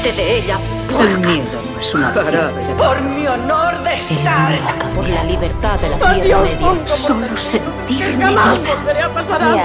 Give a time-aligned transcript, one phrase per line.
[0.00, 0.58] Olvídate de ella.
[0.98, 2.50] El miedo no es una opción.
[2.78, 4.58] Por mi honor de estar.
[4.94, 6.86] Por la libertad de la Tierra Media.
[6.88, 8.54] Solo sentirme viva.
[8.78, 9.60] volveré a pasar hambre.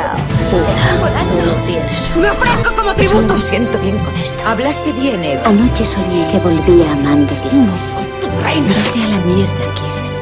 [0.49, 3.33] Tú no tienes Me ofrezco como Solo tributo.
[3.33, 4.43] me siento bien con esto.
[4.45, 5.47] Hablaste bien, Eva.
[5.47, 7.53] Anoche soñé que volvía a Manderley.
[7.53, 8.67] No soy tu reina.
[8.67, 10.21] Irte a la mierda, ¿quieres?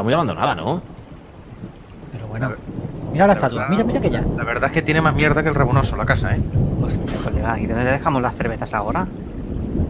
[0.00, 0.82] Está muy abandonada, ¿no?
[2.12, 2.52] Pero bueno.
[3.12, 4.22] Mira la estatua, mira, mira que ya.
[4.36, 6.40] La verdad es que tiene más mierda que el rabonoso la casa, ¿eh?
[6.80, 9.06] Hostia, colega, ¿y dónde dejamos las cervezas ahora?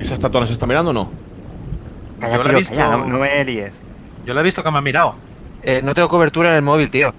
[0.01, 1.11] ¿Esa estatua nos está mirando o no?
[2.19, 3.85] Calla, la tío, visto- calla, no, no me líes.
[4.25, 5.15] Yo lo he visto que me ha mirado.
[5.63, 7.13] Eh, no tengo cobertura en el móvil, tío.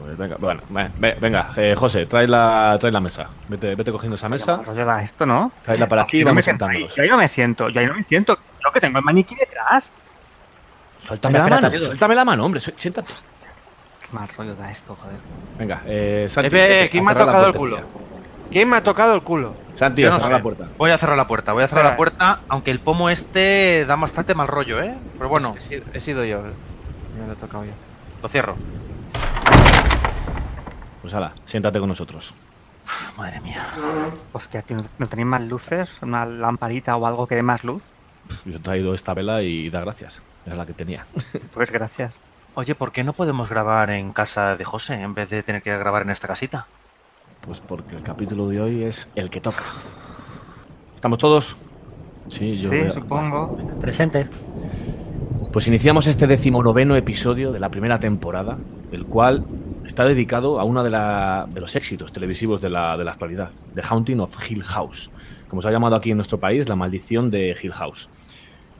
[0.00, 3.28] Pues venga, bueno, ve- ve- venga, eh, José, trae la, trae la mesa.
[3.48, 5.52] Vete, vete cogiendo esa mesa, Rollo esto, ¿no?
[5.64, 6.94] tráela para aquí y no me vamos sentándonos.
[6.94, 8.38] yo ahí no me siento, yo ahí no me siento.
[8.60, 9.92] Creo que tengo el maniquí detrás.
[11.06, 13.12] Suéltame la mano, suéltame la mano, hombre, siéntate.
[14.00, 15.16] Qué mal rollo da esto, joder.
[15.58, 16.50] Venga, eh, Santi.
[16.50, 17.80] Pepe, ¿quién me ha tocado el culo?
[18.50, 19.54] ¿Quién me ha tocado el culo?
[19.74, 20.68] Santi, a cerrar la puerta.
[20.78, 21.90] Voy a cerrar la puerta, voy a cerrar Espera.
[21.90, 24.94] la puerta, aunque el pomo este da bastante mal rollo, ¿eh?
[25.18, 26.42] Pero bueno, He sido, he sido yo.
[27.18, 27.72] Me lo he tocado yo.
[28.22, 28.56] lo cierro.
[31.02, 32.34] Pues hala, siéntate con nosotros.
[33.16, 33.66] Madre mía.
[34.32, 35.90] Hostia, tío, ¿no- ¿no tenéis más luces?
[36.02, 37.82] ¿Una lamparita o algo que dé más luz?
[38.44, 40.20] Yo he traído esta vela y da gracias.
[40.46, 41.04] Era la que tenía.
[41.52, 42.20] Pues gracias.
[42.54, 45.76] Oye, ¿por qué no podemos grabar en casa de José en vez de tener que
[45.76, 46.66] grabar en esta casita?
[47.42, 49.62] Pues porque el capítulo de hoy es el que toca.
[50.94, 51.56] ¿Estamos todos?
[52.28, 53.56] Sí, yo Sí, supongo.
[53.80, 54.26] Presente.
[55.52, 58.58] Pues iniciamos este decimonoveno episodio de la primera temporada,
[58.92, 59.44] el cual
[59.84, 63.50] está dedicado a uno de, la- de los éxitos televisivos de la, de la actualidad,
[63.74, 65.10] The Haunting of Hill House,
[65.48, 68.10] como se ha llamado aquí en nuestro país, La Maldición de Hill House.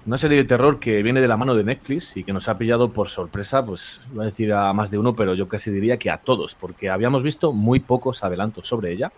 [0.06, 2.56] Una serie de terror que viene de la mano de Netflix y que nos ha
[2.56, 5.96] pillado por sorpresa, pues iba a decir a más de uno, pero yo casi diría
[5.96, 9.10] que a todos, porque habíamos visto muy pocos adelantos sobre ella,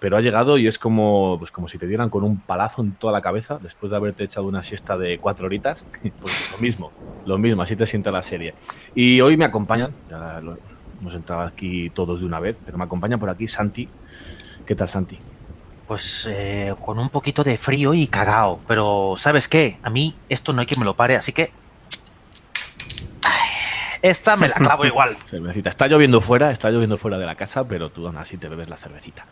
[0.00, 2.92] pero ha llegado y es como, pues como si te dieran con un palazo en
[2.92, 5.86] toda la cabeza después de haberte echado una siesta de cuatro horitas.
[6.20, 6.92] Pues lo mismo,
[7.24, 8.52] lo mismo, así te sienta la serie.
[8.94, 10.58] Y hoy me acompañan, ya lo-
[11.00, 13.88] hemos entrado aquí todos de una vez, pero me acompaña por aquí Santi.
[14.66, 15.18] ¿Qué tal, Santi?
[15.88, 18.60] Pues eh, con un poquito de frío y cagao.
[18.68, 19.78] Pero, ¿sabes qué?
[19.82, 21.50] A mí esto no hay quien me lo pare, así que.
[24.02, 25.16] Esta me la clavo igual.
[25.28, 25.70] Cervecita.
[25.70, 28.68] Está lloviendo fuera, está lloviendo fuera de la casa, pero tú aún así te bebes
[28.68, 29.24] la cervecita.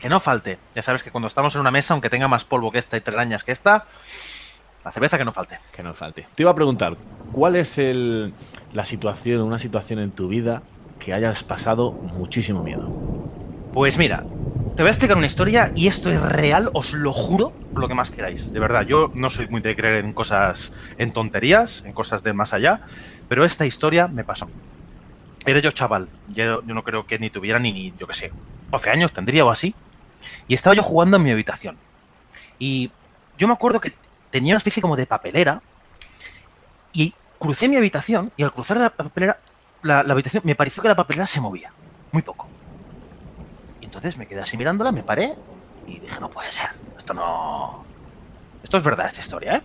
[0.00, 0.58] Que no falte.
[0.74, 3.00] Ya sabes que cuando estamos en una mesa, aunque tenga más polvo que esta y
[3.00, 3.86] telarañas que esta,
[4.84, 5.60] la cerveza que no falte.
[5.74, 6.26] Que no falte.
[6.34, 6.96] Te iba a preguntar,
[7.32, 8.34] ¿cuál es el,
[8.74, 10.62] la situación, una situación en tu vida
[10.98, 12.90] que hayas pasado muchísimo miedo?
[13.72, 14.24] Pues mira,
[14.74, 17.86] te voy a explicar una historia y esto es real, os lo juro, por lo
[17.86, 18.52] que más queráis.
[18.52, 22.34] De verdad, yo no soy muy de creer en cosas, en tonterías, en cosas del
[22.34, 22.80] más allá,
[23.28, 24.48] pero esta historia me pasó.
[25.46, 28.32] Era yo chaval, yo, no creo que ni tuviera ni, yo qué sé,
[28.72, 29.76] 12 años tendría o así,
[30.48, 31.76] y estaba yo jugando en mi habitación.
[32.58, 32.90] Y
[33.38, 33.92] yo me acuerdo que
[34.30, 35.62] tenía una especie como de papelera,
[36.92, 39.38] y crucé mi habitación, y al cruzar la papelera,
[39.82, 41.70] la habitación, me pareció que la papelera se movía,
[42.10, 42.48] muy poco.
[43.94, 45.34] Entonces me quedé así mirándola, me paré
[45.86, 47.84] y dije, no puede ser, esto no...
[48.62, 49.62] Esto es verdad, esta historia, ¿eh?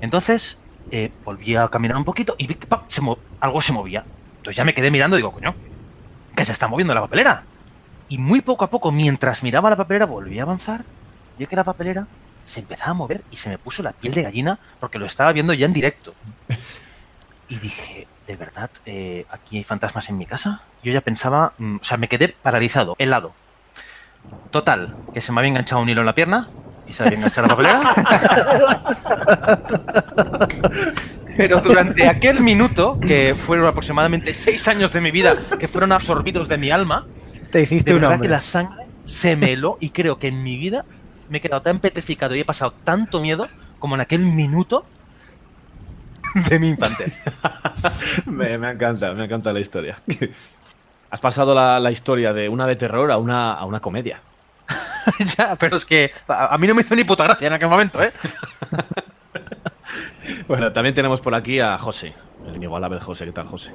[0.00, 0.58] Entonces
[0.90, 2.66] eh, volví a caminar un poquito y vi que
[3.40, 4.04] algo se movía.
[4.38, 5.54] Entonces ya me quedé mirando y digo, coño,
[6.34, 7.44] que se está moviendo la papelera.
[8.08, 10.84] Y muy poco a poco, mientras miraba la papelera, volví a avanzar,
[11.38, 12.08] vi que la papelera
[12.44, 15.32] se empezaba a mover y se me puso la piel de gallina porque lo estaba
[15.32, 16.12] viendo ya en directo.
[17.48, 20.60] Y dije, ¿de verdad eh, aquí hay fantasmas en mi casa?
[20.84, 23.32] Yo ya pensaba, mm, o sea, me quedé paralizado, helado.
[24.50, 26.50] Total, que se me había enganchado un hilo en la pierna
[26.86, 27.80] y se había enganchado la papelera.
[31.38, 36.48] Pero durante aquel minuto, que fueron aproximadamente seis años de mi vida que fueron absorbidos
[36.48, 37.06] de mi alma,
[37.50, 40.58] Te hiciste de verdad que la sangre se me heló y creo que en mi
[40.58, 40.84] vida
[41.30, 43.48] me he quedado tan petrificado y he pasado tanto miedo
[43.78, 44.84] como en aquel minuto
[46.34, 47.06] de mi infancia.
[48.26, 49.98] me, me encanta, me encanta la historia.
[51.10, 54.20] Has pasado la, la historia de una de terror a una, a una comedia.
[55.38, 57.68] ya, pero es que a, a mí no me hizo ni puta gracia en aquel
[57.68, 58.12] momento, ¿eh?
[60.46, 62.14] Bueno, también tenemos por aquí a José,
[62.46, 63.24] el inigualable José.
[63.24, 63.72] ¿Qué tal, José?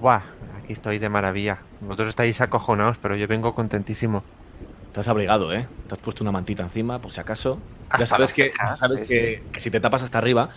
[0.00, 0.22] Buah,
[0.62, 1.58] aquí estoy de maravilla.
[1.80, 4.22] Vosotros estáis acojonados, pero yo vengo contentísimo.
[4.92, 5.68] Te has abrigado, ¿eh?
[5.88, 7.58] Te has puesto una mantita encima, por si acaso.
[7.98, 10.50] ya sabes, que, cejas, sabes sí, que, que si te tapas hasta arriba,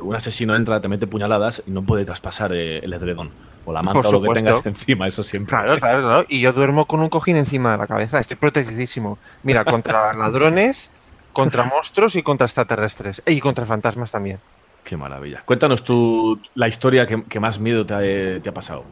[0.00, 3.30] un asesino entra, te mete puñaladas y no puede traspasar eh, el edredón.
[3.66, 5.50] O la manta o lo que tengas encima, eso siempre.
[5.50, 6.26] Claro, claro, claro.
[6.28, 8.18] Y yo duermo con un cojín encima de la cabeza.
[8.18, 9.18] Estoy protegidísimo.
[9.42, 10.90] Mira, contra ladrones,
[11.32, 13.22] contra monstruos y contra extraterrestres.
[13.26, 14.38] Y contra fantasmas también.
[14.84, 15.42] Qué maravilla.
[15.44, 18.84] Cuéntanos tú la historia que, que más miedo te ha, te ha pasado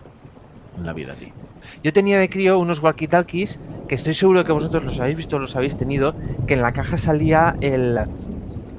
[0.76, 1.32] en la vida a ti.
[1.82, 3.58] Yo tenía de crío unos walkie-talkies
[3.88, 6.14] que estoy seguro que vosotros los habéis visto, los habéis tenido,
[6.46, 7.98] que en la caja salía el,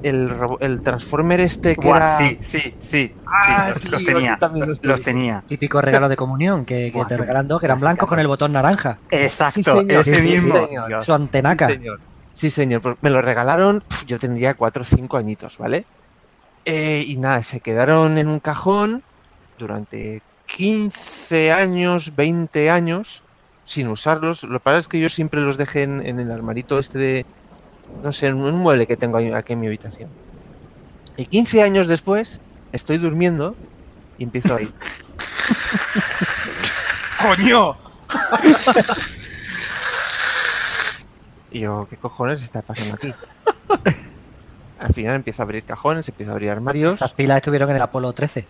[0.02, 2.18] el, Transformer este que Buah, era...
[2.18, 3.14] Sí, sí, sí.
[3.26, 4.38] Ah, sí, los tenía.
[4.82, 5.44] los tenía.
[5.46, 8.26] Típico regalo de comunión que, que Buah, te regalan dos, que eran blancos con el
[8.26, 8.98] botón naranja.
[9.10, 10.66] Exacto, señor, ese sí, sí, mismo.
[10.66, 11.04] señor.
[11.04, 11.68] Su antenaca.
[11.68, 12.00] Sí, señor.
[12.34, 12.80] Sí, señor.
[12.82, 15.84] Pues Me lo regalaron, pf, yo tendría 4 o 5 añitos, ¿vale?
[16.64, 19.02] Eh, y nada, se quedaron en un cajón
[19.58, 23.22] durante 15 años, 20 años,
[23.64, 24.42] sin usarlos.
[24.44, 27.26] Lo que pasa es que yo siempre los dejé en, en el armarito este de,
[28.02, 30.08] no sé, en un mueble que tengo aquí en mi habitación.
[31.16, 32.40] Y 15 años después,
[32.72, 33.56] estoy durmiendo
[34.18, 34.68] y empiezo ahí.
[37.20, 37.76] ¡Coño!
[41.52, 43.12] Y yo, ¿qué cojones está pasando aquí?
[44.78, 46.96] Al final empiezo a abrir cajones, empiezo a abrir armarios.
[46.96, 48.46] Esas pilas estuvieron en el Apolo 13.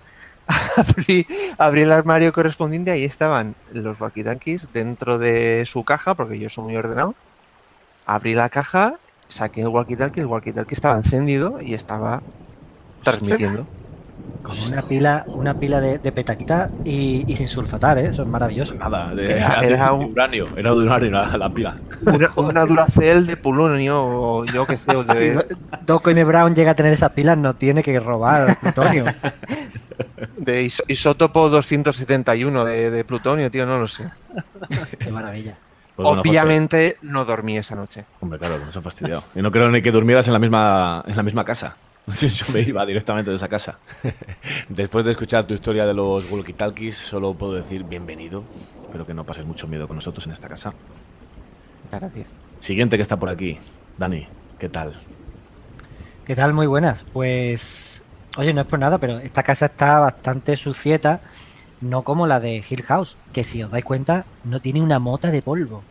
[0.76, 1.26] abrí,
[1.58, 6.64] abrí el armario correspondiente, ahí estaban los walkie-talkies dentro de su caja, porque yo soy
[6.64, 7.14] muy ordenado.
[8.06, 8.96] Abrí la caja,
[9.30, 12.20] saqué el walkie-talkie, el walkie-talkie estaba encendido y estaba
[13.02, 13.66] transmitiendo.
[14.42, 18.06] Con una pila, una pila de, de petaquita y, y sin sulfatar, ¿eh?
[18.06, 18.74] Eso es maravilloso.
[18.74, 20.48] Nada, de, Era- era un- uranio.
[20.56, 21.76] Era de uranio la, la pila.
[22.06, 25.44] Una, una Duracell de polonio, o yo qué sé, o de,
[25.86, 26.24] Doc N.
[26.24, 29.04] Brown llega a tener esas pilas, no tiene que robar plutonio.
[30.38, 34.08] de is- isótopo 271 de, de plutonio, tío, no lo sé.
[34.98, 35.54] Qué maravilla.
[36.00, 38.06] Pues bueno, Obviamente no dormí esa noche.
[38.20, 39.22] hombre, claro, nos ha fastidiado.
[39.34, 41.76] Y no creo ni que durmieras en la misma, en la misma casa.
[42.06, 43.76] Yo me iba directamente de esa casa.
[44.70, 48.44] Después de escuchar tu historia de los walkie-talkies, solo puedo decir bienvenido.
[48.82, 50.72] Espero que no pases mucho miedo con nosotros en esta casa.
[51.84, 52.34] Muchas gracias.
[52.60, 53.58] Siguiente que está por aquí.
[53.98, 54.26] Dani,
[54.58, 54.94] ¿qué tal?
[56.24, 56.54] ¿Qué tal?
[56.54, 57.04] Muy buenas.
[57.12, 58.02] Pues,
[58.38, 61.20] oye, no es por nada, pero esta casa está bastante sucieta,
[61.80, 65.30] no como la de Hill House, que si os dais cuenta, no tiene una mota
[65.30, 65.82] de polvo.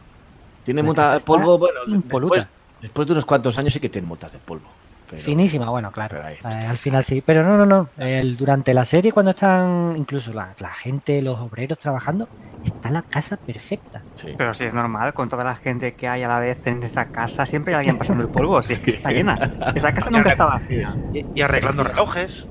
[0.65, 2.47] Tiene casa de polvo, bueno, después,
[2.81, 4.67] después de unos cuantos años sí que tiene motas de polvo.
[5.09, 6.21] pero- Finísima, bueno, claro.
[6.23, 7.23] ahí eh, al final sí.
[7.25, 7.89] Pero no, no, no.
[7.97, 12.27] El- durante la serie, cuando están incluso la, la gente, los obreros trabajando,
[12.63, 14.03] está la casa perfecta.
[14.15, 14.35] Sí.
[14.37, 17.05] Pero si es normal, con toda la gente que hay a la vez en esa
[17.07, 18.61] casa, siempre hay alguien pasando el polvo.
[18.61, 19.73] Si es que está llena.
[19.73, 20.93] Esa casa nunca está vacía.
[21.11, 22.45] Y, y arreglando relojes.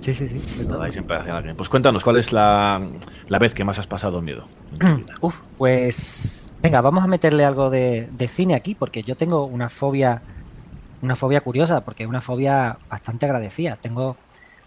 [0.00, 0.64] Sí, sí, sí.
[1.56, 2.80] Pues cuéntanos, ¿cuál es la,
[3.28, 4.44] la vez que más has pasado miedo?
[5.20, 9.68] Uf, pues venga, vamos a meterle algo de, de cine aquí, porque yo tengo una
[9.68, 10.22] fobia,
[11.02, 13.76] una fobia curiosa, porque es una fobia bastante agradecida.
[13.76, 14.16] Tengo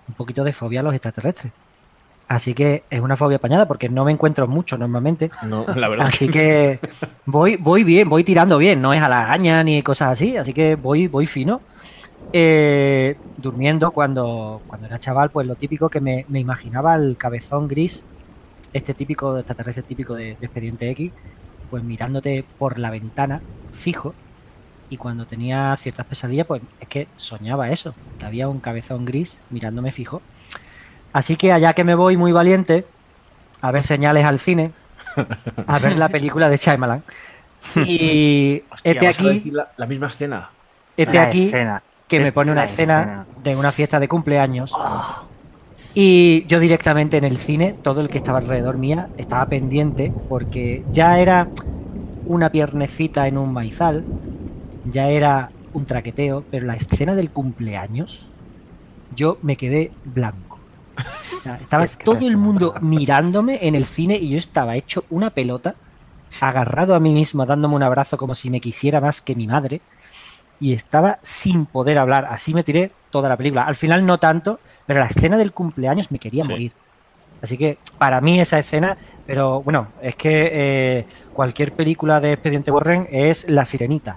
[0.07, 1.51] un poquito de fobia a los extraterrestres.
[2.27, 5.29] Así que es una fobia apañada, porque no me encuentro mucho normalmente.
[5.43, 6.07] No, la verdad.
[6.07, 6.79] Así que
[7.25, 10.53] voy, voy bien, voy tirando bien, no es a la araña ni cosas así, así
[10.53, 11.61] que voy, voy fino.
[12.35, 17.67] Eh, durmiendo cuando, cuando era chaval, pues lo típico que me, me imaginaba el cabezón
[17.67, 18.07] gris,
[18.73, 21.11] este típico extraterrestre típico de, de Expediente X,
[21.69, 24.15] pues mirándote por la ventana, fijo,
[24.89, 29.39] y cuando tenía ciertas pesadillas, pues es que soñaba eso, que había un cabezón gris
[29.49, 30.21] mirándome fijo.
[31.13, 32.85] Así que allá que me voy muy valiente,
[33.61, 34.71] a ver señales al cine,
[35.67, 37.03] a ver la película de Shyamalan.
[37.85, 40.49] Y Hostia, este aquí, decir la, la misma escena.
[40.97, 41.81] este La aquí escena.
[42.17, 43.25] Que me pone una escena escena.
[43.43, 44.73] de una fiesta de cumpleaños.
[45.95, 50.83] Y yo directamente en el cine, todo el que estaba alrededor mía estaba pendiente porque
[50.91, 51.49] ya era
[52.25, 54.03] una piernecita en un maizal,
[54.85, 58.29] ya era un traqueteo, pero la escena del cumpleaños,
[59.15, 60.59] yo me quedé blanco.
[60.97, 64.75] O sea, estaba Es que todo el mundo mirándome en el cine y yo estaba
[64.75, 65.75] hecho una pelota,
[66.41, 69.81] agarrado a mí mismo, dándome un abrazo como si me quisiera más que mi madre
[70.59, 72.25] y estaba sin poder hablar.
[72.29, 73.63] Así me tiré toda la película.
[73.63, 76.49] Al final no tanto, pero la escena del cumpleaños me quería Sí.
[76.49, 76.71] morir.
[77.41, 78.95] Así que para mí esa escena,
[79.27, 84.15] pero bueno, es que eh, cualquier película de Expediente Warren es La Sirenita.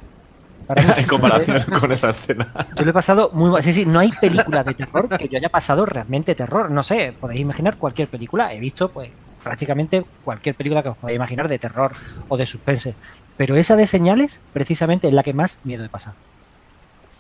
[0.69, 2.53] Para mí, en comparación con esa escena.
[2.77, 3.63] yo lo he pasado muy mal.
[3.65, 6.71] Sí, sí, no hay película de terror que yo haya pasado realmente terror.
[6.71, 8.53] No sé, podéis imaginar cualquier película.
[8.55, 9.11] He visto, pues,
[9.43, 11.93] prácticamente cualquier película que os podáis imaginar de terror
[12.29, 12.95] o de suspense.
[13.37, 16.17] Pero esa de señales, precisamente, es la que más miedo he pasado.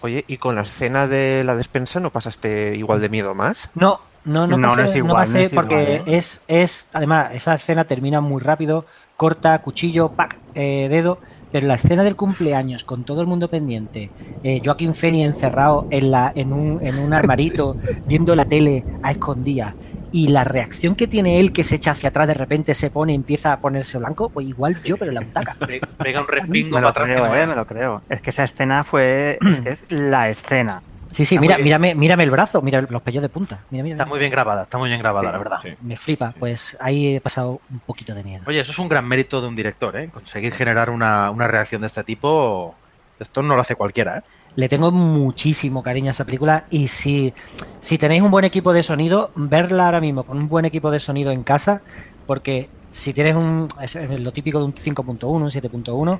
[0.01, 3.71] Oye, ¿y con la escena de la despensa no pasaste igual de miedo más?
[3.75, 6.19] No, no, no, No, pasé, no es no igual, pasé no es porque igual, ¿eh?
[6.19, 8.85] es, es, además, esa escena termina muy rápido,
[9.17, 11.19] corta, cuchillo, pac, eh, dedo,
[11.53, 14.11] pero la escena del cumpleaños con todo el mundo pendiente,
[14.43, 17.77] eh, Joaquín Feni encerrado en, la, en, un, en un armarito,
[18.07, 19.75] viendo la tele a escondidas,
[20.13, 23.13] y la reacción que tiene él que se echa hacia atrás de repente, se pone
[23.13, 25.55] y empieza a ponerse blanco, pues igual yo, pero en la butaca.
[25.67, 27.07] Pe- Pega un respingo Me para lo atrás.
[27.07, 28.03] creo, eh, me lo creo.
[28.09, 29.39] Es que esa escena fue.
[29.51, 30.83] Es que es la escena.
[31.17, 33.61] Sí, sí, Está mira, mírame, mírame el brazo, mira los pellos de punta.
[33.71, 34.11] Mira, mira, Está mira.
[34.13, 35.59] muy bien grabada, está muy bien grabada, Sí, la verdad.
[35.63, 35.71] Sí.
[35.81, 38.45] Me flipa, pues ahí he pasado un poquito de miedo.
[38.47, 40.11] Oye, eso es un gran mérito de un director, ¿eh?
[40.13, 42.75] Conseguir generar una, una reacción de este tipo,
[43.19, 44.23] esto no lo hace cualquiera, ¿eh?
[44.57, 47.33] Le tengo muchísimo cariño a esa película y si,
[47.81, 51.01] si tenéis un buen equipo de sonido, verla ahora mismo con un buen equipo de
[51.01, 51.81] sonido en casa,
[52.27, 56.19] porque si tienes un, es lo típico de un 5.1, un 7.1,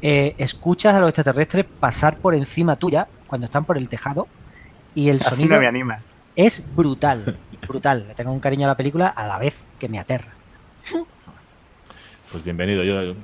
[0.00, 4.26] eh, escuchas a los extraterrestres pasar por encima tuya cuando están por el tejado
[4.94, 6.16] y el Así sonido no me animas.
[6.34, 7.36] es brutal,
[7.68, 8.06] brutal.
[8.08, 10.32] Le tengo un cariño a la película a la vez que me aterra.
[12.32, 12.82] Pues bienvenido.
[12.84, 13.14] Yo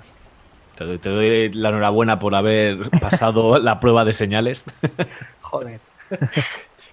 [0.79, 4.65] te doy, te doy la enhorabuena por haber pasado la prueba de señales.
[5.41, 5.79] Joder.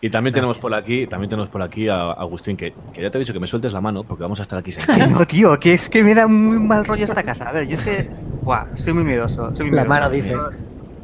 [0.01, 3.17] Y también tenemos por aquí, también tenemos por aquí a Agustín, que, que ya te
[3.17, 5.07] he dicho que me sueltes la mano porque vamos a estar aquí sentados.
[5.19, 7.47] No, tío, que es que me da muy mal rollo esta casa.
[7.49, 8.09] A ver, yo es que.
[8.41, 9.55] Buah, soy muy miedoso.
[9.55, 9.89] Soy muy La miedoso.
[9.89, 10.35] mano dice.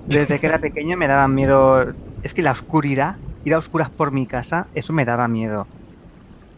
[0.08, 1.86] Desde que era pequeño me daba miedo.
[2.22, 5.72] Es que la oscuridad, ir a oscuras por mi casa, eso me daba miedo.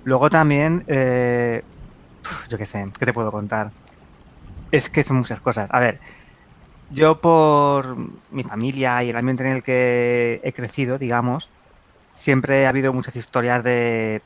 [0.03, 0.83] Luego también.
[0.87, 1.63] eh,
[2.49, 3.73] yo qué sé, ¿qué te puedo contar?
[4.71, 5.69] Es que son muchas cosas.
[5.71, 6.01] A ver,
[6.89, 7.97] yo por
[8.29, 11.53] mi familia y el ambiente en el que he crecido, digamos,
[12.11, 14.25] siempre ha habido muchas historias de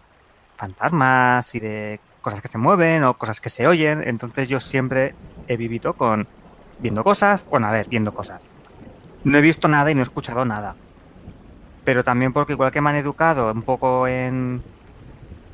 [0.58, 4.04] fantasmas y de cosas que se mueven o cosas que se oyen.
[4.08, 6.30] Entonces yo siempre he vivido con
[6.78, 8.48] viendo cosas, bueno, a ver, viendo cosas.
[9.24, 10.76] No he visto nada y no he escuchado nada.
[11.84, 14.62] Pero también porque igual que me han educado un poco en...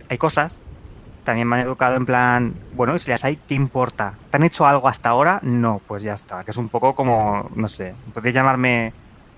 [0.09, 0.59] Hay cosas,
[1.23, 4.13] también me han educado en plan, bueno, y si las hay, ¿qué importa?
[4.31, 5.39] ¿Te han hecho algo hasta ahora?
[5.43, 6.43] No, pues ya está.
[6.43, 8.93] Que es un poco como, no sé, podéis llamarme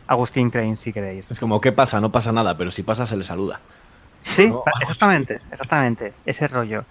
[0.08, 1.30] Agustín Crane si queréis.
[1.32, 2.00] Es como, ¿qué pasa?
[2.00, 3.60] No pasa nada, pero si pasa se le saluda.
[4.22, 6.86] Sí, No, exactamente, exactamente, ese rollo.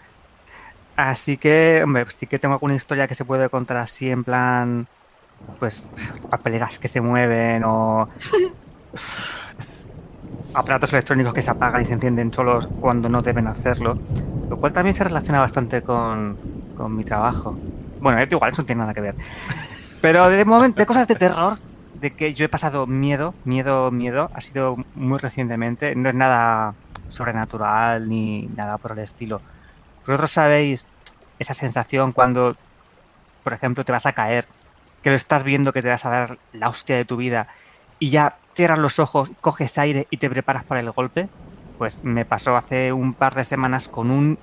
[0.97, 4.87] Así que, hombre, sí que tengo alguna historia que se puede contar así en plan,
[5.59, 5.91] pues,
[6.29, 8.09] papeleras que se mueven o
[10.55, 13.99] aparatos electrónicos que se apagan y se encienden solos cuando no deben hacerlo,
[14.49, 16.37] lo cual también se relaciona bastante con,
[16.77, 17.57] con mi trabajo.
[18.01, 19.15] Bueno, igual, eso no tiene nada que ver.
[20.01, 21.59] Pero de momento, de cosas de terror,
[22.01, 26.75] de que yo he pasado miedo, miedo, miedo, ha sido muy recientemente, no es nada
[27.09, 29.43] sobrenatural ni nada por el estilo.
[30.07, 30.89] Vosotros sabéis
[31.39, 32.57] esa sensación cuando,
[33.45, 34.47] por ejemplo, te vas a caer,
[35.03, 37.49] que lo estás viendo que te vas a dar la hostia de tu vida
[37.99, 41.29] y ya cierras los ojos, coges aire y te preparas para el golpe.
[41.79, 44.39] Pues me pasó hace un par de semanas con un...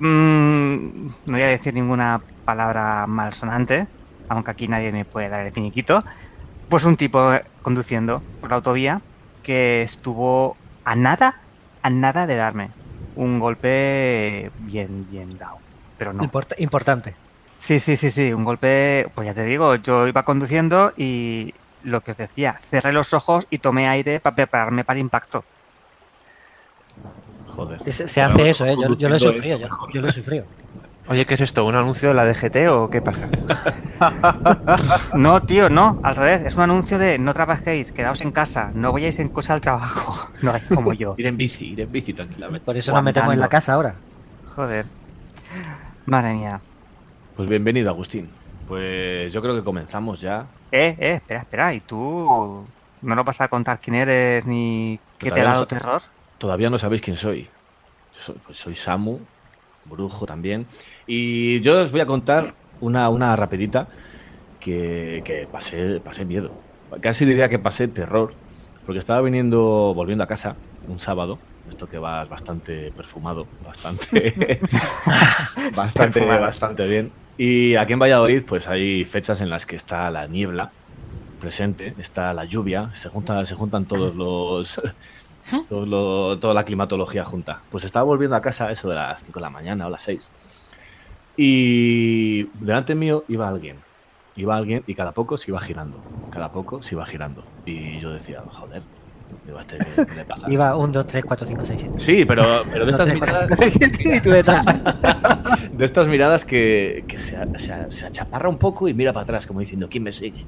[0.00, 3.86] Mm, no voy a decir ninguna palabra malsonante,
[4.28, 6.04] aunque aquí nadie me puede dar el finiquito.
[6.68, 7.32] Pues un tipo
[7.62, 9.00] conduciendo por la autovía
[9.42, 11.34] que estuvo a nada,
[11.82, 12.70] a nada de darme
[13.16, 15.58] un golpe bien, bien dado.
[15.96, 16.24] Pero no.
[16.24, 17.14] Import- importante.
[17.64, 22.02] Sí, sí, sí, sí, un golpe, pues ya te digo, yo iba conduciendo y lo
[22.02, 25.44] que os decía, cerré los ojos y tomé aire para prepararme para el impacto.
[27.56, 27.82] Joder.
[27.82, 28.76] Se, se hace eso, ¿eh?
[28.78, 30.44] Yo, yo lo he sufrido, yo, yo lo he sufrido.
[31.08, 31.64] Oye, ¿qué es esto?
[31.64, 33.30] ¿Un anuncio de la DGT o qué pasa?
[35.14, 38.92] No, tío, no, al revés, es un anuncio de no trabajéis, quedaos en casa, no
[38.92, 41.14] vayáis en cosa al trabajo, no hagáis como yo.
[41.16, 42.60] Ir en bici, ir en bici tranquilamente.
[42.60, 43.94] Por eso nos metemos en la casa ahora.
[44.54, 44.84] Joder.
[46.04, 46.60] Madre mía.
[47.36, 48.28] Pues bienvenido, Agustín.
[48.68, 50.46] Pues yo creo que comenzamos ya.
[50.72, 52.64] Eh, eh, espera, espera, ¿y tú
[53.02, 56.02] no nos vas a contar quién eres ni qué te ha no dado terror?
[56.38, 57.48] Todavía no sabéis quién soy.
[58.12, 59.18] Soy, pues soy Samu,
[59.84, 60.66] brujo también.
[61.06, 63.88] Y yo os voy a contar una, una rapidita
[64.60, 66.52] que, que pasé, pasé miedo.
[67.00, 68.32] Casi diría que pasé terror.
[68.86, 70.56] Porque estaba viniendo, volviendo a casa
[70.88, 71.38] un sábado.
[71.68, 74.34] Esto que vas bastante perfumado, bastante,
[75.74, 76.42] bastante, Perfumado.
[76.42, 77.10] bastante bien.
[77.36, 80.70] Y aquí en Valladolid, pues hay fechas en las que está la niebla
[81.40, 84.80] presente, está la lluvia, se juntan, se juntan todos los,
[85.68, 87.60] todo lo- toda la climatología junta.
[87.70, 90.28] Pues estaba volviendo a casa eso de las 5 de la mañana o las 6.
[91.36, 93.76] Y delante mío iba alguien.
[94.36, 95.98] Iba alguien y cada poco se iba girando.
[96.30, 97.44] Cada poco se iba girando.
[97.66, 98.82] Y yo decía, joder,
[99.46, 100.50] Digo, este, ¿qué, qué le pasa?
[100.50, 102.00] Iba 1, 2, 3, 4, 5, 6, 7.
[102.00, 104.64] Sí, pero, pero de estas miradas, y tú detrás.
[105.72, 109.46] de estas miradas que, que se, se- se achaparra un poco y mira para atrás,
[109.46, 110.44] como diciendo, ¿quién me sigue?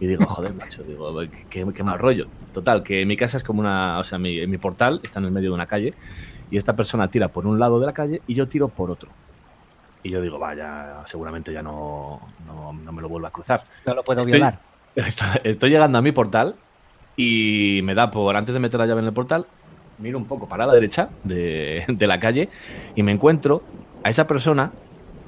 [0.00, 1.14] Y digo, joder, macho, digo,
[1.48, 2.26] qué, qué mal rollo.
[2.52, 3.98] Total, que mi casa es como una.
[4.00, 5.94] O sea, mi, mi portal está en el medio de una calle
[6.50, 9.08] y esta persona tira por un lado de la calle y yo tiro por otro.
[10.02, 13.64] Y yo digo, vaya, seguramente ya no, no, no me lo vuelvo a cruzar.
[13.86, 14.58] No lo puedo Estoy- violar.
[14.96, 16.56] Estoy, estoy llegando a mi portal
[17.16, 19.46] y me da por, antes de meter la llave en el portal,
[19.98, 22.48] miro un poco para la derecha de, de la calle
[22.94, 23.62] y me encuentro
[24.02, 24.72] a esa persona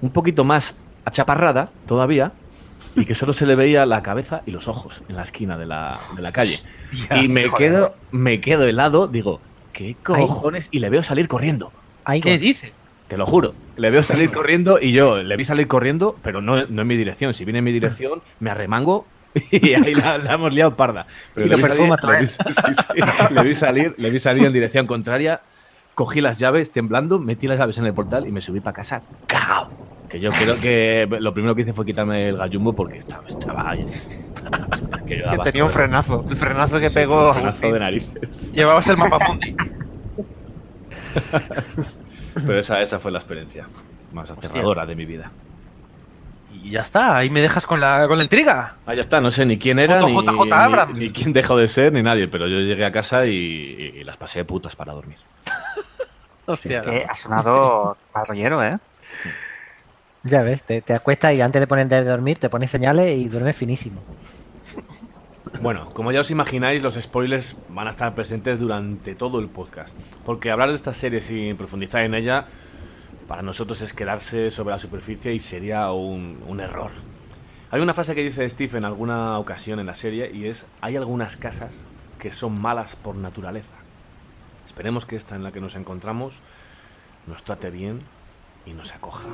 [0.03, 2.33] un poquito más achaparrada todavía
[2.97, 5.67] y que solo se le veía la cabeza y los ojos en la esquina de
[5.67, 6.59] la, de la calle.
[7.15, 9.41] y me quedo, me quedo helado, digo,
[9.73, 10.69] ¿qué cojones?
[10.71, 11.73] Y le veo salir corriendo.
[12.05, 12.73] Ahí ¿Qué dice?
[13.09, 13.55] Te lo juro.
[13.77, 16.97] Le veo salir corriendo y yo le vi salir corriendo, pero no, no en mi
[16.97, 17.35] dirección.
[17.35, 19.07] Si viene en mi dirección, me arremango
[19.51, 21.07] y ahí la, la hemos liado parda.
[21.35, 23.35] Pero Y le lo vi salir- le vi- sí, sí.
[23.35, 25.41] Le vi salir, le vi salir en dirección contraria,
[25.95, 29.03] cogí las llaves temblando, metí las llaves en el portal y me subí para casa
[29.27, 29.71] cagao.
[30.09, 33.71] Que yo creo que lo primero que hice fue quitarme el gallumbo porque estaba, estaba
[33.71, 33.85] ahí.
[35.07, 36.25] Que, yo Que daba tenía un frenazo.
[36.29, 37.29] El frenazo que Sí, pegó.
[37.31, 38.53] un frenazo de narices.
[38.53, 39.57] Llevabas el mapa mundi.
[42.35, 43.67] Pero esa, esa fue la experiencia
[44.13, 45.31] más aterradora de mi vida.
[46.65, 48.77] Y ya está, ahí me dejas con la, con la intriga.
[48.87, 50.99] Ah, ya está, no sé ni quién era, ni, JJ ni- Abrams.
[50.99, 54.17] ni quién dejó de ser, ni nadie, pero yo llegué a casa y, y las
[54.17, 55.19] pasé de putas para dormir.
[56.47, 56.79] Hostia.
[56.79, 58.79] Es que ha sonado mal rollero, ¿eh?
[60.23, 63.29] Ya ves, te, te acuestas y antes de ponerte a dormir te pones señales y
[63.29, 64.03] duermes finísimo.
[65.61, 69.97] Bueno, como ya os imagináis, los spoilers van a estar presentes durante todo el podcast,
[70.25, 72.47] porque hablar de esta serie sin profundizar en ella,
[73.27, 76.91] para nosotros es quedarse sobre la superficie y sería un, error.
[77.71, 80.97] Hay una frase que dice Steve en alguna ocasión en la serie y es, hay
[80.97, 81.83] algunas casas
[82.19, 83.75] que son malas por naturaleza.
[84.65, 86.43] Esperemos que esta en la que nos encontramos
[87.27, 88.01] nos trate bien
[88.65, 89.27] y nos acoja.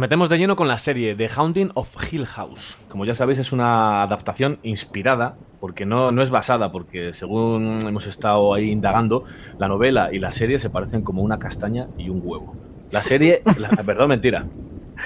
[0.00, 2.78] Nos metemos de lleno con la serie The Haunting of Hill House.
[2.88, 8.06] Como ya sabéis, es una adaptación inspirada, porque no, no es basada, porque según hemos
[8.06, 9.24] estado ahí indagando,
[9.58, 12.56] la novela y la serie se parecen como una castaña y un huevo.
[12.90, 14.46] La serie, la, perdón, mentira.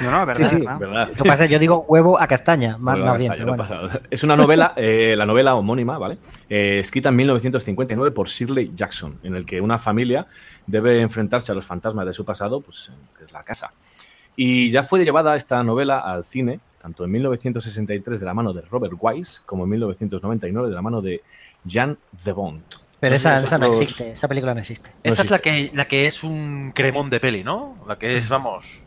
[0.01, 0.63] No, no, verdad, Sí, sí.
[0.63, 0.79] verdad.
[0.79, 1.09] ¿verdad?
[1.09, 3.33] Lo que pasa yo digo huevo a castaña, más, más bien.
[3.45, 3.65] bueno.
[4.11, 6.19] Es una novela, eh, la novela homónima, ¿vale?
[6.49, 10.29] Eh, escrita en 1959 por Shirley Jackson, en el que una familia
[10.69, 13.73] debe enfrentarse a los fantasmas de su pasado, pues que es la casa.
[14.37, 18.63] Y ya fue llevada esta novela al cine, tanto en 1963 de la mano de
[18.63, 21.23] Robert Wise, como en 1999 de la mano de
[21.69, 22.63] Jan de Bond.
[23.01, 24.91] Pero esa, esa no existe, esa película no existe.
[24.91, 27.77] No Esa es la que, la que es un cremón de peli, ¿no?
[27.87, 28.83] La que es, vamos,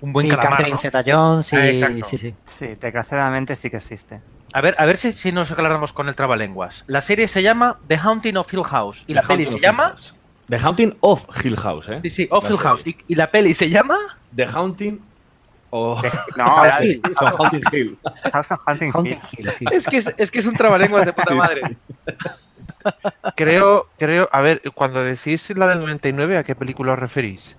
[0.00, 0.80] un buen sí, calamar, Catherine ¿no?
[0.80, 2.34] Zeta-Jones, sí, Ah, sí, sí.
[2.44, 4.20] Sí, desgraciadamente sí que existe.
[4.52, 6.84] A ver, a ver si, si nos aclaramos con el trabalenguas.
[6.86, 9.04] La serie se llama The Haunting of Hill House.
[9.06, 9.90] Y The la peli se llama...
[9.90, 10.14] House.
[10.48, 12.00] The Haunting of Hill House, ¿eh?
[12.02, 12.58] Sí, sí, of Hill.
[12.58, 12.86] House.
[12.86, 13.96] Y, y la peli se llama...
[14.34, 15.00] The Haunting
[15.70, 16.04] of...
[16.36, 17.00] No, era Hill.
[17.18, 17.98] Son Haunting Hill.
[18.32, 19.18] House of Haunting Hill.
[19.38, 19.64] Hill, sí.
[19.70, 21.62] Es que es, es que es un trabalenguas de puta madre.
[23.36, 27.56] Creo, creo, a ver, cuando decís la del 99, ¿a qué película os referís?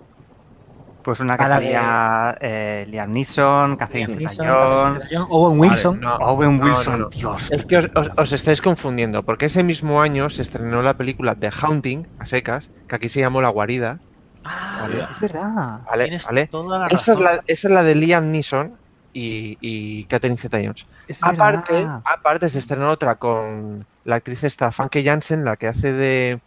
[1.05, 6.01] Pues una que de- salía eh, Liam Neeson, Catherine Zeta-Jones, Owen Wilson.
[6.01, 6.25] Vale, no.
[6.25, 7.09] Owen Wilson, no, no.
[7.09, 7.51] Dios.
[7.51, 11.35] Es que os, os- os estáis confundiendo, porque ese mismo año se estrenó la película
[11.35, 13.99] The Haunting, a secas, que aquí se llamó La Guarida.
[14.43, 15.81] Ah, Es verdad.
[15.85, 16.03] ¿Vale?
[16.05, 16.47] tienes ¿Vale?
[16.47, 18.75] toda la Esa es, la, esa es la de Liam Neeson
[19.13, 20.87] y, y Catherine Zeta-Jones.
[21.07, 25.93] Es Aparte, aparte se estrenó otra con la actriz esta, Funke Jansen, la que hace
[25.93, 26.39] de,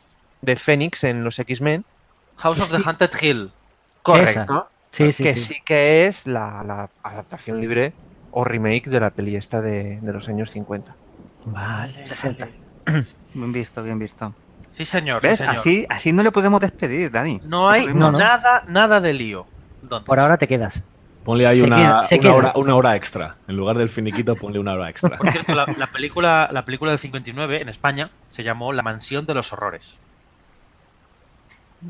[0.43, 1.85] de Fénix en los X-Men.
[2.37, 3.53] House of the Haunted Hill.
[4.13, 4.69] Correcto.
[4.91, 5.41] Sí, sí, que sí.
[5.41, 7.93] sí que es la, la adaptación libre
[8.31, 10.95] o remake de la peli esta de, de los años 50.
[11.47, 12.49] Vale, 60.
[13.35, 14.35] Bien visto, bien visto.
[14.73, 15.21] Sí, señor.
[15.23, 15.39] sí, ¿Ves?
[15.39, 15.55] señor.
[15.55, 17.41] Así, así no le podemos despedir, Dani.
[17.45, 18.19] No hay No, no.
[18.19, 19.47] nada, nada de lío.
[20.07, 20.83] Por ahora te quedas.
[21.25, 23.37] Ponle ahí una, queda, una hora, una hora extra.
[23.49, 25.19] En lugar del finiquito, ponle una hora extra.
[25.19, 29.27] Por cierto, la, la película, la película del 59 en España se llamó La Mansión
[29.27, 29.99] de los Horrores.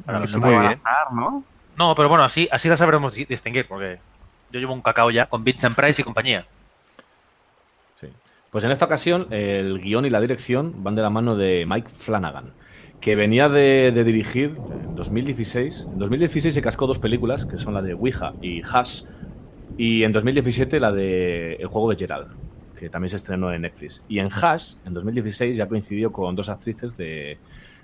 [0.04, 0.72] Para los Muy muy bien.
[0.72, 1.44] azar, ¿no?
[1.78, 3.98] No, pero bueno, así, así la sabremos di- distinguir, porque
[4.50, 6.44] yo llevo un cacao ya con and Price y compañía.
[8.00, 8.08] Sí.
[8.50, 11.88] Pues en esta ocasión, el guion y la dirección van de la mano de Mike
[11.90, 12.52] Flanagan,
[13.00, 14.56] que venía de, dirigir
[14.96, 15.86] 2016.
[15.92, 19.04] En 2016 se cascó dos películas, que son la de Ouija y Hash.
[19.76, 22.26] Y en 2017 la de El juego de Gerald,
[22.76, 24.02] que también se estrenó en Netflix.
[24.08, 27.38] Y en Hash, en 2016, ya coincidió con dos actrices de,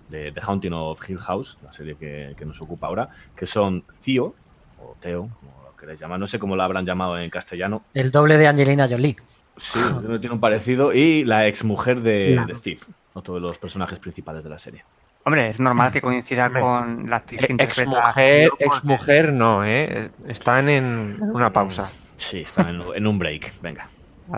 [0.08, 3.84] de The Haunting of Hill House, la serie que, que nos ocupa ahora, que son
[4.04, 4.34] Theo,
[4.80, 7.82] o Theo, como lo queréis llamar, no sé cómo la habrán llamado en castellano.
[7.94, 9.16] El doble de Angelina Jolie.
[9.56, 9.78] Sí,
[10.20, 10.92] tiene un parecido.
[10.92, 12.48] Y la exmujer de, Claro.
[12.48, 12.80] de Steve,
[13.12, 14.84] otro de los personajes principales de la serie.
[15.26, 18.64] Hombre, es normal que coincida con la actriz que Ex interpreta a mujer, Theo, porque-
[18.64, 20.10] ex mujer no, ¿eh?
[20.26, 21.90] Están en una pausa.
[22.18, 23.52] Sí, está en, en un break.
[23.62, 23.88] Venga.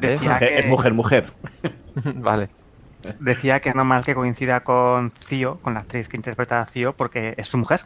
[0.03, 1.27] Es mujer, mujer.
[2.17, 2.49] vale.
[3.21, 6.93] Decía que es normal que coincida con Theo, con la actriz que interpreta a Theo,
[6.97, 7.83] porque es su mujer.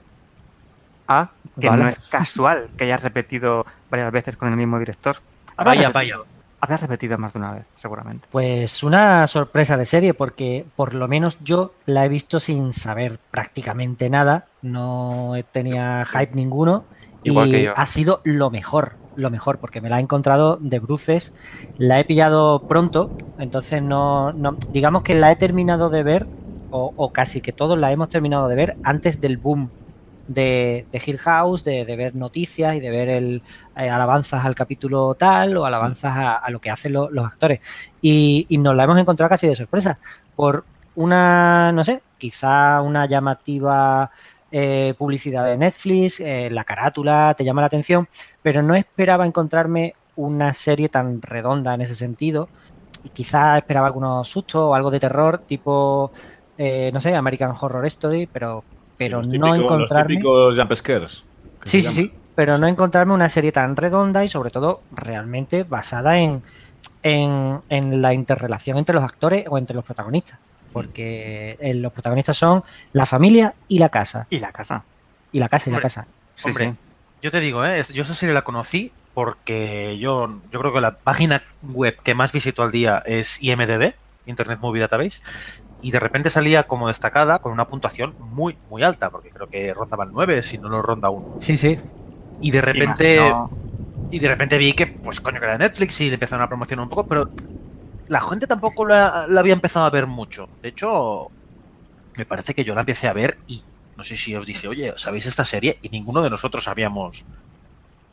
[1.08, 1.82] Ah, Que vale.
[1.82, 5.16] no es casual que haya repetido varias veces con el mismo director.
[5.56, 6.30] Habrá Vaya, repetido- vaya.
[6.62, 8.28] Habrá repetido más de una vez, seguramente.
[8.30, 13.18] Pues una sorpresa de serie, porque por lo menos yo la he visto sin saber
[13.30, 16.84] prácticamente nada, no tenía hype ninguno
[17.22, 17.72] Igual y que yo.
[17.76, 21.34] ha sido lo mejor, lo mejor, porque me la he encontrado de bruces,
[21.76, 26.30] la he pillado pronto, entonces no, no digamos que la he terminado de ver,
[26.70, 29.72] o, o casi que todos la hemos terminado de ver antes del boom
[30.26, 33.42] de, de Hill House, de, de ver noticias y de ver el
[33.76, 37.60] eh, alabanzas al capítulo tal o alabanzas a, a lo que hacen lo- los actores.
[38.00, 39.98] Y, y nos la hemos encontrado casi de sorpresa
[40.34, 44.10] por una, no sé, quizá una llamativa
[44.52, 48.08] eh, publicidad de Netflix, eh, la carátula te llama la atención,
[48.42, 52.48] pero no esperaba encontrarme una serie tan redonda en ese sentido.
[53.04, 56.10] Y quizá esperaba algunos sustos o algo de terror, tipo,
[56.58, 58.64] eh, no sé, American Horror Story, pero,
[58.98, 60.14] pero no encontrarme.
[60.14, 60.56] Los típicos
[61.62, 66.18] Sí, sí, sí, pero no encontrarme una serie tan redonda y sobre todo realmente basada
[66.18, 66.42] en,
[67.02, 70.38] en, en la interrelación entre los actores o entre los protagonistas.
[70.72, 74.26] Porque eh, los protagonistas son la familia y la casa.
[74.30, 74.85] Y la casa.
[75.33, 76.06] Y la casa y la casa.
[76.35, 76.74] Sí, Hombre, sí.
[77.22, 77.83] yo te digo, ¿eh?
[77.92, 82.33] yo esa serie la conocí porque yo, yo creo que la página web que más
[82.33, 83.94] visito al día es IMDB,
[84.26, 85.20] Internet Movie Database,
[85.83, 89.72] y de repente salía como destacada con una puntuación muy, muy alta, porque creo que
[89.74, 91.37] rondaba el 9, si no lo ronda 1.
[91.40, 91.78] Sí, sí.
[92.40, 93.50] Y de repente, Imagino-
[94.11, 96.48] y de repente vi que, pues coño, que era de Netflix y le empezaron a
[96.48, 97.28] promocionar un poco, pero
[98.10, 100.48] la gente tampoco la, la había empezado a ver mucho.
[100.62, 101.30] De hecho,
[102.16, 103.62] me parece que yo la empecé a ver y
[103.96, 105.78] no sé si os dije, oye, ¿sabéis esta serie?
[105.80, 107.24] Y ninguno de nosotros sabíamos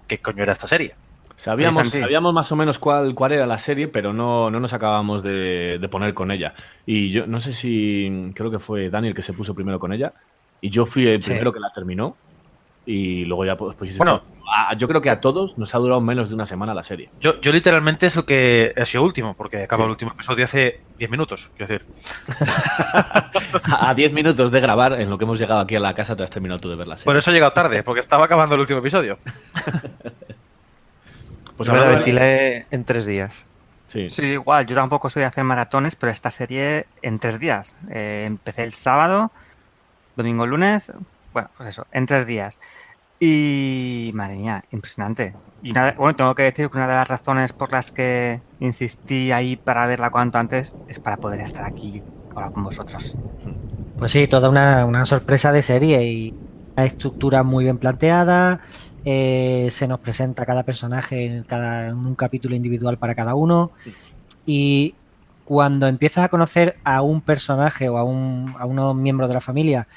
[0.07, 0.95] qué coño era esta serie.
[1.35, 5.21] Sabíamos, sabíamos más o menos cuál, cuál era la serie, pero no, no nos acabamos
[5.23, 6.53] de, de poner con ella.
[6.85, 10.13] Y yo no sé si creo que fue Daniel que se puso primero con ella.
[10.61, 11.29] Y yo fui el Sí.
[11.29, 12.15] primero que la terminó.
[12.85, 14.21] Y luego ya pues, pues, Bueno.
[14.47, 17.09] A- yo creo que a todos nos ha durado menos de una semana la serie.
[17.19, 19.85] Yo, yo literalmente es el que ha sido último, porque acaba Sí.
[19.85, 21.87] el último episodio hace 10 minutos, quiero decir.
[23.81, 26.23] A 10 minutos de grabar, en lo que hemos llegado aquí a la casa, te
[26.23, 27.05] has terminado tú de ver la serie.
[27.05, 29.17] Por eso he llegado tarde, porque estaba acabando el último episodio.
[31.55, 33.43] Pues Yo me la ventilé en tres días.
[33.87, 34.09] Sí.
[34.11, 37.75] Sí, igual, yo tampoco soy de hacer maratones, pero esta serie en tres días.
[37.89, 39.31] Eh, empecé el sábado,
[40.15, 40.93] domingo, lunes,
[41.33, 42.59] bueno, pues eso, en tres días.
[43.19, 45.33] Y madre mía, impresionante.
[45.63, 49.31] Y nada, bueno, tengo que decir que una de las razones por las que insistí
[49.31, 52.03] ahí para verla cuanto antes es para poder estar aquí
[52.35, 53.17] ahora con vosotros.
[53.97, 56.35] Pues sí, toda una, una sorpresa de serie y
[56.75, 58.61] una estructura muy bien planteada.
[59.09, 63.71] eh, se nos presenta cada personaje en, cada, en un capítulo individual para cada uno.
[64.45, 64.95] Y
[65.45, 69.39] cuando empiezas a conocer a un personaje o a, un, a unos miembros de la
[69.41, 69.87] familia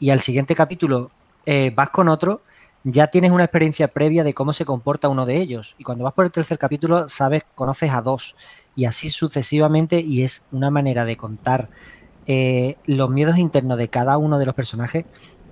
[0.00, 1.10] y al siguiente capítulo
[1.46, 2.42] eh, vas con otro,
[2.88, 5.74] ya tienes una experiencia previa de cómo se comporta uno de ellos.
[5.76, 8.36] Y cuando vas por el tercer capítulo, sabes, conoces a dos.
[8.76, 10.00] Y así sucesivamente.
[10.00, 11.68] Y es una manera de contar
[12.28, 15.04] eh, los miedos internos de cada uno de los personajes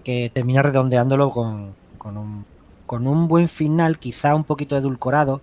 [0.05, 2.44] que termina redondeándolo con, con un,
[2.87, 5.40] con un buen final, quizá un poquito edulcorado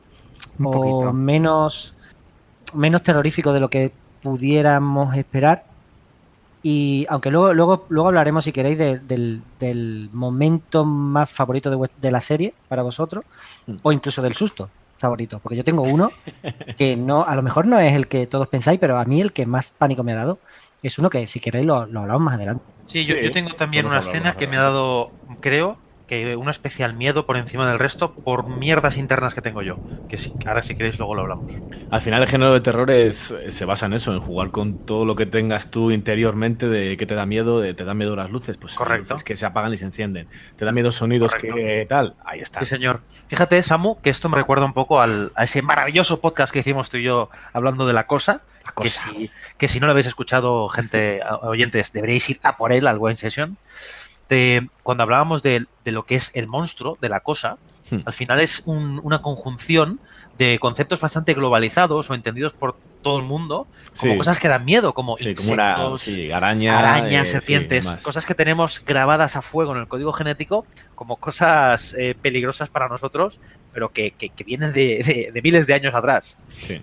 [0.59, 1.11] Un o poquito.
[1.11, 1.93] menos,
[2.73, 5.65] menos terrorífico de lo que pudiéramos esperar.
[6.63, 11.89] Y aunque luego, luego, luego hablaremos, si queréis, de- del, del momento más favorito de,
[11.99, 13.23] de la serie para vosotros,
[13.67, 13.75] Mm.
[13.83, 16.11] o incluso del susto favorito, porque yo tengo uno
[16.77, 19.33] que no, a lo mejor no es el que todos pensáis, pero a mí el
[19.33, 20.37] que más pánico me ha dado
[20.83, 22.63] es uno que si queréis lo, lo hablamos más adelante.
[22.85, 25.77] Sí, yo, Sí, yo tengo también una escena que me ha dado, creo,
[26.11, 29.77] que un especial miedo por encima del resto por mierdas internas que tengo yo.
[30.09, 31.53] Que que ahora si queréis luego lo hablamos.
[31.89, 35.05] Al final el género de terror es, se basa en eso, en jugar con todo
[35.05, 38.29] lo que tengas tú interiormente de que te da miedo, de te da miedo las
[38.29, 39.13] luces, pues Correcto.
[39.13, 40.27] luces que se apagan y se encienden.
[40.57, 41.55] Te da miedo sonidos Correcto.
[41.55, 42.59] que tal, ahí está.
[42.59, 42.99] Sí, señor.
[43.29, 46.89] Fíjate, Samu, que esto me recuerda un poco al, a ese maravilloso podcast que hicimos
[46.89, 48.41] tú y yo hablando de la cosa.
[48.65, 49.09] La Que cosa.
[49.13, 52.97] si, que si no lo habéis escuchado, gente, oyentes, deberíais ir a por él al
[52.97, 53.57] Wine Session.
[54.31, 57.57] De cuando hablábamos de, de lo que es el monstruo, de la cosa,
[57.91, 57.97] Hmm.
[58.05, 59.99] al final es un- una conjunción
[60.37, 63.67] de conceptos bastante globalizados o entendidos por todo el mundo,
[63.99, 64.17] como Sí.
[64.17, 68.25] cosas que dan miedo, como Sí, como una insectos, sí, araña, arañas, eh, serpientes, cosas
[68.25, 70.65] que tenemos grabadas a fuego en el código genético
[70.95, 73.41] como cosas eh, peligrosas para nosotros,
[73.73, 76.37] pero que, que- que vienen de, de- de miles de años atrás.
[76.69, 76.81] Al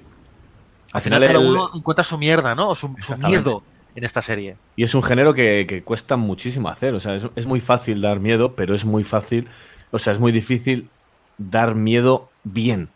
[0.93, 2.69] Al final, final cada el- uno encuentra su mierda, ¿no?
[2.69, 3.63] O su, su miedo
[3.99, 4.57] en esta serie.
[4.77, 6.95] Y es un género que, que cuesta muchísimo hacer.
[6.95, 9.49] O sea, es, es muy fácil dar miedo, pero es muy fácil,
[9.91, 10.89] o sea, es muy difícil
[11.37, 12.89] dar miedo bien.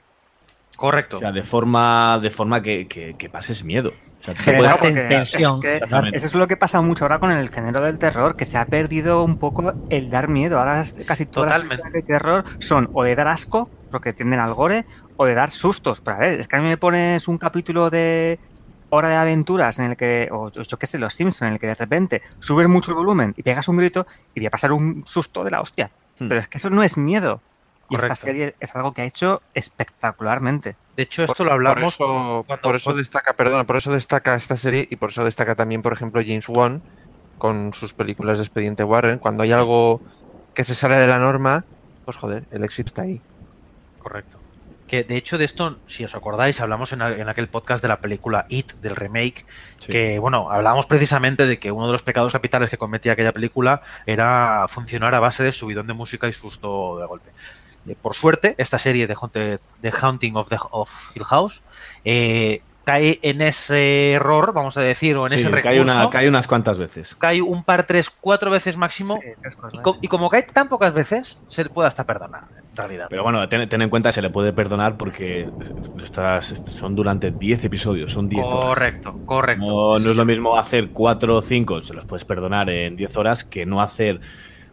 [0.76, 1.18] Correcto.
[1.18, 3.90] O sea, de forma, de forma que, que- que pases miedo.
[4.20, 4.34] O sea,
[4.80, 5.60] tensión.
[5.64, 8.44] es que eso es lo que pasa mucho ahora con el género del terror, que
[8.44, 10.58] se ha perdido un poco el dar miedo.
[10.60, 11.68] Ahora casi todas las Totalmente.
[11.82, 14.84] películas de terror son o de dar asco, porque tienden al gore,
[15.16, 16.00] o de dar sustos.
[16.00, 18.38] Pero a ver, es que a mí me pones un capítulo de
[18.94, 21.66] Hora de Aventuras en el que, o yo qué sé, Los Simpsons, en el que
[21.66, 25.02] de repente subes mucho el volumen y pegas un grito y voy a pasar un
[25.06, 25.90] susto de la hostia.
[26.18, 26.28] Hmm.
[26.28, 27.40] Pero es que eso no es miedo.
[27.88, 28.12] Y Correcto.
[28.12, 30.76] esta serie es algo que ha hecho espectacularmente.
[30.94, 33.90] De hecho, esto Por- lo hablamos Por eso, cuando- por eso destaca, perdona, por eso
[33.92, 36.82] destaca esta serie y por eso destaca también, por ejemplo, James Wan
[37.38, 39.18] con sus películas de Expediente Warren.
[39.18, 40.02] Cuando hay algo
[40.54, 41.64] que se sale de la norma,
[42.04, 43.22] pues joder, el éxito está ahí.
[44.02, 44.38] Correcto.
[44.92, 48.00] Que de hecho de esto, si os acordáis, hablamos en, en aquel podcast de la
[48.02, 49.46] película It, del remake,
[49.78, 49.90] Sí.
[49.90, 53.80] que bueno, hablábamos precisamente de que uno de los pecados capitales que cometía aquella película
[54.04, 57.30] era funcionar a base de subidón de música y susto de golpe.
[57.88, 61.62] Eh, por suerte, esta serie de, The Haunting of, the, of Hill House
[62.04, 65.68] eh, cae en ese error, vamos a decir, o en Sí, ese recurso.
[65.68, 67.14] cae, una, cae unas cuantas veces.
[67.14, 69.20] cae un par, tres, cuatro veces máximo.
[69.22, 72.42] Sí, tres y, co- y como cae tan pocas veces, se le puede hasta perdonar,
[72.58, 73.06] en realidad.
[73.08, 75.48] Pero bueno, ten, ten en cuenta que se le puede perdonar porque
[76.02, 78.64] estas son durante 10 episodios, son 10 horas.
[78.64, 79.64] correcto, correcto.
[79.64, 83.16] No, no es lo mismo hacer 4 o 5, se los puedes perdonar en 10
[83.16, 84.20] horas, que no hacer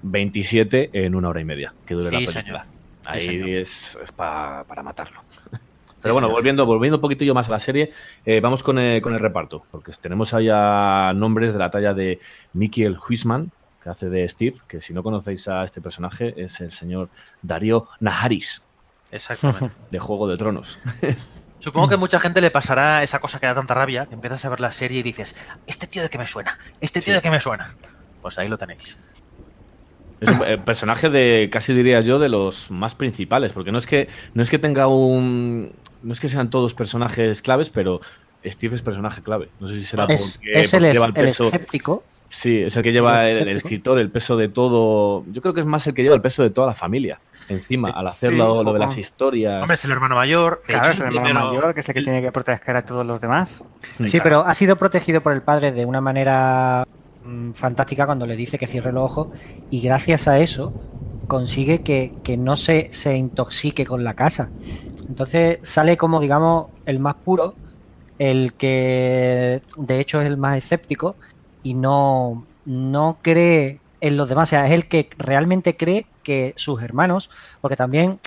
[0.01, 2.41] 27 en una hora y media, que dure Sí, la película.
[2.43, 2.61] señor.
[3.05, 3.49] Ahí Sí, señor.
[3.49, 5.21] es, es pa- para matarlo.
[6.01, 7.91] Pero bueno, volviendo, volviendo un poquito yo más a la serie,
[8.25, 12.19] eh, vamos con el, con el reparto, porque tenemos allá nombres de la talla de
[12.53, 13.51] Mikiel Huisman,
[13.83, 17.09] que hace de Steve, que si no conocéis a este personaje es el señor
[17.41, 18.63] Darío Naharis,
[19.11, 19.71] Exactamente.
[19.91, 20.79] de Juego de Tronos.
[21.59, 24.45] Supongo que a mucha gente le pasará esa cosa que da tanta rabia, que empiezas
[24.45, 25.35] a ver la serie y dices,
[25.67, 27.15] este tío de qué me suena, este tío Sí.
[27.17, 27.75] de qué me suena.
[28.21, 28.97] Pues ahí lo tenéis.
[30.21, 33.87] Es un eh, personaje de, casi diría yo, de los más principales, porque no es
[33.87, 35.71] que no es que tenga un,
[36.03, 38.01] no es que sean todos personajes claves, pero
[38.45, 39.49] Steve es personaje clave.
[39.59, 41.45] No sé si será Es, porque, es el, porque lleva el el peso.
[41.45, 42.03] escéptico.
[42.31, 43.67] Sí, es el que lleva el el, el escéptico.
[43.67, 45.23] escritor, el peso de todo.
[45.31, 47.89] Yo creo que es más el que lleva el peso de toda la familia encima,
[47.89, 49.61] al hacer Sí, lo, de las historias.
[49.61, 50.61] Hombre, es el hermano mayor.
[50.67, 53.03] Claro, es el hermano primero- mayor, que es el que tiene que proteger a todos
[53.05, 53.63] los demás.
[54.05, 56.85] Sí, pero ha sido protegido por el padre de una manera
[57.29, 59.27] mm, fantástica cuando le dice que cierre los ojos
[59.69, 60.73] y gracias a eso
[61.27, 64.49] consigue que, que no se, se intoxique con la casa.
[65.07, 67.55] Entonces sale como, digamos, el más puro,
[68.17, 71.15] el que de hecho es el más escéptico
[71.63, 74.49] y no, no cree en los demás.
[74.49, 77.29] O sea, es el que realmente cree que sus hermanos,
[77.61, 78.19] porque también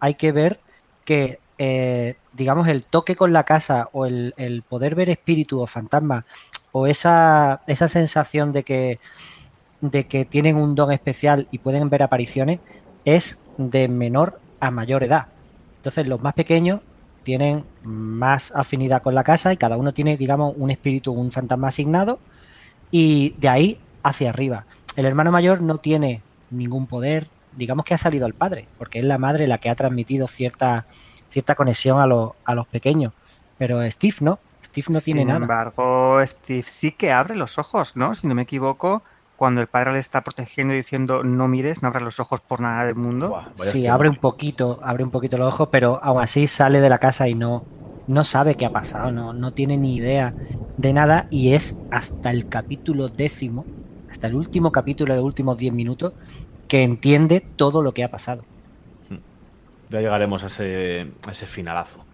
[0.00, 0.60] hay que ver
[1.04, 5.66] que, eh, digamos, el toque con la casa o el, el poder ver espíritu o
[5.66, 6.24] fantasma
[6.72, 9.00] o esa, esa sensación de que,
[9.80, 12.60] de que tienen un don especial y pueden ver apariciones
[13.04, 15.26] es de menor a mayor edad.
[15.76, 16.80] Entonces los más pequeños
[17.22, 21.68] tienen más afinidad con la casa y cada uno tiene, digamos, un espíritu, un fantasma
[21.68, 22.18] asignado
[22.90, 24.64] y de ahí hacia arriba.
[24.96, 29.04] El hermano mayor no tiene ningún poder, digamos que ha salido al padre, porque es
[29.04, 30.86] la madre la que ha transmitido cierta,
[31.28, 33.12] cierta conexión a, los a los pequeños.
[33.58, 34.38] Pero Steve no,
[34.70, 35.40] Steve no tiene Sin nada.
[35.40, 38.14] embargo, Steve sí que abre los ojos, ¿no?
[38.14, 39.02] Si no me equivoco,
[39.36, 42.60] cuando el padre le está protegiendo y diciendo no mires, no abras los ojos por
[42.60, 43.40] nada del mundo.
[43.54, 46.98] Sí, abre un poquito, abre un poquito los ojos, pero aún así sale de la
[46.98, 47.64] casa y no,
[48.08, 50.34] no sabe qué ha pasado, no, no tiene ni idea
[50.76, 53.64] de nada y es hasta el capítulo décimo,
[54.10, 56.14] hasta el último capítulo, los últimos 10 minutos,
[56.66, 58.44] que entiende todo lo que ha pasado.
[59.90, 62.04] Ya llegaremos a ese, a ese finalazo.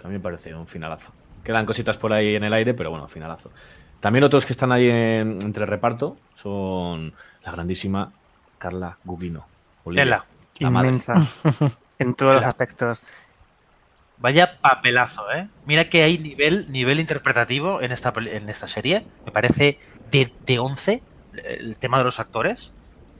[0.00, 1.12] Que a mí me parece un finalazo.
[1.46, 3.52] Quedan cositas por ahí en el aire, pero bueno, finalazo.
[4.00, 8.12] También otros que están ahí en- entre reparto son la grandísima
[8.58, 9.46] Carla Gugino.
[9.84, 10.24] Olivia, Tela.
[10.58, 10.88] la madre.
[10.88, 11.14] Inmensa.
[12.00, 13.02] en todos los aspectos.
[14.18, 15.46] Vaya papelazo, ¿eh?
[15.66, 19.06] Mira que hay nivel, nivel interpretativo en esta, en esta serie.
[19.24, 19.78] Me parece
[20.10, 21.02] de, de 11
[21.44, 22.72] el tema de los actores.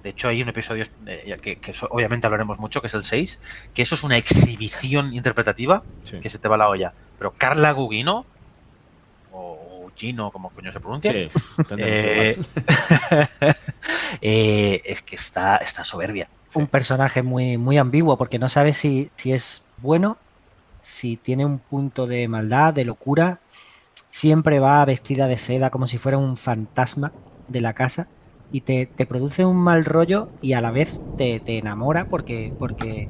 [0.03, 3.05] De hecho, hay un episodio eh, que, que eso obviamente hablaremos mucho, que es el
[3.05, 3.41] 6,
[3.75, 6.19] que eso es una exhibición interpretativa Sí.
[6.21, 6.93] que se te va la olla.
[7.19, 8.25] Pero Carla Gugino,
[9.33, 11.29] o Gino, como coño se pronuncia, Sí,
[11.79, 12.39] Eh,
[14.21, 16.29] eh, es que está, está soberbia.
[16.55, 20.17] Un personaje muy, muy ambiguo porque no sabes si, si es bueno,
[20.81, 23.41] si tiene un punto de maldad, de locura.
[24.09, 27.13] Siempre va vestida de seda como si fuera un fantasma
[27.49, 28.09] de la casa
[28.51, 32.55] y te, te produce un mal rollo y a la vez te, te enamora porque,
[32.59, 33.09] porque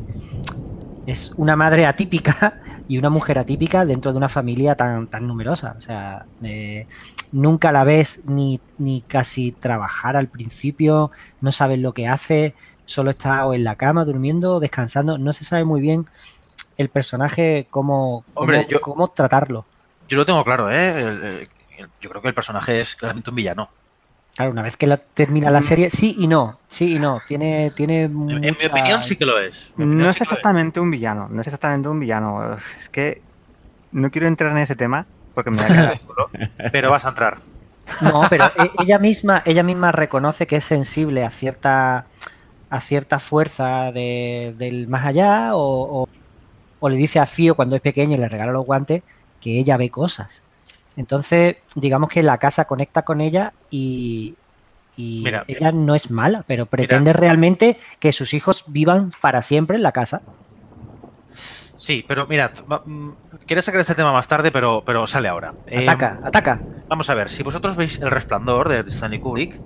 [1.07, 5.75] es una madre atípica y una mujer atípica dentro de una familia tan, tan numerosa.
[5.79, 6.87] O sea, eh,
[7.33, 13.11] nunca la ves ni, ni casi trabajar al principio, no sabes lo que hace, solo
[13.11, 16.07] está o en la cama durmiendo, descansando, no se sabe muy bien
[16.77, 19.64] el personaje cómo, cómo, yo- cómo tratarlo.
[20.09, 21.01] Yo lo tengo claro, ¿eh?
[21.01, 23.69] El- el- el- yo creo que el personaje es claramente un villano.
[24.37, 27.70] Claro, una vez que la- termina la serie, sí y no, sí y no, tiene,
[27.75, 29.72] tiene En, en mi opinión sí que lo es.
[29.77, 32.55] No es sí exactamente un villano, no es exactamente un villano.
[32.55, 33.22] Es que
[33.92, 36.29] no quiero entrar en ese tema porque me voy a quedar solo.
[36.70, 37.38] Pero vas a entrar.
[38.03, 42.05] No, pero e- ella misma, ella misma reconoce que es sensible a cierta,
[42.68, 46.09] a cierta fuerza de- del más allá, o, o-
[46.81, 49.03] o le dice a Fío cuando es pequeño y le regala los guantes
[49.40, 50.44] que ella ve cosas.
[50.96, 54.35] Entonces, digamos que la casa conecta con ella y,
[54.96, 59.76] y Mira, ella no es mala, pero pretende realmente que sus hijos vivan para siempre
[59.76, 60.22] en la casa.
[61.76, 62.52] Sí, pero mirad,
[62.87, 63.11] mm,
[63.46, 65.52] quería sacar este tema más tarde, pero, pero sale ahora.
[65.66, 66.61] Eh, Ataca, ataca.
[66.88, 69.61] Vamos a ver, si vosotros veis El Resplandor de Stanley Kubrick,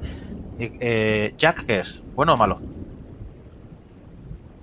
[0.58, 2.02] eh, eh, Jack, ¿qué es?
[2.14, 2.60] ¿Bueno o malo?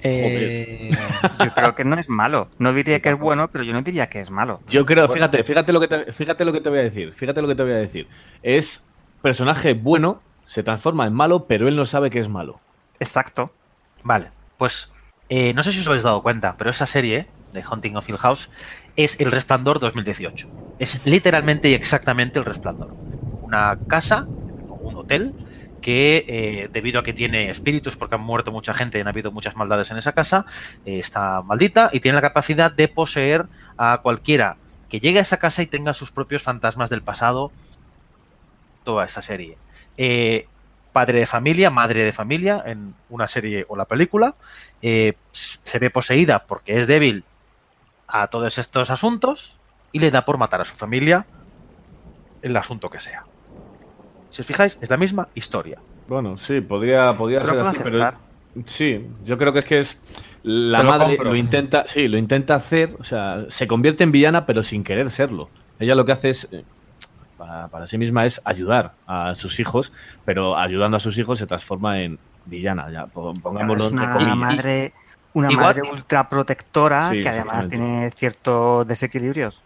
[0.04, 0.92] Eh,
[1.44, 2.50] Yo creo que no es malo.
[2.60, 4.62] No diría que es bueno, pero yo no diría que es malo.
[4.70, 7.42] Yo creo, fíjate, fíjate lo que te, fíjate lo que te voy a decir, fíjate
[7.42, 8.08] lo que te voy a decir.
[8.44, 8.84] Es
[9.22, 12.60] personaje bueno, se transforma en malo, pero él no sabe que es malo.
[13.00, 13.52] Exacto.
[14.04, 14.92] Vale, pues
[15.30, 18.18] eh, no sé si os habéis dado cuenta, pero esa serie de Hunting of Hill
[18.18, 18.50] House
[18.96, 20.48] es El Resplandor 2018.
[20.80, 22.94] Es literalmente y exactamente El Resplandor.
[23.42, 24.28] Una casa,
[24.70, 25.34] o un hotel,
[25.82, 29.32] que eh, debido a que tiene espíritus, porque han muerto mucha gente y han habido
[29.32, 30.46] muchas maldades en esa casa,
[30.86, 33.46] eh, está maldita y tiene la capacidad de poseer
[33.78, 34.58] a cualquiera
[34.90, 37.52] que llegue a esa casa y tenga sus propios fantasmas del pasado.
[38.88, 39.58] Toda esa serie.
[39.98, 40.48] Eh,
[40.94, 44.36] padre de familia, madre de familia, en una serie o la película,
[44.82, 47.26] eh, se ve poseída porque es débil
[48.08, 49.58] a todos estos asuntos
[49.92, 51.26] y le da por matar a su familia
[52.42, 53.26] el asunto que sea.
[54.30, 55.80] Si os fijáis, es la misma historia.
[56.08, 58.10] Bueno, sí, podría, podría ser así, pero
[58.66, 60.02] sí, yo creo que es que es
[60.44, 61.32] la madre compro.
[61.32, 65.10] lo intenta, sí, lo intenta hacer, o sea, se convierte en villana pero sin querer
[65.10, 65.50] serlo.
[65.78, 66.50] Ella lo que hace es
[67.38, 69.92] para, para sí misma es ayudar a sus hijos,
[70.26, 74.14] pero ayudando a sus hijos se transforma en villana, ya po- pongámoslo es entre una
[74.16, 74.38] comillas.
[74.38, 74.94] madre,
[75.34, 79.64] una Igual- madre ultra protectora Sí, que además tiene ciertos desequilibrios.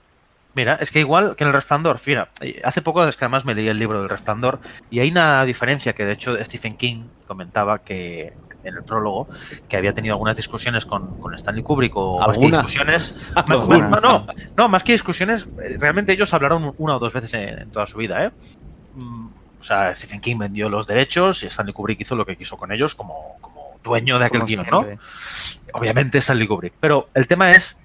[0.54, 2.28] Mira, es que igual que en El Resplandor, mira,
[2.66, 5.94] hace poco es que además me leí el libro del Resplandor y hay una diferencia
[5.94, 9.28] que de hecho Stephen King comentaba que en el prólogo
[9.68, 13.90] que había tenido algunas discusiones con, con Stanley Kubrick o más que discusiones más- Alguna,
[14.02, 17.72] no, no, más que discusiones, eh, realmente ellos hablaron una o dos veces en, en
[17.72, 18.32] toda su vida, ¿eh?
[18.96, 19.28] Mm,
[19.60, 22.72] O sea, Stephen King vendió los derechos y Stanley Kubrick hizo lo que quiso con
[22.72, 24.86] ellos como, como dueño de aquel guion, ¿no?
[25.74, 26.74] obviamente Stanley Kubrick.
[26.80, 27.80] Pero el tema es,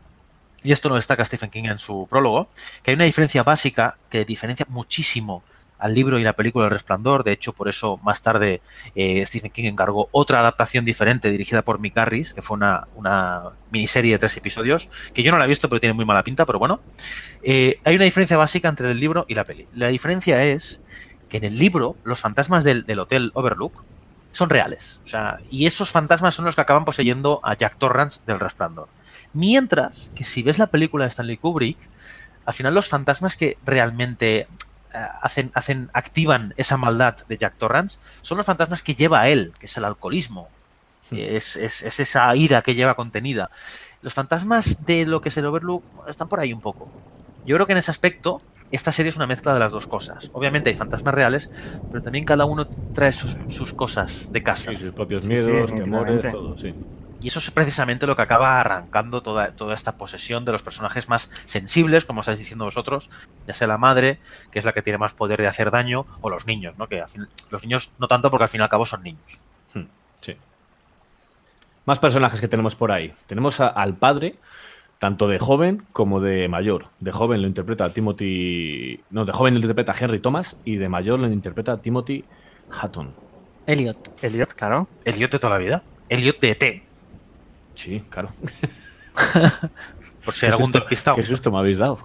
[0.62, 2.48] y esto lo destaca Stephen King en su prólogo,
[2.82, 5.42] que hay una diferencia básica que diferencia muchísimo
[5.78, 7.24] al libro y la película El Resplandor.
[7.24, 8.60] De hecho, por eso más tarde
[8.94, 13.42] eh, Stephen King encargó otra adaptación diferente dirigida por Mick Garris, que fue una, una
[13.70, 16.46] miniserie de tres episodios, que yo no la he visto, pero tiene muy mala pinta,
[16.46, 16.80] pero bueno.
[17.42, 19.66] Eh, hay una diferencia básica entre el libro y la peli.
[19.74, 20.80] La diferencia es
[21.28, 23.84] que en el libro los fantasmas del, del hotel Overlook
[24.32, 25.00] son reales.
[25.04, 28.88] O sea, y esos fantasmas son los que acaban poseyendo a Jack Torrance del Resplandor.
[29.32, 31.78] Mientras que si ves la película de Stanley Kubrick,
[32.44, 34.46] al final los fantasmas que realmente
[35.22, 39.52] hacen, hacen, activan esa maldad de Jack Torrance son los fantasmas que lleva a él,
[39.58, 40.48] que es el alcoholismo.
[41.10, 43.50] Es, es, es esa ira que lleva contenida.
[44.02, 46.90] Los fantasmas de lo que es el Overlook están por ahí un poco.
[47.44, 50.30] Yo creo que en ese aspecto esta serie es una mezcla de las dos cosas.
[50.32, 51.50] Obviamente hay fantasmas reales,
[51.90, 54.70] pero también cada uno trae sus, sus cosas de casa.
[54.70, 56.74] Sí, sus propios Sí, sí, miedos, temores, todo, sí.
[57.26, 61.08] Y eso es precisamente lo que acaba arrancando toda, toda esta posesión de los personajes
[61.08, 63.10] más sensibles, como estáis diciendo vosotros,
[63.48, 64.20] ya sea la madre,
[64.52, 66.86] que es la que tiene más poder de hacer daño, o los niños, ¿no?
[66.86, 69.40] Que al fin- los niños no tanto porque al fin y al cabo son niños.
[69.74, 69.86] Hmm,
[70.20, 70.36] Sí.
[71.84, 73.12] Más personajes que tenemos por ahí.
[73.26, 74.36] Tenemos a- al padre,
[75.00, 76.90] tanto de joven como de mayor.
[77.00, 79.00] De joven lo interpreta Timothy.
[79.10, 82.24] No, de joven lo interpreta Henry Thomas y de mayor lo interpreta Timothy
[82.70, 83.12] Hatton.
[83.66, 84.22] Elliot.
[84.22, 84.86] Elliot, claro.
[85.04, 85.82] Elliot de toda la vida.
[86.08, 86.82] Elliot de ET.
[87.76, 88.30] Sí, claro.
[90.24, 91.16] Por si algún susto, despistado.
[91.16, 92.00] qué susto me habéis dado.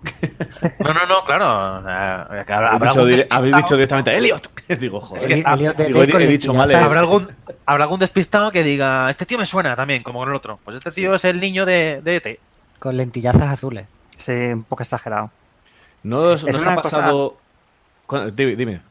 [0.80, 1.46] No, no, no, claro.
[1.48, 4.68] habrá, Habéis dicho, algún dire- despistado- habéis dicho directamente, Elliot.
[4.80, 5.22] Digo, joder.
[5.24, 6.70] Es que, Elliot de digo, he, dicho mal.
[6.70, 6.76] eh.
[6.76, 7.30] habrá algún,
[7.66, 10.60] habrá algún despistado que diga, este tío me suena también, como con el otro.
[10.64, 12.40] Pues este tío es el niño de, de ET.
[12.78, 13.88] Con lentillazas azules.
[14.18, 15.32] Sí, un poco exagerado.
[16.04, 17.38] ¿No os, Es no os una ha cosa- pasado...?
[18.06, 18.30] ¿Cuándo?
[18.32, 18.82] Dime, dime,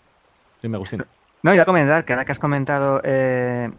[0.61, 1.05] dime, Agustín.
[1.45, 3.71] No, iba a comentar que ahora que has comentado eh,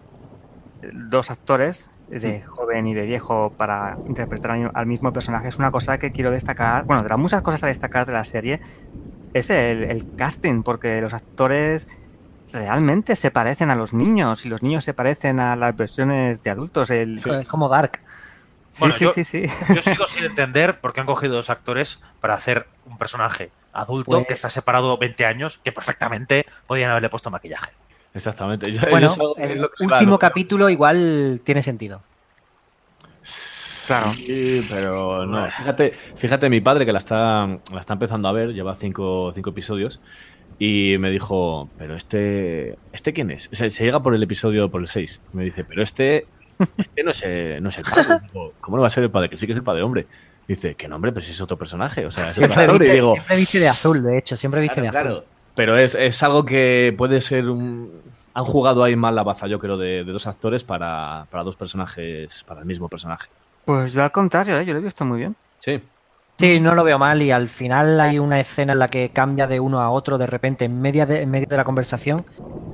[0.93, 2.41] dos actores, de
[2.81, 6.85] joven y de viejo, para interpretar al- mismo personaje, es una cosa que quiero destacar.
[6.85, 8.59] Bueno, de las muchas cosas a destacar de la serie,
[9.33, 11.87] es el, el casting, porque los actores
[12.53, 16.49] realmente se parecen a los niños y los niños se parecen a las versiones de
[16.49, 16.89] adultos.
[16.89, 17.99] El, Es como Dark.
[18.71, 19.45] Sí, Bueno, sí, yo- sí, sí.
[19.75, 24.11] Yo sigo sin entender por qué han cogido dos actores para hacer un personaje adulto
[24.11, 27.71] Pues- que está separado 20 años, que perfectamente podían haberle puesto maquillaje.
[28.13, 28.71] Exactamente.
[28.71, 30.19] Yo- Bueno, yo el último claro.
[30.19, 32.01] capítulo igual tiene sentido.
[33.87, 34.13] Claro.
[34.13, 35.47] Sí, pero no.
[35.47, 39.49] Fíjate, fíjate mi padre que la está, la está empezando a ver, lleva cinco, cinco
[39.51, 39.99] episodios,
[40.59, 43.49] y me dijo, pero este, ¿este quién es?
[43.51, 45.21] O sea, se llega por el episodio, por el 6.
[45.33, 46.27] Me dice, pero este,
[46.77, 48.19] este no, es el, no es el padre.
[48.31, 49.29] Digo, ¿Cómo no va a ser el padre?
[49.29, 50.05] Que sí que es el padre, hombre.
[50.47, 51.11] Dice, ¿qué nombre?
[51.11, 52.05] Pero si es otro personaje.
[52.05, 52.75] O sea, es Siempre actor.
[52.75, 55.09] Y viste, digo, siempre viste de azul, de hecho, siempre viste Claro, de azul.
[55.09, 55.25] claro.
[55.55, 57.91] Pero es, es algo que puede ser un...
[58.33, 61.55] Han jugado ahí mal la baza, yo creo, de, de dos actores para, para dos
[61.55, 63.29] personajes, para el mismo personaje.
[63.65, 64.65] Pues yo al contrario, ¿eh?
[64.65, 65.35] yo lo he visto muy bien.
[65.59, 65.81] Sí.
[66.35, 69.45] Sí, no lo veo mal y al final hay una escena en la que cambia
[69.47, 72.23] de uno a otro de repente en, media de, en medio de la conversación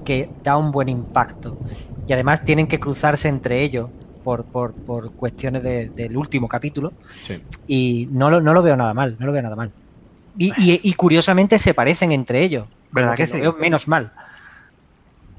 [0.06, 1.58] que da un buen impacto.
[2.08, 3.90] Y además tienen que cruzarse entre ellos
[4.24, 6.94] por, por, por cuestiones de- del último capítulo
[7.26, 7.44] Sí.
[7.68, 9.72] y no lo, no lo veo nada mal, no lo veo nada mal.
[10.38, 12.68] Y, y- y curiosamente se parecen entre ellos.
[12.92, 13.42] ¿Verdad que lo sí?
[13.42, 14.14] veo menos mal.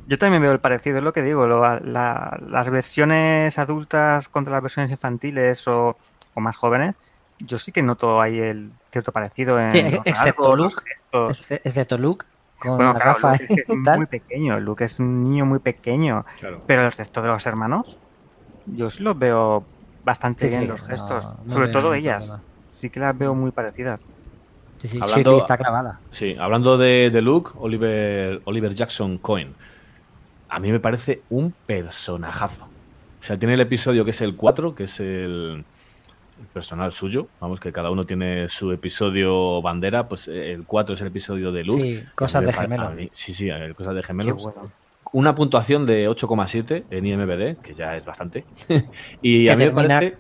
[0.08, 1.46] Yo también veo el parecido, es lo que digo.
[1.46, 5.96] lo- la- las versiones adultas contra las versiones infantiles o,
[6.34, 6.96] o más jóvenes,
[7.38, 10.74] yo sí que noto ahí el cierto parecido en Sí, los excepto rasgos, Luke.
[10.74, 11.50] los gestos.
[11.50, 12.26] Exce- Excepto Luke
[12.58, 14.58] con Bueno, la claro, gafa Luke es, que muy pequeño.
[14.58, 16.24] Luke es un niño muy pequeño.
[16.40, 16.62] Claro.
[16.66, 18.00] Pero el resto de los hermanos,
[18.66, 19.64] yo sí los veo
[20.04, 21.30] bastante Sí, bien sí, los gestos.
[21.44, 22.34] no Sobre todo ellas.
[22.70, 24.06] Sí que las veo muy parecidas.
[24.78, 26.00] Sí, sí, Hablando- está clavada.
[26.12, 29.54] Sí, hablando de, de Luke, Oliver, Oliver Jackson Cohen.
[30.48, 32.64] A mí me parece un personajazo.
[33.20, 35.64] O sea, tiene el episodio que es el 4, que es el,
[36.40, 37.26] el personal suyo.
[37.40, 40.08] Vamos, que cada uno tiene su episodio bandera.
[40.08, 41.82] Pues eh, el 4 es el episodio de Luke.
[41.82, 42.94] Sí, cosas de me gemelos.
[42.94, 44.42] mí- Sí, sí, cosas de Qué gemelos.
[44.42, 44.70] bueno.
[45.12, 48.44] Una puntuación de 8,7 en IMBD, que ya es bastante.
[49.22, 50.16] y Que a mí me termina- parece.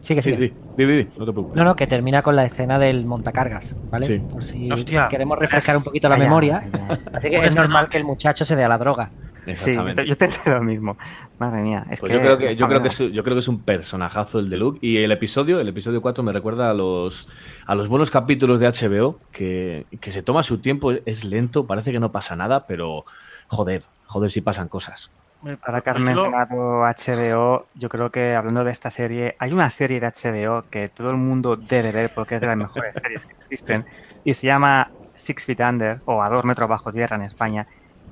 [0.00, 0.52] Sí, que Sí, sí.
[0.76, 1.56] no te preocupes.
[1.56, 4.06] No, no, que termina con la escena del montacargas, ¿vale?
[4.06, 4.18] Sí.
[4.20, 5.08] Por si Hostia.
[5.08, 6.62] queremos refrescar un poquito la Calla, memoria.
[7.12, 9.10] Así que Una es normal que el muchacho se dé a la droga.
[9.54, 10.02] Sí, yo, Exactamente.
[10.02, 10.96] te- yo pensé lo mismo.
[11.38, 11.86] Madre mía.
[11.90, 13.48] Es Pues que, yo creo que, yo creo que Pamela, es, yo creo que es
[13.48, 14.78] un personajazo el de Luke.
[14.80, 17.28] Y el episodio, el episodio 4 me recuerda a los,
[17.66, 21.90] a los buenos capítulos de HBO, que, que se toma su tiempo, es lento, parece
[21.90, 23.04] que no pasa nada, pero
[23.48, 25.10] joder, joder si pasan cosas.
[25.62, 30.00] Ahora que has mencionado HBO, yo creo que hablando de esta serie, hay una serie
[30.00, 33.34] de HBO que todo el mundo debe ver porque es de las mejores series que
[33.34, 33.84] existen
[34.24, 37.68] y se llama Six Feet Under o A Dos Metros Bajo Tierra en España.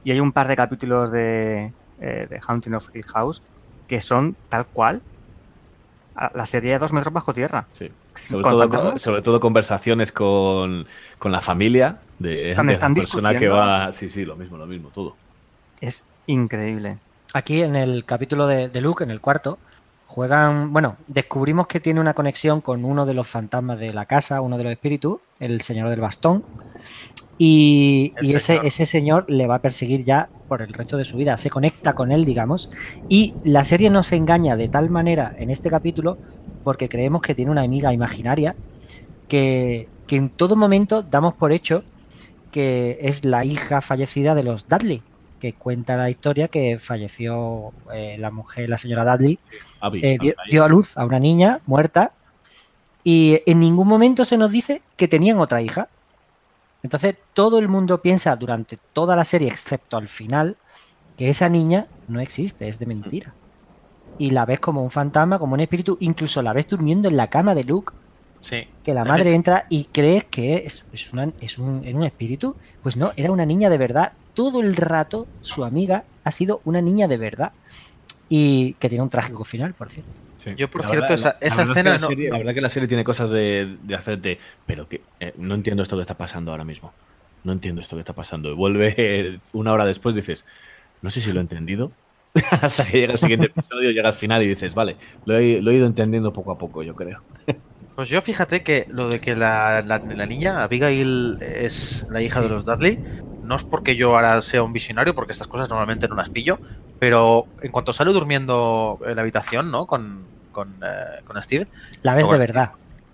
[0.07, 3.43] Y hay un par de capítulos de, eh, de Haunting of Hill House
[3.89, 5.03] que son tal cual
[6.33, 7.67] la serie de Dos Metros Bajo Tierra.
[7.73, 7.91] Sí.
[8.15, 10.87] Sobre, todo, sobre todo conversaciones con,
[11.19, 13.91] con la familia de, de están la persona que va.
[13.91, 15.17] Sí, sí, lo mismo, lo mismo, todo.
[15.81, 16.99] Es increíble.
[17.35, 19.59] Aquí en el capítulo de, de Luke, en el cuarto,
[20.07, 20.73] juegan.
[20.73, 24.57] Bueno, descubrimos que tiene una conexión con uno de los fantasmas de la casa, uno
[24.57, 26.45] de los espíritus, el señor del bastón.
[27.39, 28.67] Y, y ese, señor.
[28.67, 31.37] ese señor le va a perseguir ya por el resto de su vida.
[31.37, 32.71] Se conecta con él, digamos.
[33.09, 36.17] Y la serie nos engaña de tal manera en este capítulo
[36.65, 38.57] porque creemos que tiene una amiga imaginaria
[39.29, 41.85] que, que en todo momento damos por hecho
[42.57, 45.03] que es la hija fallecida de los Dudley,
[45.41, 49.39] que cuenta la historia que falleció eh, la mujer, la señora Dudley,
[49.81, 50.19] Abby, eh,
[50.51, 52.13] dio a luz a una niña muerta
[53.05, 55.89] y en ningún momento se nos dice que tenían otra hija.
[56.87, 60.57] Entonces todo el mundo piensa durante toda la serie, excepto al final,
[61.17, 63.35] que esa niña no existe, es de mentira.
[64.19, 67.27] Y la ves como un fantasma, como un espíritu, incluso la ves durmiendo en la
[67.29, 67.93] cama de Luke,
[68.41, 68.69] Sí.
[68.85, 72.55] que la madre entra y crees que es, es, una- es un, es un espíritu.
[72.85, 74.13] Pues no, era una niña de verdad.
[74.35, 77.51] Todo el rato su amiga ha sido una niña de verdad.
[78.29, 80.13] Y que tiene un trágico final, por cierto.
[80.47, 80.55] Sí.
[80.57, 82.55] Yo, por La cierto, esa- esa verdad es que escena la no- serie- La verdad
[82.55, 84.39] que la serie tiene cosas de, de hacerte.
[84.65, 86.93] Pero que eh, no entiendo esto que está pasando ahora mismo.
[87.45, 88.49] No entiendo esto que está pasando.
[88.51, 90.47] Y vuelve eh, una hora después, dices.
[91.03, 91.93] No sé si lo he entendido,
[92.63, 95.71] Hasta que llega el siguiente episodio, llega al final y dices, vale, lo he, lo
[95.71, 97.23] he ido entendiendo poco a poco, yo creo.
[97.97, 102.43] Pues yo fíjate que lo de que la, la- la niña, Abigail, es la hija
[102.43, 102.99] de los Dudley,
[103.43, 106.59] no es porque yo ahora sea un visionario, porque estas cosas normalmente no las pillo,
[106.99, 109.87] pero en cuanto sale durmiendo en la habitación, ¿no?
[109.87, 110.27] Con,
[110.57, 111.67] con, eh, con Steve.
[112.03, 112.71] La ves de verdad.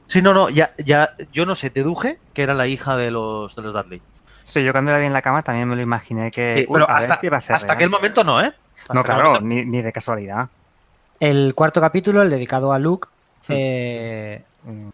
[0.07, 3.57] Sí, no, no, ya, ya, yo no sé, deduje que era la hija de los,
[3.57, 4.01] de los Dudley.
[4.45, 6.55] Sí, yo cuando la vi en la cama también me lo imaginé que.
[6.59, 7.77] Sí, pero hasta, si a ser hasta real.
[7.77, 8.53] aquel momento no, ¿eh?
[8.83, 10.49] Hasta No, claro, momento- ni, ni de casualidad.
[11.19, 13.09] El cuarto capítulo, el dedicado a Luke,
[13.49, 14.89] eh, mm,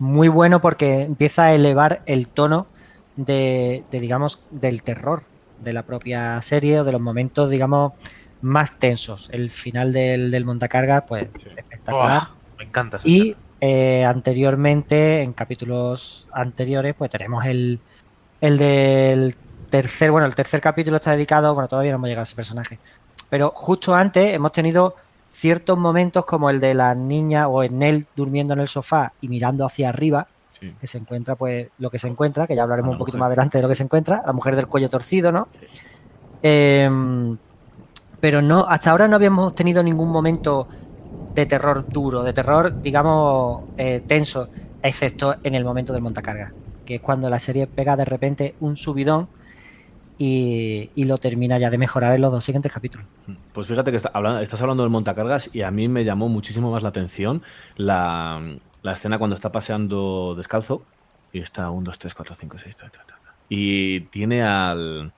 [0.00, 2.66] muy bueno porque empieza a elevar el tono
[3.16, 5.22] de, de, digamos, del terror
[5.60, 7.92] de la propia serie o de los momentos, digamos,
[8.42, 9.28] más tensos.
[9.32, 11.28] El final del, del montacarga, pues,
[11.92, 12.22] espectacular.
[12.58, 12.96] Me encanta.
[12.98, 17.80] esa Y eh, anteriormente, en capítulos anteriores, pues tenemos el,
[18.40, 19.34] el del
[19.70, 22.78] tercer, bueno, el tercer capítulo está dedicado, bueno, todavía no hemos llegado a ese personaje,
[23.30, 24.94] pero justo antes hemos tenido
[25.30, 29.28] ciertos momentos como el de la niña o en él durmiendo en el sofá y
[29.28, 30.26] mirando hacia arriba,
[30.58, 30.72] Sí.
[30.80, 33.20] que se encuentra pues lo que se encuentra, que ya hablaremos un poquito mujer.
[33.20, 35.48] más adelante de lo que se encuentra, la mujer del cuello torcido, ¿no?
[36.42, 37.36] Em,
[38.20, 40.66] pero no, hasta ahora no habíamos tenido ningún momento
[41.34, 44.48] de terror duro, de terror, digamos, eh, tenso,
[44.82, 46.52] excepto en el momento del montacarga,
[46.84, 49.28] que es cuando la serie pega de repente un subidón
[50.18, 53.06] y, y lo termina ya de mejorar en los dos siguientes capítulos.
[53.52, 54.10] Pues fíjate que está
[54.40, 57.42] estás hablando del montacargas y a mí me llamó muchísimo más la atención
[57.76, 60.82] la, la escena cuando está paseando descalzo
[61.32, 62.76] y está 1, 2, 3, 4, 5, 6,
[63.48, 65.12] y tiene al,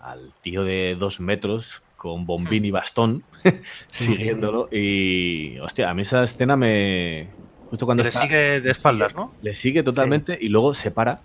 [0.00, 3.24] al tío de dos metros con bombín y bastón
[3.88, 7.28] Sí, siguiéndolo y hostia, a mí esa escena me...
[7.70, 9.32] Justo cuando le está- sigue de espaldas, ¿no?
[9.40, 11.20] le sigue totalmente y luego se para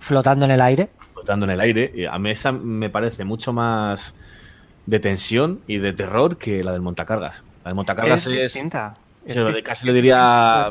[0.00, 0.88] Flotando en el aire.
[1.14, 1.90] flotando en el aire.
[1.94, 4.14] Y a mí esa me parece mucho más
[4.86, 7.42] de tensión y de terror que la del montacargas.
[7.64, 8.52] La del montacargas Es es.
[8.52, 8.96] distinta.
[9.26, 10.68] se lo de- casi le es diría-.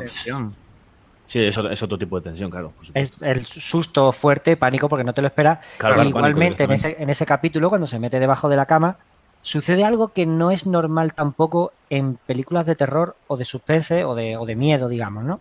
[1.26, 2.72] Sí, es, otro- es otro tipo de tensión, claro.
[2.92, 5.58] Es el susto fuerte, pánico, porque no te lo esperas.
[5.78, 8.98] Claro, igualmente, pánico en ese, en ese capítulo, cuando se mete debajo de la cama,
[9.44, 14.16] sucede algo que no es normal tampoco en películas de terror o de suspense o
[14.16, 15.40] de, o de miedo, digamos, ¿no?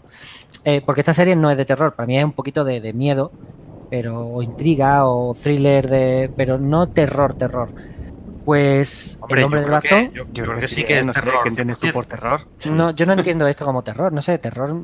[0.65, 2.93] Eh, porque esta serie no es de terror, para mí es un poquito de, de
[2.93, 3.31] miedo,
[3.89, 7.71] pero o intriga o thriller, de, pero no terror, terror.
[8.43, 11.05] Pues Hombre, el hombre del bastón, yo, Yo creo creo que que sí que es
[11.07, 11.21] no sé.
[11.43, 12.41] ¿qué entiendes tú por terror?
[12.65, 14.75] no, yo no entiendo esto como terror, no sé, terror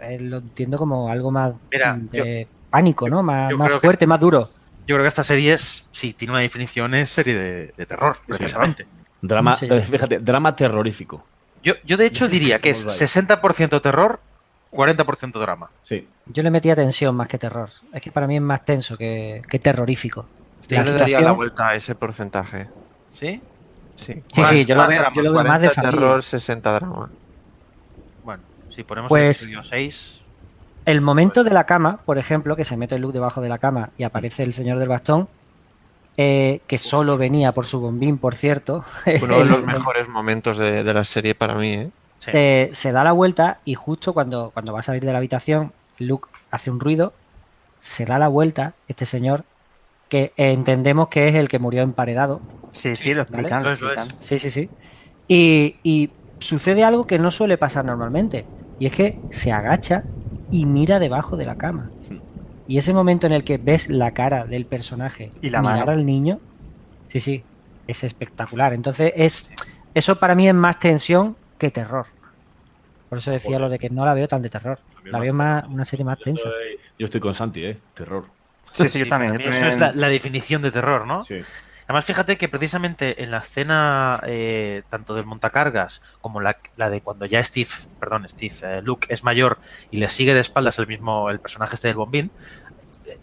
[0.00, 3.22] eh, lo entiendo como algo más Mira, de pánico, ¿no?
[3.22, 4.48] Más, que- fuerte, más duro.
[4.86, 8.18] Yo creo que esta serie es, sí, tiene una definición, es serie de, de terror,
[8.26, 8.86] precisamente.
[9.20, 9.66] Drama, Sí.
[9.70, 11.24] eh, fíjate, drama terrorífico.
[11.62, 14.20] Yo, yo de hecho diría que es Como el 60% terror,
[14.72, 15.70] 40% drama.
[15.82, 16.06] Sí.
[16.26, 17.70] Yo le metía tensión más que terror.
[17.92, 20.28] Es que para mí es más tenso que, que terrorífico.
[20.68, 22.68] Yo La le daría la vuelta a ese porcentaje.
[23.14, 23.40] ¿Sí?
[23.96, 24.22] Sí.
[24.26, 25.90] Sí, sí, yo lo veo, drama, yo lo veo más de 40 familia.
[26.00, 27.10] terror, 60 drama.
[28.24, 30.20] Bueno, si ponemos Pues- el episodio 6,
[30.86, 33.90] El momento de la cama, por ejemplo, que se mete Luke debajo de la cama
[33.98, 35.28] y aparece el señor del bastón,
[36.16, 38.84] eh, que solo venía por su bombín, por cierto.
[39.22, 41.90] Uno de los mejores momentos de, de la serie para mí, ¿eh?
[42.20, 42.30] sí.
[42.32, 45.72] eh, se da la vuelta y justo cuando, cuando va a salir de la habitación,
[45.98, 47.12] Luke hace un ruido,
[47.80, 49.44] se da la vuelta, este señor,
[50.08, 52.40] que entendemos que es el que murió emparedado.
[52.70, 53.64] Sí, sí, lo explican.
[54.20, 54.70] Sí, sí, sí.
[55.26, 58.46] Y, y sucede algo que no suele pasar normalmente.
[58.78, 60.04] Y es que se agacha
[60.50, 61.90] y mira debajo de la cama.
[62.68, 65.92] Y ese momento en el que ves la cara del personaje Y la mirar mano.
[65.92, 66.40] al niño,
[67.08, 67.44] sí, sí,
[67.86, 68.72] es espectacular.
[68.72, 69.52] Entonces, es
[69.94, 72.06] eso para mí es más tensión que terror.
[73.08, 73.60] Por eso decía Joder.
[73.60, 74.80] lo de que no la veo tan de terror.
[74.94, 75.74] También La más veo más, terror.
[75.74, 76.48] una serie más Yo tensa.
[76.48, 77.78] estoy, yo estoy con Santi, ¿eh?
[77.94, 78.24] Terror.
[78.72, 79.38] Sí, sí, yo también.
[79.38, 81.24] yo Eso es la, la definición de terror, ¿no?
[81.24, 81.36] Sí.
[81.86, 87.00] Además, fíjate que precisamente en la escena eh, tanto del montacargas como la, la de
[87.00, 87.70] cuando ya Steve,
[88.00, 89.58] perdón, Steve, eh, Luke es mayor
[89.92, 92.32] y le sigue de espaldas el mismo, el personaje este del bombín,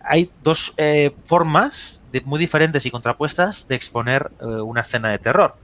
[0.01, 5.55] hay dos eh, formas muy diferentes y contrapuestas de exponer una escena de terror.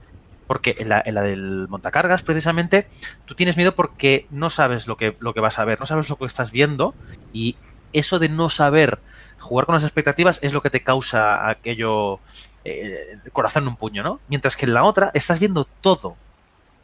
[0.48, 2.88] Porque en la, en la del montacargas, precisamente,
[3.24, 6.08] tú tienes miedo porque no sabes lo que, lo que vas a ver, no sabes
[6.08, 6.92] lo que estás viendo
[7.32, 7.56] y
[7.92, 8.98] eso de no saber
[9.38, 12.18] jugar con las expectativas es lo que te causa aquello
[12.64, 14.20] eh, el corazón en un puño, ¿no?
[14.28, 16.16] Mientras que en la otra estás viendo todo.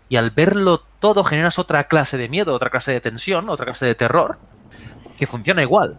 [0.09, 3.87] Y al verlo todo generas otra clase de miedo, otra clase de tensión, otra clase
[3.87, 4.39] de terror,
[5.17, 5.99] que funciona igual.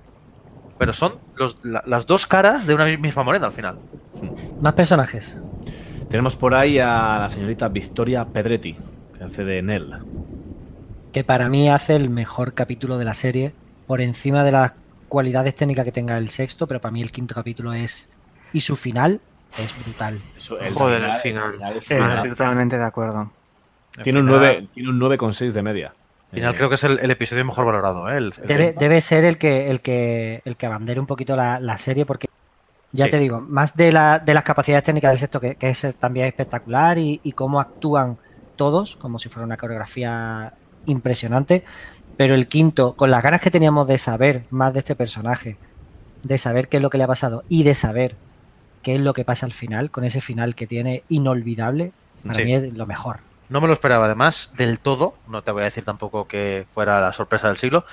[0.77, 3.79] Pero son los- la- las dos caras de una misma moneda al final.
[4.61, 5.37] Más personajes.
[6.09, 8.77] Tenemos por ahí a la señorita Victoria Pedretti,
[9.17, 9.95] que hace de Nell.
[11.11, 13.53] que para mí hace el mejor capítulo de la serie,
[13.87, 14.73] por encima de las
[15.07, 18.09] cualidades técnicas que tenga el sexto, pero para mí el quinto capítulo es...
[18.53, 19.19] Y su final,
[19.57, 20.13] es brutal.
[20.15, 21.53] Eso, el Joder, el final.
[21.75, 22.11] Eh, final.
[22.13, 23.31] estoy totalmente de acuerdo.
[24.03, 25.93] Tiene, un Al final- 9, tiene un 9,6 de media.
[26.31, 28.17] Al final Eh, creo que es el, el episodio mejor valorado, ¿eh?
[28.17, 31.59] El- el- Debe, debe ser el que, el que, el que abandere un poquito la,
[31.59, 32.27] la serie, porque
[32.91, 33.11] ya Sí.
[33.11, 36.25] te digo, más de, la, de las capacidades técnicas del sexto, que, que es también
[36.27, 38.17] espectacular, y, y cómo actúan
[38.55, 40.53] todos, como si fuera una coreografía
[40.85, 41.63] impresionante.
[42.17, 45.57] Pero el quinto, con las ganas que teníamos de saber más de este personaje,
[46.23, 48.15] de saber qué es lo que le ha pasado y de saber
[48.87, 51.91] qué es lo que pasa al final, con ese final que tiene inolvidable,
[52.25, 52.45] para Sí.
[52.45, 53.19] mí es lo mejor.
[53.49, 55.13] No me lo esperaba, además, del todo.
[55.27, 57.83] No te voy a decir tampoco que fuera la sorpresa del siglo,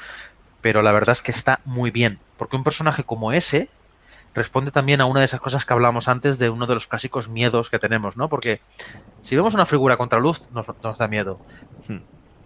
[0.60, 2.20] pero la verdad es que está muy bien.
[2.36, 3.68] Porque un personaje como ese
[4.36, 7.28] responde también a una de esas cosas que hablábamos antes de uno de los clásicos
[7.28, 8.28] miedos que tenemos, ¿no?
[8.28, 8.60] Porque
[9.22, 11.40] si vemos una figura contra luz, nos, nos da miedo.
[11.88, 11.98] Hmm.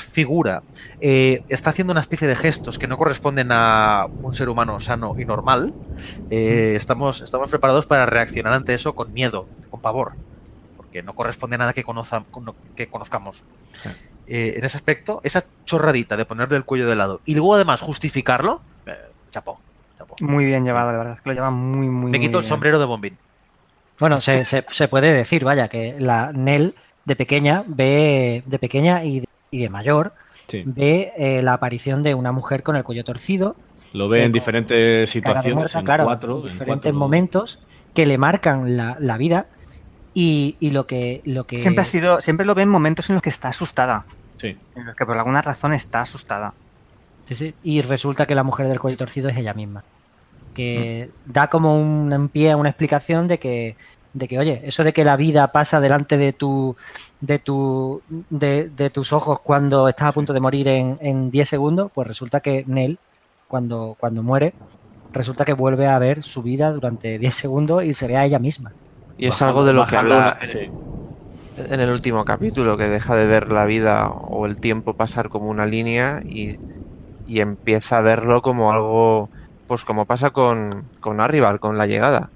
[0.08, 0.62] Figura
[1.00, 5.14] eh, está haciendo una especie de gestos que no corresponden a un ser humano sano
[5.18, 5.72] y normal.
[6.30, 10.12] eh, estamos, estamos preparados para reaccionar ante eso con miedo, con pavor
[10.76, 13.42] porque no corresponde a nada que, conoza- cono- que conozcamos.
[14.26, 17.80] Eh, en ese aspecto, esa chorradita de ponerle el cuello de lado y luego además
[17.80, 18.62] justificarlo,
[19.30, 19.58] chapó.
[19.98, 20.14] chapó.
[20.20, 22.42] Muy bien llevado, la verdad es que lo lleva muy, muy, Me muy quito el
[22.42, 22.48] bien.
[22.48, 23.16] sombrero de bombín.
[23.98, 29.02] Bueno, se, se- se puede decir, vaya, que la Nell de pequeña ve, de pequeña
[29.04, 30.12] y de, y de mayor,
[30.48, 30.62] sí.
[30.66, 33.56] ve eh, la aparición de una mujer con el cuello torcido,
[33.92, 37.58] Lo ve en Eh, diferentes situaciones, muerta, en claro, cuatro, en en diferentes cuatro- momentos
[37.94, 39.46] que le marcan la, la vida
[40.14, 43.14] y, y lo que lo que Siempre ha sido, siempre lo ve en momentos en
[43.14, 44.04] los que está asustada.
[44.40, 44.56] Sí.
[44.76, 46.52] En los que por alguna razón está asustada.
[47.24, 47.54] Sí, sí.
[47.62, 49.82] Y resulta que la mujer del cuello torcido es ella misma.
[50.54, 53.76] Que da como un, un pie a una explicación de que,
[54.14, 56.76] de que, oye, eso de que la vida pasa delante de tu
[57.20, 58.00] de tu
[58.30, 62.06] de, de tus ojos cuando estás a punto de morir en, en 10 segundos, pues
[62.08, 62.98] resulta que Nell,
[63.48, 64.54] cuando, cuando muere,
[65.12, 68.38] resulta que vuelve a ver su vida durante 10 segundos y se ve a ella
[68.38, 68.72] misma.
[69.16, 70.58] Y es Bajando- algo de lo que habla sí.
[71.56, 75.48] en el último capítulo, que deja de ver la vida o el tiempo pasar como
[75.48, 76.56] una línea y,
[77.26, 79.28] y empieza a verlo como algo,
[79.66, 82.30] pues como pasa con, con Arrival, con la llegada.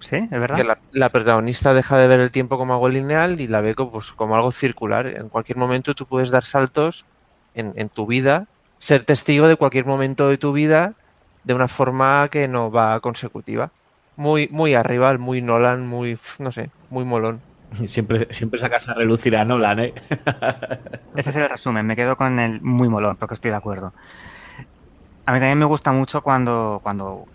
[0.00, 0.56] Sí, es verdad.
[0.56, 3.74] Que la, la protagonista deja de ver el tiempo como algo lineal y la ve
[3.74, 5.06] como, pues, como algo circular.
[5.06, 7.04] En cualquier momento tú puedes dar saltos
[7.54, 8.46] en, en tu vida,
[8.78, 10.94] ser testigo de cualquier momento de tu vida
[11.44, 13.70] de una forma que no va consecutiva.
[14.16, 17.40] Muy, muy Arrival, muy Nolan, muy, no sé, muy molón.
[17.86, 19.94] Siempre, siempre sacas a relucir a Nolan, ¿eh?
[21.14, 21.86] Ese es el resumen.
[21.86, 23.92] Me quedo con el muy molón, porque estoy de acuerdo.
[25.24, 27.26] A mí también me gusta mucho cuando, cuando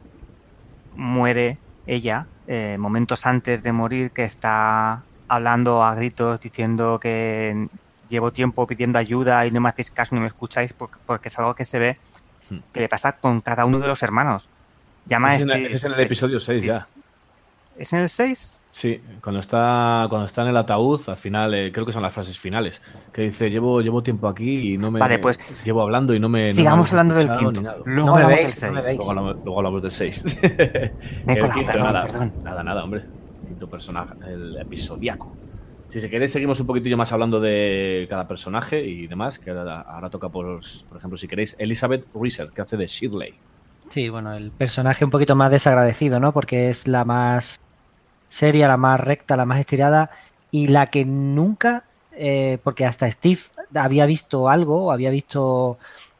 [0.95, 1.57] muere
[1.87, 7.67] ella, eh, momentos antes de morir, que está hablando a gritos diciendo que
[8.09, 11.39] llevo tiempo pidiendo ayuda y no me hacéis caso ni me escucháis, porque, porque es
[11.39, 11.97] algo que se ve
[12.47, 12.59] Hmm.
[12.71, 14.49] que le pasa con cada uno de los hermanos.
[15.07, 16.67] Llama es en- este- ese es en el episodio 6 sí.
[16.67, 16.87] ya.
[17.75, 18.61] ¿Es en el 6?
[18.77, 22.13] Sí, cuando está, cuando está en el ataúd, al final, eh, creo que son las
[22.13, 22.81] frases finales,
[23.13, 24.99] que dice, llevo, llevo tiempo aquí y no me...
[24.99, 26.41] Vale, pues, Llevo hablando y no me...
[26.41, 27.61] no me Sigamos hablando del quinto.
[27.61, 27.77] ni nada".
[27.85, 28.85] Luego No hablamos veis, del no me 6.
[28.85, 28.97] veis.
[28.97, 30.23] Luego hablamos, luego hablamos del 6.
[31.25, 32.33] Me he el colado, quinto, perdón, nada, perdón.
[32.43, 33.05] nada, nada, hombre.
[33.47, 35.33] Quinto personaje, el episodiaco.
[35.93, 39.79] Si se queréis, seguimos un poquitillo más hablando de cada personaje y demás, que ahora,
[39.83, 40.59] ahora toca, por,
[40.89, 43.35] por ejemplo, si queréis, Elizabeth Reeser, que hace de Shirley.
[43.87, 46.33] Sí, bueno, el personaje un poquito más desagradecido, ¿no?
[46.33, 47.61] Porque es la más
[48.35, 50.09] seria, la más recta, la más estirada
[50.51, 53.39] y la que nunca, eh, porque hasta Steve
[53.73, 55.77] había visto algo, había visto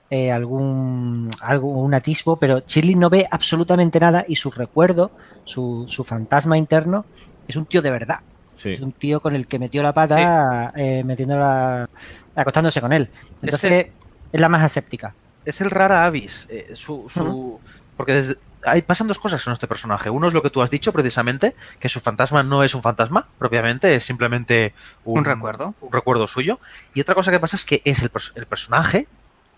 [0.10, 5.12] eh, algún, algún atisbo, pero Shirley no ve absolutamente nada y su recuerdo,
[5.44, 7.06] su, su fantasma interno,
[7.48, 8.20] es un tío de verdad.
[8.58, 8.72] Sí.
[8.74, 11.90] Es un tío con el que metió la pata, eh, metiéndola,
[12.36, 13.10] acostándose con él.
[13.42, 13.88] Entonces,
[14.32, 15.14] es la más aséptica.
[15.44, 16.48] Es el rara avis.
[16.74, 17.60] su, su-
[17.98, 20.10] Porque desde- hay, pasan dos cosas con este personaje.
[20.10, 23.28] Uno es lo que tú has dicho precisamente, que su fantasma no es un fantasma
[23.38, 25.76] propiamente, es simplemente un, Un recuerdo.
[25.82, 26.60] un recuerdo suyo.
[26.94, 29.08] Y otra cosa que pasa es que es el, el personaje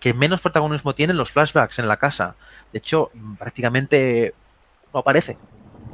[0.00, 2.36] que menos protagonismo tiene en los flashbacks en la casa.
[2.72, 4.34] De hecho, mm, prácticamente
[4.92, 5.38] no aparece.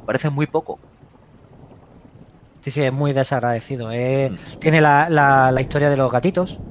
[0.03, 0.79] Aparece muy poco.
[2.61, 3.91] Sí, sí, es muy desagradecido.
[3.91, 4.31] eh.
[4.59, 6.61] Tiene la, la- la historia de los gatitos.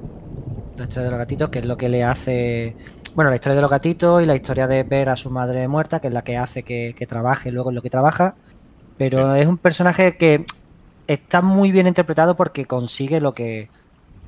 [0.77, 2.77] La historia de los gatitos, que es lo que le hace.
[3.15, 6.01] Bueno, la historia de los gatitos y la historia de ver a su madre muerta,
[6.01, 8.37] que es la que hace que, que trabaje luego en lo que trabaja.
[8.97, 10.45] Pero es un personaje que
[11.07, 13.71] está muy bien interpretado porque consigue lo que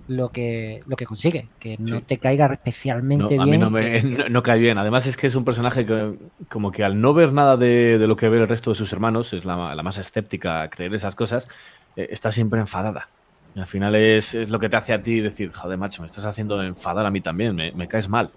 [0.08, 2.04] lo que lo que consigue, que no Sí.
[2.04, 3.52] te caiga No, especialmente a bien.
[3.52, 4.78] mí no, me, no, no cae bien.
[4.78, 6.18] Además es que es un personaje que
[6.50, 8.94] como que al no ver nada de, de lo que ve el resto de sus
[8.94, 11.48] hermanos, es la, la más escéptica a creer esas cosas,
[11.96, 13.12] eh, está siempre enfadada.
[13.54, 16.06] Y al final es, es lo que te hace a ti decir, joder, macho, me
[16.06, 18.36] estás haciendo enfadar a mí también, me, me caes mal.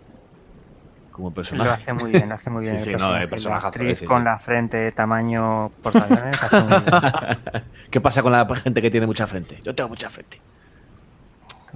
[1.20, 1.70] Como Lo personaje.
[1.70, 2.80] hace muy bien, lo hace muy bien.
[2.80, 3.24] Sí, el sí, no, personaje.
[3.24, 4.04] el personajazo, La actriz sí, sí.
[4.06, 6.38] con la frente de tamaño portaaviones.
[7.90, 9.60] ¿Qué pasa con la gente que tiene mucha frente?
[9.62, 10.40] Yo tengo mucha frente.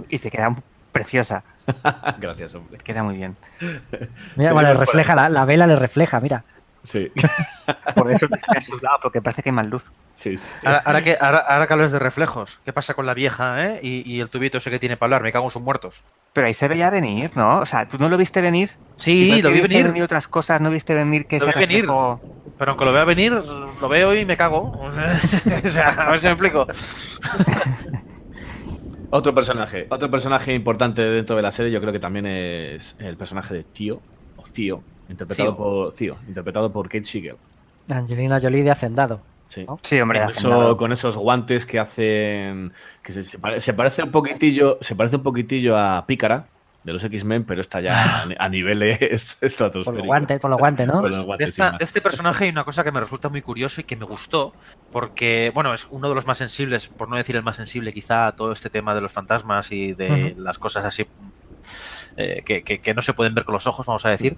[0.09, 0.53] Y te queda
[0.91, 1.43] preciosa,
[2.19, 2.77] Gracias, hombre.
[2.83, 3.35] queda muy bien.
[4.35, 6.43] Mira, Sí, bueno, refleja, la, la vela le refleja, mira.
[6.85, 7.11] Sí,
[7.95, 9.91] Por eso me asustado, porque parece que hay más luz.
[10.13, 10.51] sí, sí.
[10.63, 13.79] Ahora, ahora que, ahora, ahora que hablas de reflejos, ¿qué pasa con la vieja eh?
[13.81, 15.23] y, y el tubito ese que tiene para hablar?
[15.23, 16.03] Me cago en sus muertos.
[16.33, 17.59] Pero ahí se veía venir, ¿no?
[17.59, 18.69] O sea, ¿tú no lo viste venir?
[18.97, 20.03] Sí, lo vi viste venir.
[20.03, 21.85] otras cosas, no viste venir que Lo ese vi venir.
[21.85, 24.71] Pero aunque lo vea venir, lo veo y me cago.
[25.65, 26.67] o sea, a ver si me explico.
[29.11, 33.15] Otro personaje, otro personaje importante dentro de la serie, yo creo que también es el
[33.15, 34.01] personaje de Tío,
[34.35, 35.57] o Tío, interpretado Theo.
[35.57, 37.35] por Theo, interpretado por Kate Siegel.
[37.89, 39.19] Angelina Jolie de Hacendado.
[39.49, 39.65] Sí.
[39.83, 44.01] Sí, hombre, Con, eso- con esos guantes que hacen que se, se pare- se parece
[44.03, 46.47] un poquitillo se parece un poquitillo a Pícara
[46.83, 48.99] de los X-Men pero está ya a, ni- a niveles
[49.41, 50.93] estratosféricos los guantes, por los guantes, ¿no?
[50.99, 51.77] Con los De, guantes, esta- más.
[51.79, 54.53] de este personaje hay una cosa que me resulta muy curioso y que me gustó,
[54.91, 58.27] porque, bueno, es uno de los más sensibles, por no decir el más sensible, quizá
[58.27, 61.05] a todo este tema de los fantasmas y de las cosas así
[62.17, 64.37] eh, que, que- que no se pueden ver con los ojos, vamos a decir.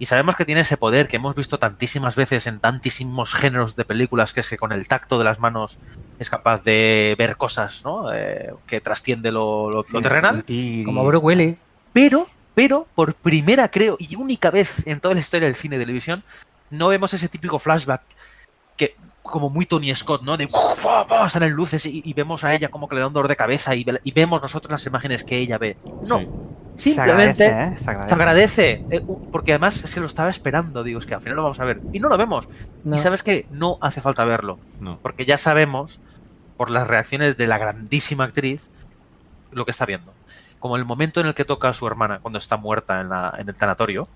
[0.00, 3.84] Y sabemos que tiene ese poder que hemos visto tantísimas veces en tantísimos géneros de
[3.84, 5.78] películas, que es que con el tacto de las manos
[6.18, 8.12] es capaz de ver cosas, ¿no?
[8.12, 10.36] Eh, que trasciende lo, lo- lo Sí, terrenal.
[10.84, 11.66] Como Bruce Willis.
[11.92, 15.80] Pero, pero, por primera, creo, y única vez en toda la historia del cine y
[15.80, 16.24] televisión,
[16.70, 18.00] no vemos ese típico flashback
[18.78, 20.38] que, como muy Tony Scott, ¿no?
[20.38, 21.28] De ¡fua, fua!
[21.28, 23.74] salen luces y, y vemos a ella como que le da un dolor de cabeza
[23.74, 25.76] y, ve- y vemos nosotros las imágenes que ella ve.
[26.06, 26.28] No, Sí.
[26.80, 27.78] Se agradece, simplemente ¿eh?
[27.78, 28.08] Se agradece.
[28.08, 28.84] se agradece.
[28.90, 31.60] eh, porque además es que lo estaba esperando, digo, es que al final lo vamos
[31.60, 31.80] a ver.
[31.92, 32.48] Y no lo vemos.
[32.84, 32.96] No.
[32.96, 34.58] Y sabes que no hace falta verlo.
[34.80, 34.98] No.
[35.02, 36.00] Porque ya sabemos,
[36.56, 38.70] por las reacciones de la grandísima actriz,
[39.52, 40.12] lo que está viendo.
[40.58, 43.34] Como el momento en el que toca a su hermana cuando está muerta en, la-
[43.38, 44.08] en el tanatorio,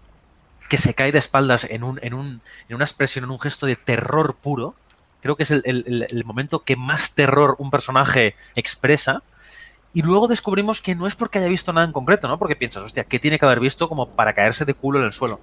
[0.68, 3.66] que se cae de espaldas en, un, en, un, en una expresión, en un gesto
[3.66, 4.74] de terror puro.
[5.22, 9.22] Creo que es el, el- el- el momento que más terror un personaje expresa.
[9.94, 12.38] Y luego descubrimos que no es porque haya visto nada en concreto, ¿no?
[12.38, 15.12] Porque piensas, hostia, ¿qué tiene que haber visto como para caerse de culo en el
[15.12, 15.40] suelo?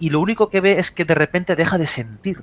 [0.00, 2.42] Y lo único que ve es que de repente deja de sentir.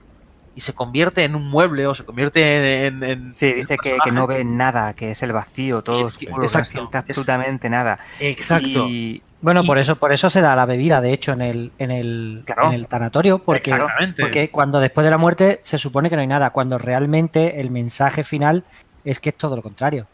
[0.56, 3.04] Y se convierte en un mueble o se convierte en.
[3.04, 6.80] en- Sí, dice que, no ve nada, que es el vacío, todo oscuro, no siente
[6.84, 7.98] Es- absolutamente nada.
[8.20, 8.88] Exacto.
[8.88, 11.72] Y Bueno, Y- por eso, por eso se da la bebida, de hecho, en el,
[11.78, 12.68] en el, Claro.
[12.70, 13.76] en el tanatorio, porque,
[14.18, 17.70] porque cuando después de la muerte se supone que no hay nada, cuando realmente el
[17.70, 18.64] mensaje final
[19.04, 20.08] es que es todo lo contrario.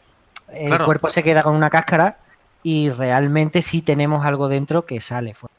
[0.54, 0.84] El Claro.
[0.84, 2.18] cuerpo se queda con una cáscara
[2.62, 5.50] y realmente sí tenemos algo dentro que sale fuera.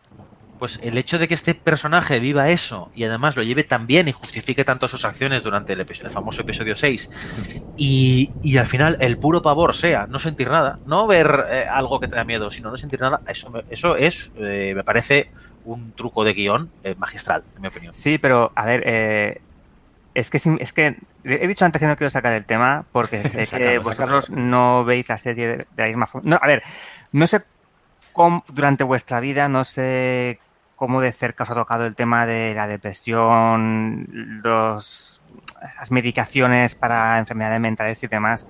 [0.60, 4.08] Pues el hecho de que este personaje viva eso y además lo lleve tan bien
[4.08, 7.10] y justifique tanto sus acciones durante el, episodio- el famoso episodio 6
[7.78, 12.00] y, y al final el puro pavor sea no sentir nada, no ver eh, algo
[12.00, 15.32] que te da miedo, sino no sentir nada, eso, me- eso es, eh, me parece
[15.66, 17.92] un truco de guion eh, magistral, en mi opinión.
[17.94, 19.42] Sí, pero a ver, eh,
[20.14, 23.48] es que es que he dicho antes que no quiero sacar el tema porque sé
[23.48, 26.30] que vosotros no veis la serie de, la misma forma.
[26.30, 26.64] No, a ver,
[27.12, 27.44] no sé
[28.12, 30.40] cómo durante vuestra vida, no sé
[30.76, 34.08] cómo de cerca os ha tocado el tema de la depresión,
[34.44, 35.22] los,
[35.78, 38.48] las medicaciones para enfermedades mentales y demás.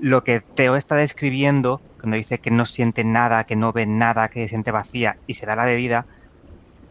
[0.00, 4.28] Lo que Teo está describiendo, cuando dice que no siente nada, que no ve nada,
[4.28, 6.06] que siente vacía y se da la bebida,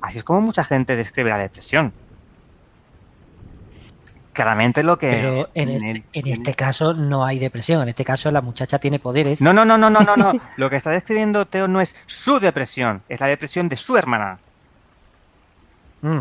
[0.02, 1.94] así es como mucha gente describe la depresión.
[4.38, 5.10] Claramente lo que...
[5.10, 8.40] Pero en, en este, el- en este caso no hay depresión, en este caso la
[8.42, 9.42] muchacha tiene poderes.
[9.42, 10.32] No, no, no, no, no, no, no.
[10.58, 14.38] Lo que está describiendo Teo no es su depresión, es la depresión de su hermana.
[16.04, 16.20] Mm.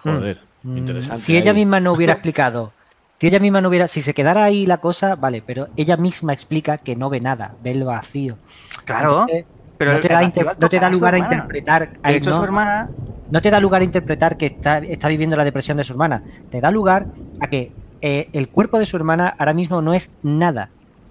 [0.00, 1.20] Joder, Mm, interesante.
[1.20, 2.72] Si ella misma no hubiera explicado,
[3.20, 6.32] si ella misma no hubiera, si se quedara ahí la cosa, vale, pero ella misma
[6.32, 8.38] explica que no ve nada, ve el vacío.
[8.84, 9.44] Claro, Entonces,
[9.76, 11.90] pero no te da, no te a lugar a interpretar.
[12.00, 12.88] De hecho, no, su hermana
[13.30, 16.22] no te da lugar a interpretar que está, está viviendo la depresión de su hermana.
[16.50, 17.06] Te da lugar
[17.40, 20.70] a que eh, el cuerpo de su hermana ahora mismo no es nada.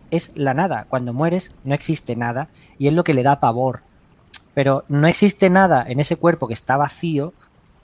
[0.10, 0.86] Es la nada.
[0.90, 2.48] Cuando mueres no existe nada
[2.78, 3.82] y es lo que le da pavor.
[4.54, 7.34] Pero no existe nada en ese cuerpo que está vacío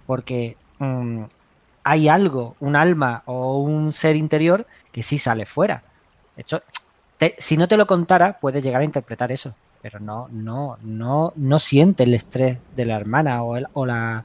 [0.05, 1.23] porque mm,
[1.83, 5.83] hay algo, un alma o un ser interior que sí sale fuera.
[6.35, 9.55] De si no te lo contara, puedes llegar a interpretar eso.
[9.83, 14.23] Pero no, no, no, no siente el estrés de la hermana o, el- o la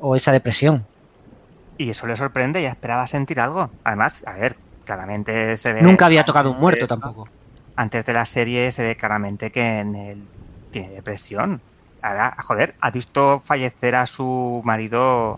[0.00, 0.84] o esa depresión.
[1.78, 3.70] Y eso le sorprende, ella esperaba sentir algo.
[3.84, 5.82] Además, a ver, claramente se ve.
[5.82, 7.28] Nunca había tocado un muerto esto- tampoco.
[7.76, 10.22] Antes de la serie se ve claramente que en él
[10.70, 11.60] tiene depresión.
[12.02, 15.32] Ahora, joder, ha visto fallecer a su marido.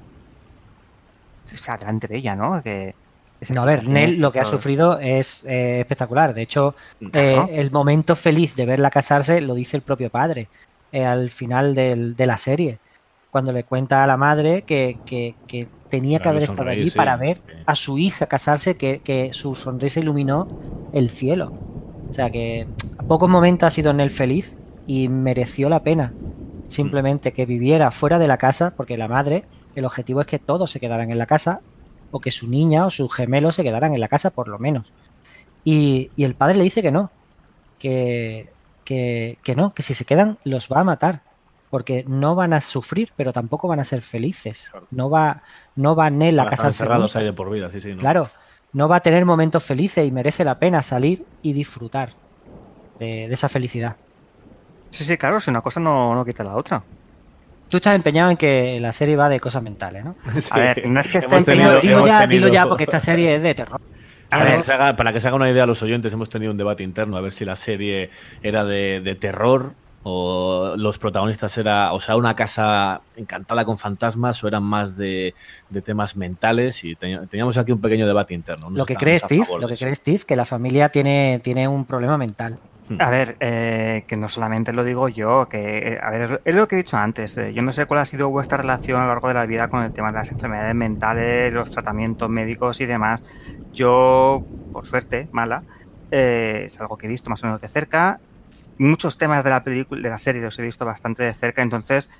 [1.45, 2.63] O sea, delante de ella, ¿no?
[2.63, 2.95] Que
[3.51, 6.35] No, a ver, situación Nell lo que ha sufrido es eh, espectacular.
[6.35, 6.75] De hecho,
[7.15, 10.49] eh, el momento feliz de verla casarse lo dice el propio padre
[10.93, 12.79] eh, al final del- de la serie.
[13.31, 16.97] cuando le cuenta a la madre que, que- que tenía que haber estado allí sí.
[16.97, 20.47] para ver a su hija casarse, que, que su sonrisa iluminó
[20.93, 21.51] el cielo.
[22.11, 22.67] O sea que
[22.99, 26.13] a pocos momentos ha sido él feliz y mereció la pena.
[26.69, 30.71] Simplemente que viviera fuera de la casa, porque la madre, el objetivo es que todos
[30.71, 31.61] se quedaran en la casa,
[32.13, 34.93] o que su niña o sus gemelos se quedaran en la casa por lo menos.
[35.65, 37.11] Y, y el padre le dice que no,
[37.81, 38.53] que,
[38.85, 41.23] que, que no, que si se quedan los va a matar,
[41.71, 44.71] porque no van a sufrir, pero tampoco van a ser felices.
[44.91, 45.43] No va,
[45.75, 46.85] no va Nell a Van a estar casarse.
[46.85, 47.19] encerrados nunca.
[47.19, 47.95] ahí de por vida, sí, sí.
[47.95, 47.99] ¿no?
[47.99, 48.29] Claro,
[48.73, 52.11] no va a tener momentos felices y merece la pena salir y disfrutar
[52.99, 53.97] de, de esa felicidad.
[54.91, 56.83] Sí, sí, claro, si una cosa no, no quita la otra.
[57.73, 60.15] Tú estás empeñado en que la serie va de cosas mentales, ¿no?
[60.51, 63.01] A ver, no es que esté empeñado- tenido- Dilo ya, tenido- dilo ya, porque esta
[63.01, 63.81] serie es de terror.
[64.29, 64.57] Para, ver.
[64.59, 66.59] que se haga, para que se haga una idea a los oyentes, hemos tenido un
[66.59, 68.11] debate interno a ver si la serie
[68.43, 74.45] era de, de terror o los protagonistas era, o sea, una casa encantada con fantasmas
[74.45, 75.33] o eran más de,
[75.71, 78.69] de temas mentales y te- teníamos aquí un pequeño debate interno.
[78.69, 81.87] Lo que cree a Steve, lo que cree Steve, que la familia tiene, tiene un
[81.87, 82.57] problema mental.
[82.99, 86.69] A ver, eh, que no solamente lo digo yo, que, eh, a ver, es lo
[86.69, 87.37] que he dicho antes.
[87.39, 89.69] eh, yo no sé cuál ha sido vuestra relación a lo largo de la vida
[89.69, 93.25] con el tema de las enfermedades mentales, los tratamientos médicos y demás.
[93.73, 95.65] Yo, por suerte, mala,
[96.11, 98.21] es algo que he visto más o menos de cerca.
[98.79, 102.11] Muchos temas de la película, de la serie los he visto bastante de cerca, entonces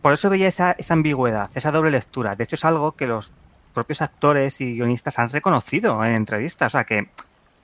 [0.00, 2.34] por eso veía esa, esa ambigüedad, esa doble lectura.
[2.36, 3.34] De hecho, es algo que los
[3.72, 6.68] propios actores y guionistas han reconocido en entrevistas.
[6.74, 7.10] O sea, que,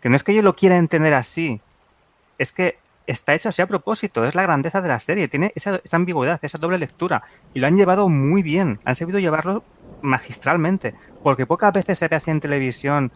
[0.00, 1.62] que no es que yo lo quiera entender así,
[2.38, 5.80] es que está hecho así a propósito, es la grandeza de la serie, tiene esa,
[5.82, 7.22] esa ambigüedad, esa doble lectura,
[7.54, 9.64] y lo han llevado muy bien, han sabido llevarlo
[10.02, 13.12] magistralmente, porque pocas veces se ve así en televisión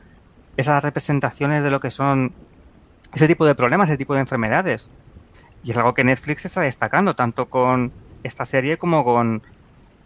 [0.57, 2.33] esas representaciones de lo que son
[3.15, 4.91] ese tipo de problemas, ese tipo de enfermedades.
[5.63, 7.93] Y es algo que Netflix está destacando, tanto con
[8.23, 9.43] esta serie como con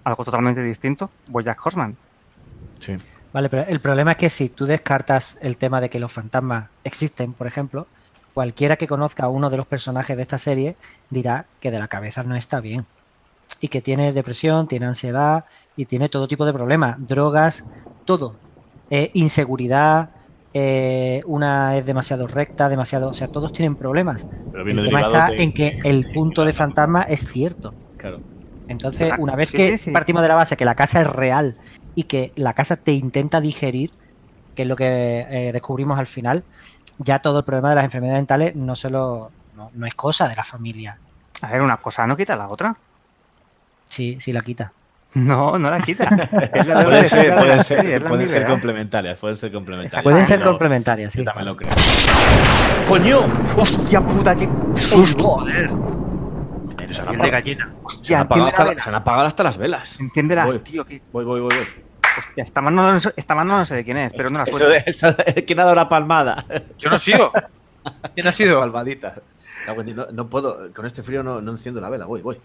[0.05, 1.97] algo totalmente distinto, Bojack Horseman.
[2.81, 2.97] Sí.
[3.33, 6.69] Vale, pero el problema es que si tú descartas el tema de que los fantasmas
[6.85, 7.87] existen, por ejemplo,
[8.35, 10.77] cualquiera que conozca a uno de los personajes de esta serie
[11.09, 12.85] dirá que de la cabeza no está bien.
[13.61, 15.45] Y que tiene depresión, tiene ansiedad
[15.77, 17.65] y tiene todo tipo de problemas, drogas,
[18.05, 18.35] todo.
[18.91, 20.11] Eh, inseguridad,
[20.53, 23.09] eh, una es demasiado recta, demasiado.
[23.09, 24.27] O sea, todos tienen problemas.
[24.53, 27.73] Pero viene El tema está de- en que el punto de fantasma es cierto.
[27.97, 28.21] Claro.
[28.69, 29.23] Entonces, Exacto.
[29.23, 29.91] una vez Sí, que sí, sí.
[29.93, 31.57] partimos de la base que la casa es real
[31.95, 33.91] y que la casa te intenta digerir,
[34.55, 36.45] que es lo que eh, descubrimos al final,
[36.99, 40.37] ya todo el problema de las enfermedades mentales no solo no, no es cosa de
[40.37, 40.99] la familia.
[41.43, 42.77] A ver, una cosa no quita la otra.
[43.85, 44.73] Sí, sí la quita.
[45.15, 46.05] No, no la quita.
[46.53, 50.03] Es la Puede ser, puede ser, serie, pueden ser complementarias, pueden ser complementarias.
[50.03, 51.21] Pueden ser complementarias, sí.
[51.21, 51.71] Yo también lo creo.
[52.89, 53.21] ¡Coño!
[53.57, 55.29] ¡Hostia puta, qué susto!
[55.39, 55.71] Joder.
[56.91, 57.65] Se han Piel de apagado, gallina.
[57.65, 58.83] se han Hostia, apagado entiende hasta, la vela.
[58.83, 60.01] se han apagado hasta las velas.
[60.01, 60.59] Entiéndelas, Voy.
[60.61, 60.85] tío.
[60.85, 61.67] Que, Voy, voy, voy, voy.
[62.19, 64.59] Hostia, esta mano, no, esta mano no sé de quién es, pero no la Eso,
[64.59, 64.83] suelto.
[64.87, 65.15] eso,
[65.47, 66.45] ¿Quién ha dado la palmada?
[66.79, 67.33] Yo no sigo.
[68.15, 68.61] ¿Quién ha sido?
[68.61, 69.15] Palmadita.
[69.95, 72.07] No, no puedo, con este frío no, no enciendo la vela.
[72.07, 72.41] Voy, voy.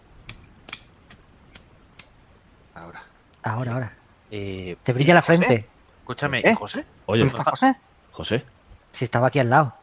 [2.76, 3.03] Ahora.
[3.43, 3.93] Ahora, ahora.
[4.32, 5.43] Eh, Te brilla la José?
[5.45, 5.67] frente.
[6.01, 6.55] escúchame, ¿Eh?
[6.55, 6.86] José.
[7.07, 7.76] Oye, ¿Dónde está José?
[8.11, 8.45] José.
[8.91, 9.76] Si estaba aquí al lado.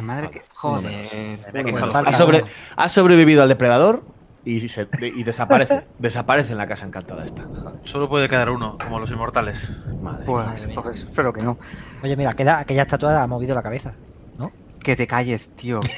[0.00, 0.42] Madre que.
[0.54, 1.38] Joder.
[1.52, 1.92] Mira que Bueno, calor.
[1.92, 2.50] falta Ha, sobre- uno.
[2.76, 4.02] ha sobrevivido al depredador
[4.46, 5.84] y, se- y desaparece.
[5.98, 7.44] desaparece en la casa encantada esta.
[7.84, 9.70] Solo puede quedar uno, como los inmortales.
[10.00, 10.24] Madre.
[10.24, 11.58] Pues, pues espero que no.
[12.02, 13.92] Oye, mira, aquella, aquella estatua ha movido la cabeza.
[14.38, 14.50] ¿No?
[14.80, 15.80] Que te calles, tío.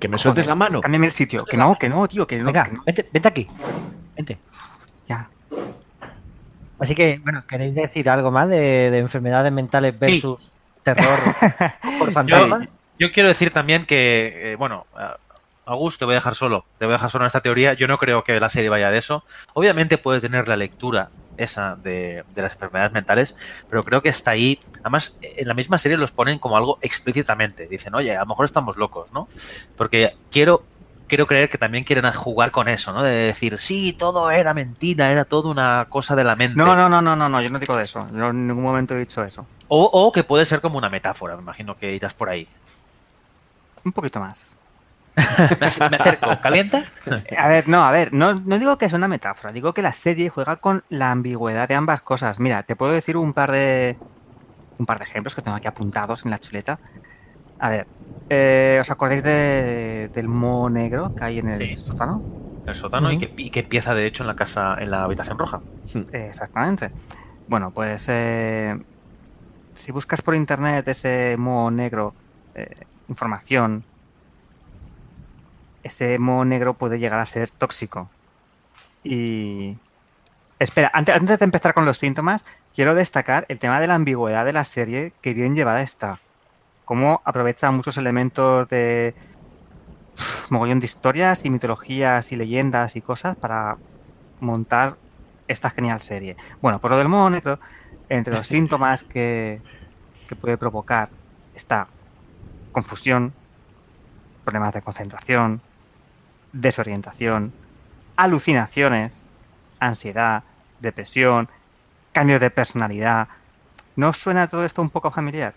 [0.00, 0.80] Que me sueltes la mano.
[0.80, 1.44] Cámbiame el sitio.
[1.44, 2.26] Que no, que no, tío.
[2.26, 2.46] Que no.
[2.46, 2.82] Venga, que no.
[2.86, 3.46] vente, vente aquí.
[4.16, 4.38] Vente.
[5.06, 5.28] Ya.
[6.78, 11.04] Así que, bueno, ¿queréis decir algo más de, de enfermedades mentales versus terror
[11.98, 12.66] por fantasma?
[12.98, 14.86] Yo quiero decir también que, eh, bueno,
[15.70, 16.64] a- Augusto, te voy a dejar solo.
[16.78, 17.74] Te voy a dejar solo en esta teoría.
[17.74, 19.24] Yo no creo que la serie vaya de eso.
[19.54, 23.34] Obviamente puede tener la lectura esa de, de las enfermedades mentales,
[23.70, 24.60] pero creo que está ahí.
[24.80, 27.66] Además, en la misma serie los ponen como algo explícitamente.
[27.66, 29.26] Dicen, oye, a lo mejor estamos locos, ¿no?
[29.76, 30.62] Porque quiero,
[31.06, 33.02] quiero creer que también quieren jugar con eso, ¿no?
[33.02, 36.58] De decir, sí, todo era mentira, era todo una cosa de la mente.
[36.58, 37.40] No, no, no, no, no, no.
[37.40, 38.06] Yo no digo de eso.
[38.12, 39.46] Yo en ningún momento he dicho eso.
[39.68, 42.46] O, o que puede ser como una metáfora, me imagino que irás por ahí.
[43.84, 44.56] Un poquito más.
[45.60, 46.84] Me, ac- me acerco, ¿calienta?
[47.36, 49.92] A ver, no, a ver, no, no digo que es una metáfora, digo que la
[49.92, 52.40] serie juega con la ambigüedad de ambas cosas.
[52.40, 54.00] Mira, te puedo decir un par de
[54.78, 56.80] un par de ejemplos que tengo aquí apuntados en la chuleta.
[57.58, 57.88] A ver,
[58.30, 61.74] eh, ¿os acordáis de- del moho negro que hay en el Sí.
[61.74, 62.24] sótano?
[62.66, 65.38] El sótano y, que, y que empieza de hecho en la casa, en la habitación
[65.38, 65.64] roja.
[66.12, 66.92] Eh, Exactamente.
[67.46, 68.76] Bueno, pues eh,
[69.74, 72.16] si buscas por internet ese moho negro,
[72.54, 72.66] eh,
[73.08, 73.86] información,
[75.82, 78.08] ese moho negro puede llegar a ser tóxico.
[79.02, 79.76] Y.
[80.58, 84.44] Espera, antes, antes de empezar con los síntomas, quiero destacar el tema de la ambigüedad
[84.44, 86.18] de la serie, que bien llevada está.
[86.84, 89.14] Cómo aprovecha muchos elementos de.
[90.14, 93.78] uf, mogollón de historias y mitologías y leyendas y cosas para
[94.40, 94.96] montar
[95.48, 96.36] esta genial serie.
[96.60, 97.58] Bueno, por lo del modo negro,
[98.08, 99.62] entre los síntomas que,
[100.28, 101.08] que puede provocar
[101.54, 101.88] está
[102.72, 103.32] confusión,
[104.44, 105.60] problemas de concentración,
[106.52, 107.52] desorientación,
[108.16, 109.24] alucinaciones,
[109.78, 110.42] ansiedad,
[110.80, 111.48] depresión,
[112.12, 113.28] cambios de personalidad.
[113.96, 115.54] ¿No suena todo esto un poco familiar?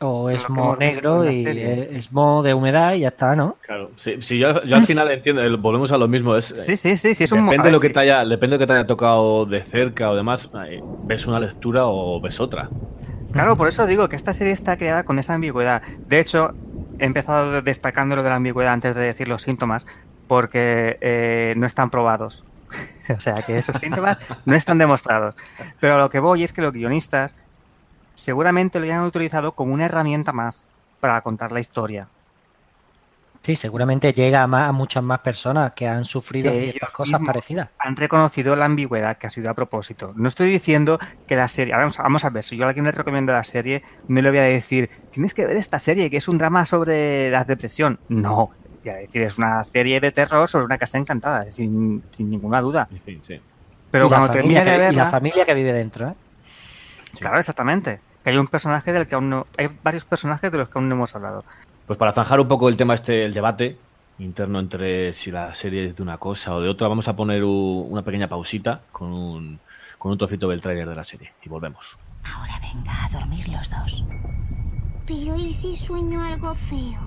[0.00, 1.96] O es mo negro y serie.
[1.96, 3.56] es mo de humedad y ya está, ¿no?
[3.62, 6.36] Claro, sí, sí, yo, yo al final entiendo, volvemos a lo mismo.
[6.36, 7.94] Es, Sí, sí, sí, sí, es un depende, a de lo que sí.
[7.94, 11.26] te haya, depende de lo que te haya tocado de cerca o demás, eh, ves
[11.26, 12.68] una lectura o ves otra.
[13.32, 15.82] Claro, por eso digo que esta serie está creada con esa ambigüedad.
[16.06, 16.54] De hecho,
[16.98, 19.86] he empezado destacando lo de la ambigüedad antes de decir los síntomas,
[20.26, 22.44] porque eh, no están probados.
[23.14, 25.34] o sea, que esos síntomas no están demostrados.
[25.80, 27.36] Pero a lo que voy es que los guionistas
[28.14, 30.66] seguramente lo hayan utilizado como una herramienta más
[31.00, 32.08] para contar la historia.
[33.44, 37.20] Sí, seguramente llega a, más, a muchas más personas que han sufrido Que ciertas cosas
[37.26, 37.68] parecidas.
[37.78, 40.14] Han reconocido la ambigüedad que ha sido a propósito.
[40.16, 41.74] No estoy diciendo que la serie.
[41.74, 44.38] Vamos, vamos a ver, si yo a alguien le recomiendo la serie, no le voy
[44.38, 48.00] a decir, tienes que ver esta serie, que es un drama sobre la depresión.
[48.08, 48.50] No.
[48.82, 52.62] Voy a decir, es una serie de terror sobre una casa encantada, sin, sin ninguna
[52.62, 52.88] duda.
[53.04, 53.42] Sí.
[53.90, 55.10] Pero y, cuando termine de que, y la verla.
[55.10, 56.14] familia que vive dentro, ¿eh?
[57.20, 58.00] Claro, exactamente.
[58.22, 59.44] Que hay un personaje del que aún no.
[59.58, 61.44] Hay varios personajes de los que aún no hemos hablado.
[61.86, 63.78] Pues para zanjar un poco el tema este, el debate
[64.18, 67.42] interno entre si la serie es de una cosa o de otra, vamos a poner
[67.44, 69.58] u- una pequeña pausita con un,
[69.98, 71.98] con un trocito del tráiler de la serie y volvemos.
[72.36, 74.04] Ahora venga a dormir los dos.
[75.06, 77.00] Pero ¿y si sueño algo feo?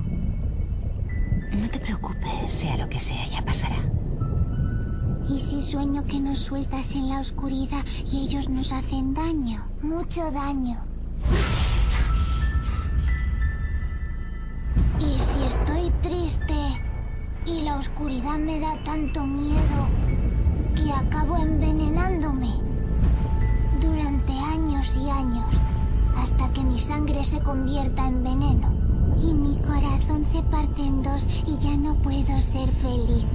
[1.54, 3.78] No te preocupes, sea lo que sea, ya pasará.
[5.28, 9.66] ¿Y si sueño que nos sueltas en la oscuridad y ellos nos hacen daño?
[9.82, 10.84] Mucho daño.
[15.00, 16.56] ¿Y si estoy triste
[17.46, 19.88] y la oscuridad me da tanto miedo
[20.76, 22.56] que acabo envenenándome?
[23.80, 25.54] Durante años y años,
[26.18, 28.74] hasta que mi sangre se convierta en veneno.
[29.20, 33.26] Y mi corazón se parte en dos y ya no puedo ser feliz.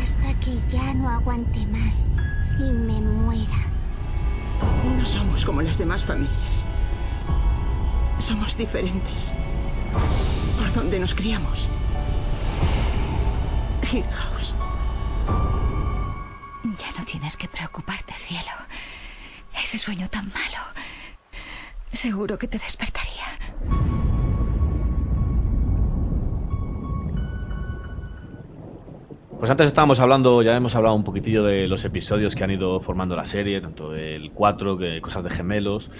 [0.00, 2.08] Hasta que ya no aguante más
[2.58, 3.66] y me muera.
[4.98, 6.66] No somos como las demás familias.
[8.18, 9.34] Somos diferentes.
[10.58, 11.68] Por donde nos criamos.
[13.90, 14.54] Hill House.
[16.78, 18.52] Ya no tienes que preocuparte, cielo.
[19.62, 20.64] Ese sueño tan malo.
[21.92, 23.26] Seguro que te despertaría.
[29.38, 32.80] Pues antes estábamos hablando, ya hemos hablado un poquitillo de los episodios que han ido
[32.80, 35.90] formando la serie, tanto el 4, que Cosas de Gemelos,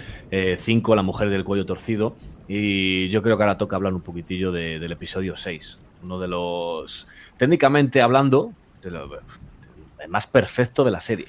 [0.57, 2.15] 5, La Mujer del Cuello Torcido,
[2.47, 6.27] y yo creo que ahora toca hablar un poquitillo de- del episodio 6, uno de
[6.27, 7.07] los,
[7.37, 9.07] técnicamente hablando, de lo,
[9.99, 11.27] el más perfecto de la serie.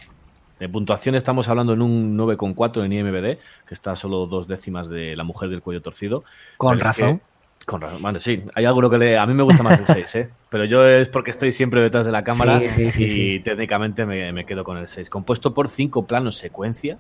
[0.59, 4.89] De puntuación estamos hablando en un 9,4 en IMBD, que está a solo dos décimas
[4.89, 6.25] de La Mujer del Cuello Torcido.
[6.57, 7.21] Con razón.
[7.69, 8.03] Con razón.
[8.03, 10.31] Bueno, sí, hay alguno que le, a mí me gusta más el 6, ¿eh?
[10.51, 14.07] Pero yo es porque estoy siempre detrás de la cámara Sí, sí, sí, y técnicamente
[14.07, 15.11] me, me quedo con el 6.
[15.11, 16.99] Compuesto por cinco planos secuencia,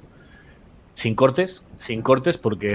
[0.94, 2.66] sin cortes, sin cortes porque,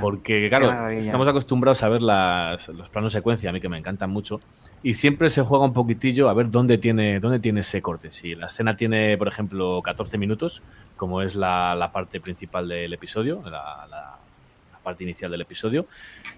[0.00, 0.68] porque claro,
[1.00, 4.40] estamos acostumbrados a ver las- los planos secuencia, a mí que me encantan mucho,
[4.82, 8.12] y siempre se juega un poquitillo a ver dónde tiene, dónde tiene ese corte.
[8.12, 10.62] Si la escena tiene, por ejemplo, 14 minutos,
[10.96, 14.18] como es la, la parte principal del episodio, la
[14.84, 15.86] parte inicial del episodio,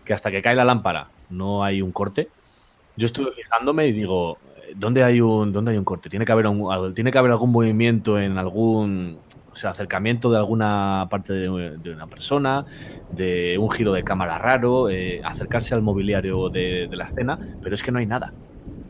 [0.05, 2.29] que hasta que cae la lámpara no hay un corte.
[2.97, 4.39] Yo estuve fijándome y digo,
[4.75, 6.09] ¿dónde hay un, dónde hay un corte?
[6.09, 9.19] Tiene que haber un, tiene que haber algún movimiento en algún,
[9.53, 12.65] o sea, acercamiento de alguna parte de, de una persona,
[13.11, 17.75] de un giro de cámara raro, eh, acercarse al mobiliario de, de la escena, pero
[17.75, 18.33] es que no hay nada.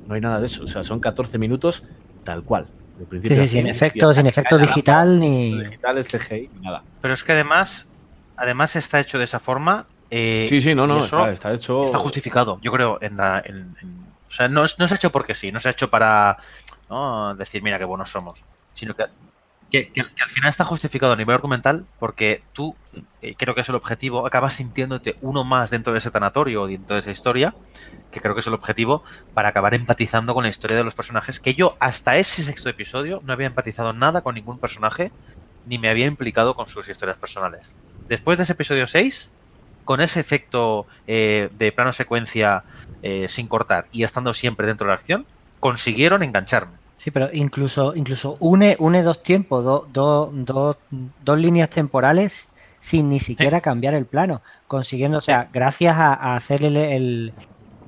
[0.07, 0.63] No hay nada de eso.
[0.63, 1.83] O sea, son 14 minutos
[2.23, 2.67] tal cual.
[3.23, 5.59] Sí, sí, sin efectos, sin efectos digital ni.
[5.61, 6.83] digital, es CGI, nada.
[7.03, 7.87] Pero es que además,
[8.37, 9.89] además está hecho de esa forma.
[10.11, 11.85] eh, Sí, sí, no, no, está, está hecho.
[11.85, 13.43] está justificado, yo creo, en la.
[13.45, 15.89] en- en- o sea, no, no se ha hecho porque sí, no se ha hecho
[15.91, 16.37] para
[16.89, 17.35] ¿no?
[17.37, 19.05] decir, mira qué buenos somos, sino que,
[19.71, 22.77] que, que- que al final está justificado a nivel argumental porque tú,
[23.21, 26.67] eh, creo que es el objetivo, acabas sintiéndote uno más dentro de ese tanatorio o
[26.69, 27.55] dentro de esa historia,
[28.11, 31.41] que creo que es el objetivo para acabar empatizando con la historia de los personajes,
[31.41, 35.13] que yo hasta ese sexto episodio no había empatizado nada con ningún personaje,
[35.65, 37.75] ni me había implicado con sus historias personales.
[38.09, 39.33] Después de ese episodio 6,
[39.85, 42.65] con ese efecto eh, de plano secuencia
[43.03, 45.27] eh, sin cortar y estando siempre dentro de la acción,
[45.61, 46.73] consiguieron engancharme.
[46.97, 50.79] Sí, pero incluso, incluso une, une dos tiempos, do- do- do-
[51.25, 56.37] dos líneas temporales sin ni siquiera cambiar el plano, consiguiendo, o sea, gracias a, a
[56.37, 57.33] hacer el, el,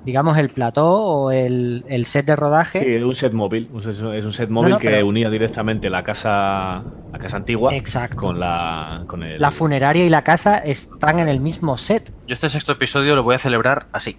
[0.04, 2.80] digamos, el plató o el, el set de rodaje.
[2.80, 3.68] Sí, un set móvil.
[4.14, 6.82] Es un set móvil no, que pero- unía directamente la casa,
[7.12, 7.72] la casa antigua
[8.16, 12.10] con la con el, La funeraria y la casa están en el mismo set.
[12.26, 14.16] Yo este sexto episodio lo voy a celebrar así.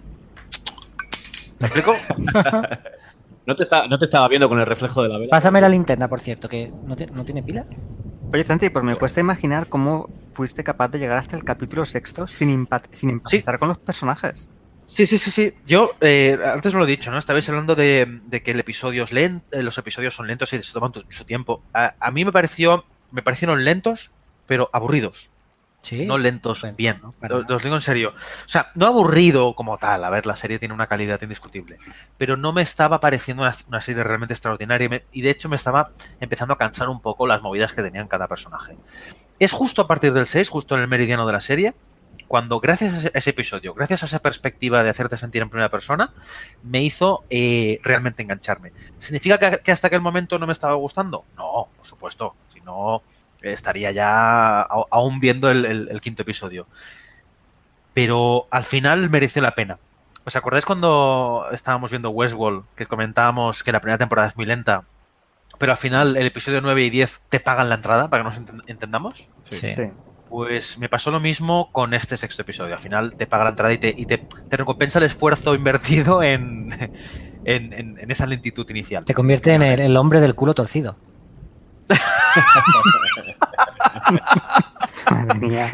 [1.58, 1.94] ¿Me explico?
[3.46, 5.30] no, te está- no te estaba viendo con el reflejo de la vela.
[5.30, 7.66] Pásame la linterna, por cierto, que no, te- no tiene pila.
[8.32, 12.26] Oye, Santi, pues me cuesta imaginar cómo fuiste capaz de llegar hasta el capítulo sexto
[12.28, 14.48] sin, empat- sin empatizar con los personajes.
[14.90, 15.54] Sí, sí, sí, sí.
[15.66, 17.18] Yo eh, antes lo he dicho, ¿no?
[17.18, 20.72] Estabais hablando de, de que el episodio es eh, los episodios son lentos y se
[20.72, 21.62] toman su tiempo.
[21.72, 24.10] A, a mí me pareció, me parecieron lentos,
[24.46, 25.30] pero aburridos.
[25.82, 26.04] Sí.
[26.04, 27.00] No lentos, bien.
[27.20, 28.10] para Lo, lo os digo en serio.
[28.44, 30.04] O sea, no aburrido como tal.
[30.04, 31.78] A ver, la serie tiene una calidad indiscutible.
[32.18, 34.84] Pero no me estaba pareciendo una, una serie realmente extraordinaria.
[34.86, 37.80] Y, me- y de hecho me estaba empezando a cansar un poco las movidas que
[37.82, 38.76] tenían cada personaje.
[39.38, 41.74] Es justo a partir del 6, justo en el meridiano de la serie,
[42.30, 46.12] cuando gracias a ese, episodio, gracias a esa perspectiva de hacerte sentir en primera persona,
[46.62, 48.70] me hizo eh, realmente engancharme.
[48.98, 51.24] ¿Significa que, que hasta aquel momento no me estaba gustando?
[51.36, 52.36] No, por supuesto.
[52.52, 53.02] Si no,
[53.42, 56.68] estaría ya aún viendo el, el- el quinto episodio.
[57.94, 59.78] Pero al final mereció la pena.
[60.24, 64.84] ¿Os acordáis cuando estábamos viendo Westworld, que comentábamos que la primera temporada es muy lenta,
[65.58, 68.40] pero al final el episodio 9 y 10 te pagan la entrada para que nos
[68.40, 69.28] enten- entendamos?
[69.44, 69.70] Sí.
[70.30, 72.74] Pues me pasó lo mismo con este sexto episodio.
[72.74, 76.22] Al final te paga la entrada y te, y te, te recompensa el esfuerzo invertido
[76.32, 76.72] en,
[77.44, 79.04] en, en- en esa lentitud inicial.
[79.04, 80.96] Te convierte en el, el hombre del culo torcido.
[85.10, 85.70] Madre mía.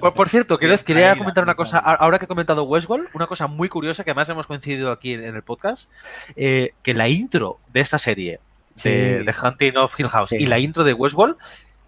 [0.00, 1.78] Por, por cierto, quería, quería comentar una cosa.
[1.78, 5.24] Ahora que he comentado Westworld, una cosa muy curiosa que además hemos coincidido aquí en,
[5.24, 5.88] en el podcast,
[6.36, 8.40] eh, que la intro de esta serie,
[8.74, 8.88] Sí.
[8.88, 10.36] de, de Hunting of Hill House, Sí.
[10.40, 11.36] y la intro de Westworld,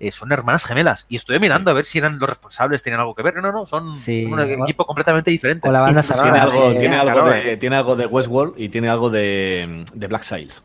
[0.04, 1.06] eh, son hermanas gemelas.
[1.08, 3.34] Y estoy mirando a ver si eran los responsables, tenían algo que ver.
[3.36, 4.24] No, no, no, son, Sí.
[4.24, 5.60] son un equipo completamente diferente.
[5.62, 7.56] Con la banda Incluso Tiene algo, sí, tiene, algo claro, de, eh.
[7.56, 10.62] tiene algo de Westworld y tiene algo de, de Black Sails.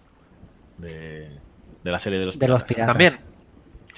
[0.78, 1.30] De,
[1.84, 2.88] de la serie de los De los piratas.
[2.88, 3.14] También.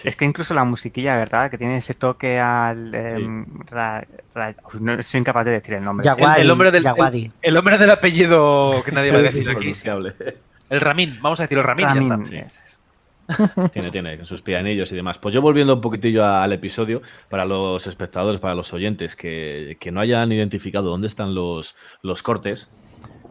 [0.04, 1.52] Es que incluso la musiquilla, ¿verdad?
[1.52, 2.94] Que tiene ese toque al...
[2.96, 6.06] em, ra- ra- Uy, no soy incapaz de decir el nombre.
[6.06, 9.50] Yaguadi, El, el hombre del, el, el hombre del apellido que nadie va a decir
[9.50, 9.74] aquí.
[10.70, 12.26] El Ramin, vamos a decir el Ramin.
[12.28, 12.79] y ya está.
[13.74, 15.18] Tiene, tiene, sus pianillos y demás.
[15.20, 19.92] Pues yo volviendo un poquitillo al episodio, para los espectadores, para los oyentes que, que
[19.92, 22.70] no hayan identificado dónde están los, los cortes,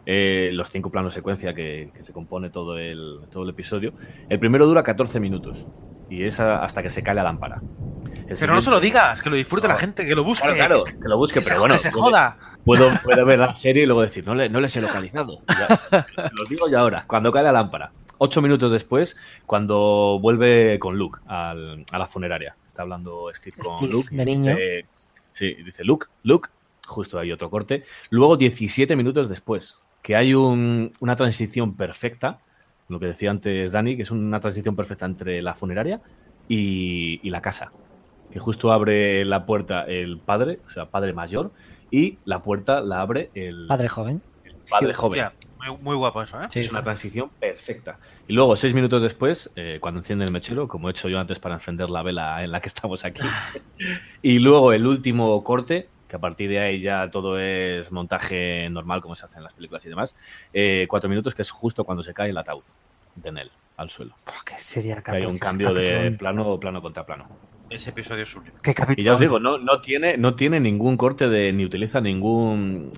[0.06, 3.92] eh, los cinco planos secuencia que, que se compone todo el, todo el episodio,
[4.28, 5.66] el primero dura 14 minutos
[6.08, 7.60] y es a- hasta que se cae la lámpara.
[8.28, 9.74] El Pero no se lo digas, que lo disfrute No.
[9.74, 10.46] la gente, que lo busque.
[10.54, 12.38] Claro, claro, que lo busque, Que pero se- bueno, que se joda.
[12.64, 15.40] Puedo, puedo ver la serie y luego decir, no le, no les he localizado.
[15.48, 17.92] Ya, se los digo ya ahora, cuando cae la lámpara.
[18.18, 19.16] Ocho minutos después,
[19.46, 22.56] cuando vuelve con Luke al- a la funeraria.
[22.66, 24.08] Está hablando Steve con Steve, Luke.
[24.10, 24.50] de niño.
[24.56, 24.86] dice-
[25.32, 26.48] sí, dice Luke, Luke,
[26.86, 27.84] justo hay otro corte.
[28.10, 32.40] Luego 17 minutos después, que hay un- una transición perfecta,
[32.88, 36.00] lo que decía antes Dani, que es una transición perfecta entre la funeraria
[36.48, 37.72] y, y la casa.
[38.32, 41.50] Que justo abre la puerta el padre, o sea, padre mayor,
[41.90, 44.22] y la puerta la abre el Padre joven.
[44.68, 45.20] padre joven.
[45.24, 46.46] Hostia, muy, muy guapo eso, ¿eh?
[46.50, 47.98] Sí, es una transición perfecta.
[48.26, 51.38] Y luego, seis minutos después, eh, cuando enciende el mechero, como he hecho yo antes
[51.38, 53.22] para encender la vela en la que estamos aquí.
[54.22, 59.00] y luego el último corte, que a partir de ahí ya todo es montaje normal,
[59.00, 60.16] como se hace en las películas y demás.
[60.52, 62.64] eh, cuatro minutos, que es justo cuando se cae el ataúd
[63.16, 64.14] de Nell al suelo.
[64.44, 67.28] ¿Qué sería Que hay un cambio de plano, plano contra plano.
[67.70, 68.56] Ese episodio es sublime.
[68.62, 72.00] ¿Qué Y ya os digo, no, no, tiene, no tiene ningún corte de, ni utiliza
[72.00, 72.90] ningún,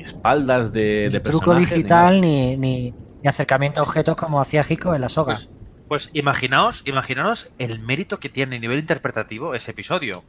[0.00, 4.16] ni, espaldas de, Ni de truco personajes, ni digital ni, ni, ni acercamiento a objetos
[4.16, 5.34] como hacía Hico en la soga.
[5.34, 5.48] Pues,
[5.88, 10.22] pues imaginaos, imaginaos el mérito que tiene a nivel interpretativo ese episodio.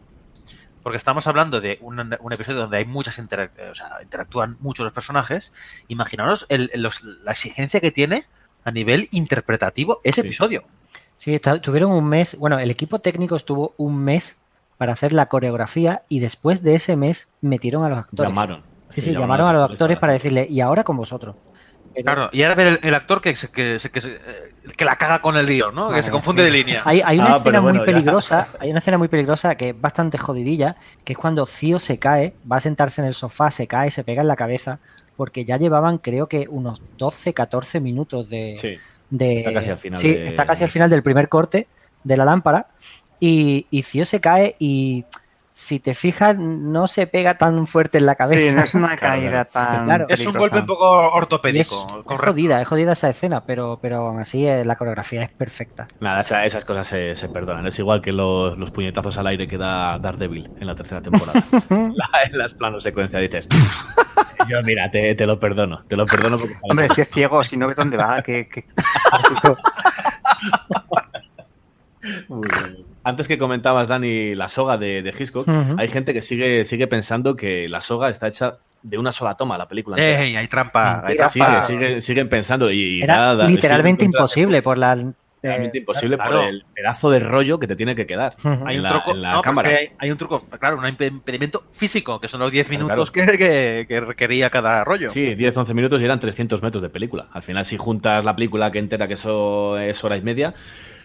[0.84, 4.84] Porque estamos hablando de un, un episodio donde hay muchas interac- o sea, interactúan muchos
[4.84, 5.53] los personajes.
[5.88, 8.23] Imaginaos el- los- la exigencia que tiene
[8.64, 10.27] a nivel interpretativo ese Sí.
[10.27, 10.64] episodio.
[11.18, 14.39] Sí, está- tuvieron un mes, bueno, el equipo técnico estuvo un mes
[14.80, 18.31] para hacer la coreografía y después de ese mes metieron a los actores.
[18.31, 18.64] Llamaron.
[18.91, 21.35] Sí, sí, llamaron a los actores para decirle, y ahora con vosotros.
[21.93, 24.19] Pero Claro, y ahora ver el, el actor que, que, que, eh,
[24.77, 25.91] que la caga con el guion, ¿no?
[25.91, 26.49] que se confunde sí.
[26.51, 26.81] de línea.
[26.85, 27.91] Hay, hay una Ah, escena bueno, muy ya.
[27.93, 31.99] peligrosa, hay una escena muy peligrosa que es bastante jodidilla, que es cuando Cío se
[31.99, 34.80] cae, va a sentarse en el sofá, se cae, se pega en la cabeza,
[35.18, 38.76] porque ya llevaban creo que unos 12, 14 minutos de, Sí.
[39.09, 41.68] de- Está casi al final Sí, de- está casi al final del primer corte
[42.05, 42.68] de la lámpara.
[43.19, 45.03] Y, y Cío se cae y
[45.53, 48.40] si te fijas, no se pega tan fuerte en la cabeza.
[48.41, 49.86] Sí, no es una caída tan.
[49.86, 50.06] Claro.
[50.10, 52.03] Es un golpe un poco ortopédico.
[52.10, 55.88] es jodida, es jodida esa escena, pero, pero aún así eh, la coreografía es perfecta.
[55.99, 57.68] Nada, esa- esas cosas se, se perdonan.
[57.68, 61.41] Es igual que los, los puñetazos al aire que da Daredevil en la tercera temporada.
[61.69, 63.48] La- en las planos secuencia dices.
[64.48, 65.84] Yo, mira, te, te lo perdono.
[65.88, 66.56] Te lo perdono porque.
[66.61, 68.48] Hombre, si es ciego, si no ves dónde va, que.
[68.48, 68.65] que-
[72.30, 72.86] Muy bien.
[73.03, 75.48] Antes que comentabas, Dani, la soga de, de Hitchcock,
[75.78, 79.57] hay gente que sigue, sigue pensando que la soga está hecha de una sola toma,
[79.57, 79.98] la película.
[79.98, 81.03] Ey, hay trampa.
[81.06, 81.64] Hay trampa.
[81.64, 84.94] siguen, siguen pensando y, y Era nada, literalmente imposible por la.
[84.94, 85.14] eh,
[85.44, 86.38] Realmente imposible claro.
[86.41, 88.36] por el pedazo de rollo que te tiene que quedar.
[88.44, 89.69] Hay en un la, truco, en la no, pero es cámara.
[89.80, 93.10] hay, hay un truco, claro, un imp- impedimento físico, que son los 10 Claro, minutos
[93.10, 95.10] que, que- que requería cada rollo.
[95.10, 97.28] Sí, 10-11 minutos y eran 300 metros de película.
[97.34, 100.53] Al final, si juntas la película que entera, que eso es hora y media,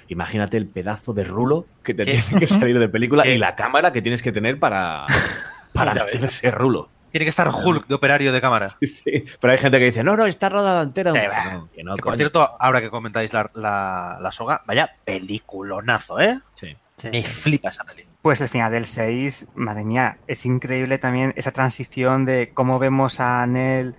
[0.08, 2.12] imagínate el pedazo de rulo que te ¿Qué?
[2.22, 3.34] tiene que salir de película ¿Qué?
[3.34, 5.04] y la cámara que tienes que tener para,
[5.72, 6.88] para meter ese rulo.
[7.12, 8.68] Tiene que estar Hulk de operario de cámara.
[8.82, 9.02] Sí,
[9.40, 11.12] Pero hay gente que dice, no, no, está rodada entera.
[11.14, 11.44] Que va.
[11.54, 12.16] no, que no, Que, por coño.
[12.16, 16.38] cierto, ahora que comentáis la, la, la soga, vaya peliculonazo, ¿eh?
[16.56, 16.76] Sí.
[17.10, 18.04] Me flipa esa peli.
[18.22, 23.20] Pues el final del 6, madre mía, es increíble también esa transición de cómo vemos
[23.20, 23.94] a Nell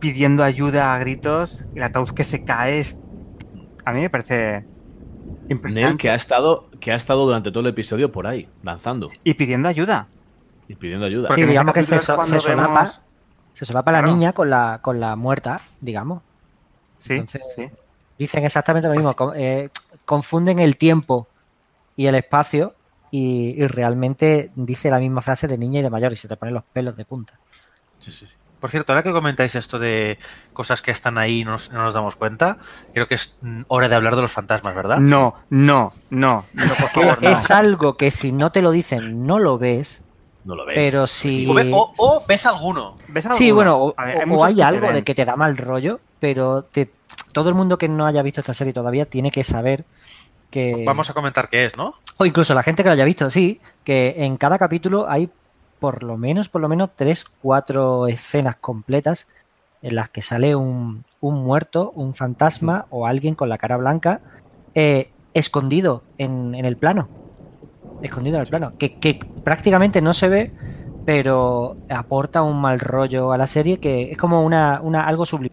[0.00, 2.78] pidiendo ayuda a gritos y el ataúd que se cae.
[2.80, 2.98] es-
[3.84, 4.64] A mí me parece
[5.60, 9.34] Nell, que ha, estado, que ha estado durante todo el episodio por ahí, danzando Y
[9.34, 10.06] pidiendo ayuda.
[10.68, 11.28] y pidiendo ayuda.
[11.28, 13.00] Porque Sí, digamos que se, so- cuando se solapa, vemos-
[13.52, 16.22] se solapa la niña con la, con la muerta, digamos.
[16.98, 17.66] Sí, Entonces- sí.
[18.18, 19.14] Dicen exactamente lo mismo.
[19.34, 19.70] eh,
[20.04, 21.26] confunden el tiempo
[21.96, 22.74] y el espacio
[23.10, 26.36] y, y realmente dice la misma frase de niña y de mayor y se te
[26.36, 27.38] ponen los pelos de punta.
[28.62, 30.18] Por cierto, ahora que comentáis esto de
[30.54, 32.56] cosas que están ahí y no nos, no nos damos cuenta,
[32.94, 33.36] creo que es
[33.68, 34.96] hora de hablar de los fantasmas, ¿verdad?
[34.98, 37.28] No, no, no, no, por favor, no.
[37.28, 40.02] es algo que si no te lo dicen no lo ves,
[40.44, 40.76] No lo ves.
[40.76, 41.46] pero si...
[41.50, 42.94] O, ve- o- o ves alguno.
[43.08, 43.54] ¿Ves Sí, algunos?
[43.54, 46.90] bueno, o, ver, o- o hay algo de que te da mal rollo, pero te-
[47.32, 49.84] todo el mundo que no haya visto esta serie todavía tiene que saber
[50.50, 50.84] que...
[50.86, 51.94] Vamos a comentar qué es, ¿no?
[52.18, 55.28] O incluso la gente que lo haya visto, sí, que en cada capítulo hay
[55.82, 59.26] por lo menos, por lo menos tres, cuatro escenas completas
[59.82, 64.20] en las que sale un, un muerto, un fantasma o alguien con la cara blanca
[64.76, 67.08] eh, escondido en, en el plano.
[68.00, 68.72] Escondido en el plano.
[68.78, 70.52] Que, que prácticamente no se ve,
[71.04, 75.50] pero aporta un mal rollo a la serie que es como una, una algo subliminal.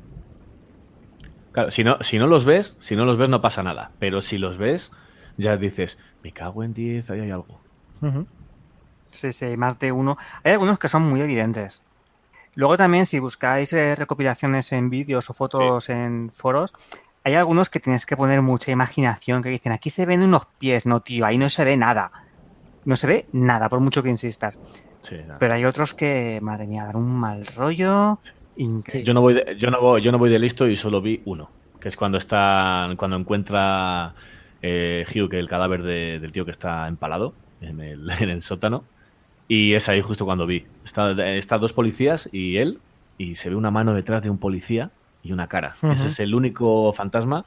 [1.54, 3.94] Claro, si no, si no los ves, si no los ves no pasa nada.
[3.98, 4.92] Pero si los ves,
[5.38, 7.60] ya dices, me cago en 10, ahí hay algo.
[8.00, 8.28] Ujú.
[9.12, 10.18] Sí, sí, hay más de uno.
[10.44, 11.82] Hay algunos que son muy evidentes.
[12.56, 16.74] Luego también, si buscáis eh, recopilaciones en vídeos o fotos en foros,
[17.24, 20.86] hay algunos que tienes que poner mucha imaginación, que dicen, aquí se ven unos pies,
[20.86, 22.12] no, tío, ahí no se ve nada.
[22.86, 24.58] No se ve nada, por mucho que insistas.
[25.04, 25.38] Sí, nada.
[25.40, 28.20] Pero hay otros que, madre mía, dan un mal rollo.
[28.58, 29.06] Increíble.
[29.08, 31.22] Yo no voy de, yo no voy, yo no voy de listo y solo vi
[31.26, 31.50] uno,
[31.80, 34.14] que es cuando está cuando encuentra
[34.62, 38.42] eh, Hugh que el cadáver de- del tío que está empalado en el, en el
[38.42, 38.84] sótano
[39.50, 40.72] y es ahí justo cuando vi.
[40.86, 42.84] Está, está dos policías y él
[43.18, 44.94] y se ve una mano detrás de un policía
[45.24, 45.82] y una cara.
[45.90, 47.46] Ese es el único fantasma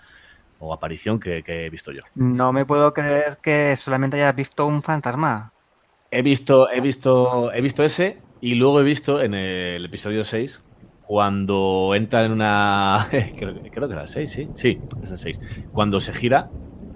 [0.59, 2.03] o aparición que, que he visto yo.
[2.15, 5.53] No me puedo creer que solamente hayas visto un fantasma.
[6.11, 10.63] He visto, he visto, he visto ese y luego he visto en el episodio 6
[11.01, 15.19] cuando entra en una creo, que- creo que era el 6, sí, sí, es el
[15.19, 15.41] 6.
[15.71, 16.55] Cuando se gira,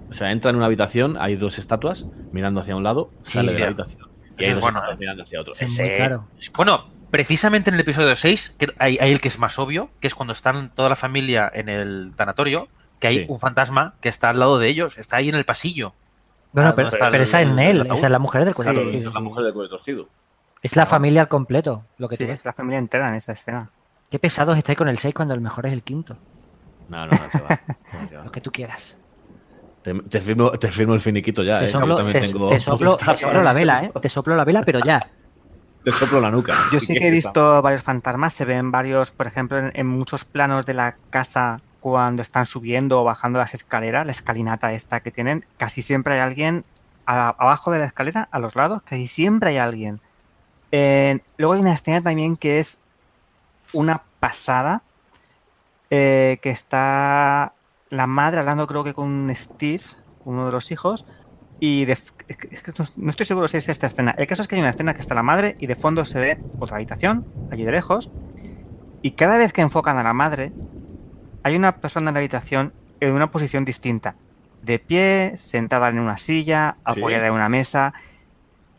[0.09, 3.53] o sea, entra en una habitación, hay dos estatuas mirando hacia un lado, Sí, sale
[3.53, 4.07] de la habitación
[4.37, 4.99] y es bueno, estatuas ¿eh?
[4.99, 5.53] mirando hacia otro.
[5.53, 6.27] Sí, muy Ese- claro.
[6.55, 10.07] Bueno, precisamente en el episodio 6, que hay, hay el que es más obvio, que
[10.07, 12.67] es cuando están toda la familia en el tanatorio,
[12.99, 13.25] que hay Sí.
[13.29, 15.93] un fantasma que está al lado de ellos, está ahí en el pasillo.
[16.53, 17.97] Bueno, Ah, pero, ¿dónde está pero el- esa es el Nell, ataúd?
[17.97, 19.01] esa es la mujer del cuello Sí, torcido.
[19.09, 20.09] Es la mujer del cuello torcido.
[20.63, 22.39] Es la familia al completo, lo que Sí, tú ves.
[22.39, 23.69] es la familia entera en esa escena.
[24.09, 26.17] Qué pesados estáis con el 6 cuando el mejor es el quinto.
[26.89, 27.57] No, no, no, va,
[28.09, 28.23] que va.
[28.23, 28.97] Lo que tú quieras.
[29.87, 32.59] Te, te firmo, te firmo el finiquito ya, te, eh, soplo, también te- tengo te
[32.59, 33.15] soplo- te potestad.
[33.15, 33.91] soplo la vela, ¿eh?
[34.01, 35.07] Te soplo la vela, pero ya.
[35.81, 36.53] Te soplo la nuca.
[36.73, 40.25] Yo sí que he visto varios fantasmas, se ven varios, por ejemplo, en, en muchos
[40.25, 45.11] planos de la casa cuando están subiendo o bajando las escaleras, la escalinata esta que
[45.11, 46.65] tienen, casi siempre hay alguien
[47.05, 50.01] a- abajo de la escalera, a los lados, casi siempre hay alguien.
[50.73, 52.81] Eh, luego hay una escena también que es
[53.71, 54.81] una pasada,
[55.89, 57.53] eh, que está
[57.89, 59.83] la madre hablando creo que con Steve,
[60.25, 61.05] uno de los hijos,
[61.59, 64.13] y de, es que- no- estoy seguro si es esta escena.
[64.17, 66.19] El caso es que hay una escena que está la madre y de fondo se
[66.19, 68.11] ve otra habitación, allí de lejos,
[69.01, 70.51] y cada vez que enfocan a la madre,
[71.43, 74.15] hay una persona en la habitación en una posición distinta.
[74.61, 76.81] De pie, sentada en una silla, Sí.
[76.85, 77.93] apoyada en una mesa.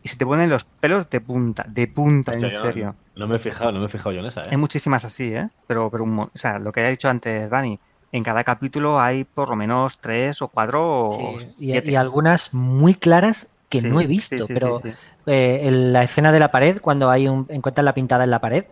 [0.01, 2.95] y se te ponen los pelos de punta, de punta, Hostia, en yo no- serio.
[3.17, 4.45] No, me he fijado, no me he fijado yo en esa, ¿eh?
[4.51, 5.49] Hay muchísimas así, ¿eh?
[5.67, 7.77] Pero, pero un o sea, lo que ha dicho antes Dani,
[8.11, 11.91] en cada capítulo hay por lo menos tres o cuatro Sí, y, siete.
[11.91, 14.79] y algunas muy claras que Sí, no he visto, sí, pero
[15.27, 18.39] eh, en la escena de la pared, cuando hay un, encuentran la pintada en la
[18.39, 18.65] pared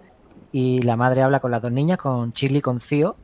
[0.51, 3.15] y la madre habla con las dos niñas, con Shirley y con Cío,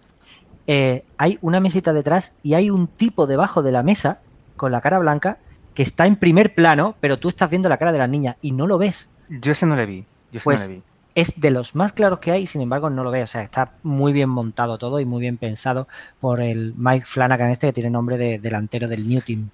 [0.68, 4.22] eh, hay una mesita detrás y hay un tipo debajo de la mesa
[4.56, 5.40] con la cara blanca
[5.74, 8.52] que está en primer plano, pero tú estás viendo la cara de las niñas y
[8.52, 9.10] no lo ves.
[9.30, 10.06] Yo ese no le vi.
[10.32, 10.84] Yo ese Pues no le vi.
[11.16, 13.24] Es de los más claros que hay, sin embargo no lo veo.
[13.24, 15.88] O sea, está muy bien montado todo y muy bien pensado
[16.20, 19.50] por el Mike Flanagan este que tiene nombre de delantero del New Team.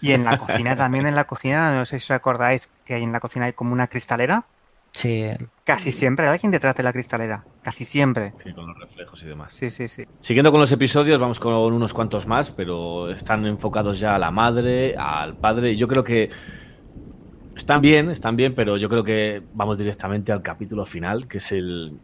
[0.00, 3.12] Y en la cocina también, en la cocina, no sé si os acordáis que en
[3.12, 4.44] la cocina hay como una cristalera.
[4.92, 5.30] Sí,
[5.62, 7.44] Casi siempre hay alguien detrás de la cristalera.
[7.62, 8.32] Casi siempre.
[8.42, 9.54] Sí, con los reflejos y demás.
[9.54, 10.04] Sí, sí, sí.
[10.20, 14.32] Siguiendo con los episodios, vamos con unos cuantos más, pero están enfocados ya a la
[14.32, 15.76] madre, al padre.
[15.76, 16.30] Yo creo que
[17.60, 21.52] están bien, están bien, pero yo creo que vamos directamente al capítulo final, que es
[21.52, 21.98] el.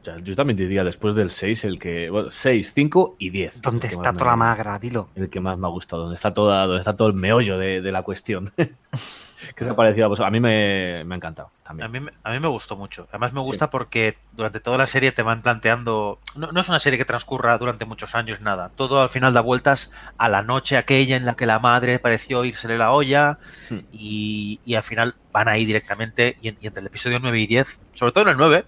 [0.00, 2.08] o sea, yo también diría después del 6, el que.
[2.08, 3.62] Bueno, 6, 5 y 10.
[3.62, 4.78] ¿Dónde está toda la magra?
[4.78, 5.10] Dilo.
[5.14, 7.80] El que más me ha gustado, donde está, toda, donde está todo el meollo de,
[7.80, 8.50] de la cuestión.
[9.54, 10.28] ¿Qué os ha parecido a vosotros?
[10.28, 11.86] A mí me, me ha encantado también.
[11.86, 13.06] A mí, a mí me gustó mucho.
[13.10, 16.18] Además me gusta porque durante toda la serie te van planteando...
[16.36, 18.70] No, no es una serie que transcurra durante muchos años, nada.
[18.76, 22.44] Todo al final da vueltas a la noche aquella en la que la madre pareció
[22.44, 23.38] irsele la olla
[23.70, 23.78] Hmm.
[23.92, 27.46] y, y al final van ahí directamente y, en- y entre el episodio 9 y
[27.46, 28.64] 10, sobre todo en el 9,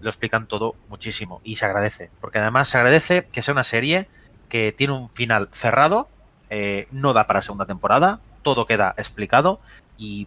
[0.00, 2.10] lo explican todo muchísimo y se agradece.
[2.20, 4.08] Porque además se agradece que sea una serie
[4.48, 6.08] que tiene un final cerrado,
[6.50, 9.60] eh, no da para segunda temporada, todo queda explicado
[9.96, 10.26] y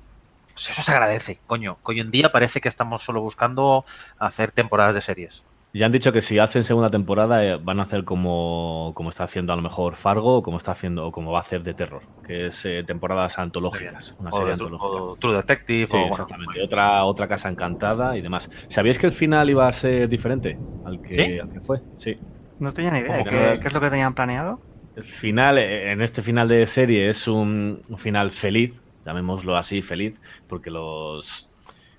[0.54, 1.78] pues eso se agradece, coño.
[1.86, 3.86] Que hoy en día parece que estamos solo buscando
[4.18, 5.44] hacer temporadas de series.
[5.74, 9.26] Ya han dicho que si hacen segunda temporada eh, van a hacer como, como está
[9.26, 11.74] haciendo a lo mejor Fargo o como está haciendo o como va a hacer de
[11.76, 14.88] terror, que es eh, temporadas antológicas, una O, serie de- antológica.
[14.88, 15.86] o True Detective.
[15.88, 16.64] Sí, o, bueno, exactamente.
[16.64, 18.50] Otra, otra casa encantada y demás.
[18.70, 21.40] ¿Sabíais que el final iba a ser diferente al que, ¿Sí?
[21.40, 21.82] al que fue?
[21.98, 22.18] Sí.
[22.58, 23.24] No tenía ni idea.
[23.24, 24.60] ¿Qué, que no- qué es lo que tenían planeado?
[24.96, 29.82] El final, eh, en este final de serie, es un, un final feliz, llamémoslo así,
[29.82, 31.50] feliz, porque los,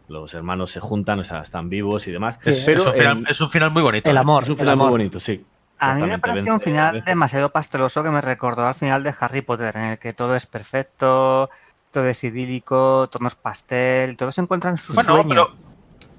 [0.09, 2.39] los hermanos se juntan, o sea, están vivos y demás.
[2.43, 4.11] Sí, pero es, un final, es un final muy bonito.
[4.11, 4.43] El amor.
[4.45, 5.45] es un final muy bonito, sí.
[5.81, 9.41] A mí me pareció un final demasiado pasteloso que me recordó al final de Harry
[9.43, 11.49] Potter, en el que todo es perfecto,
[11.91, 15.29] todo es idílico, todo es pastel, todo se encuentra en su Bueno, sueño.
[15.29, 15.51] pero,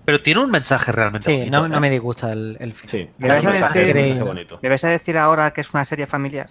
[0.05, 1.79] pero tiene un mensaje realmente Sí, bonito, no, no ¿eh?
[1.81, 2.89] me disgusta el, el final.
[2.91, 4.59] Sí, Me vais es a un mensaje, decir- mensaje bonito.
[4.61, 6.47] ¿Me vais a decir ahora que es una serie familiar?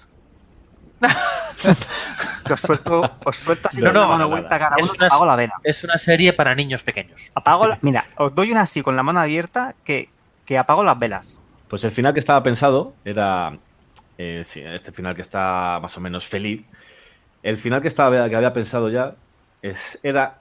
[2.45, 4.27] que os suelto, os suelto así No, no, mano nada.
[4.27, 5.55] vuelta cada Es uno, una- apago la vela.
[5.63, 7.23] Es una serie para niños pequeños.
[7.35, 10.11] Apago la- mira, os doy una así con la mano abierta que,
[10.45, 11.39] que apago las velas.
[11.69, 13.59] Pues el final que estaba pensado era
[14.17, 16.67] eh, sí, este final que está más o menos feliz.
[17.43, 19.15] El final que estaba que había pensado ya
[19.63, 20.39] es era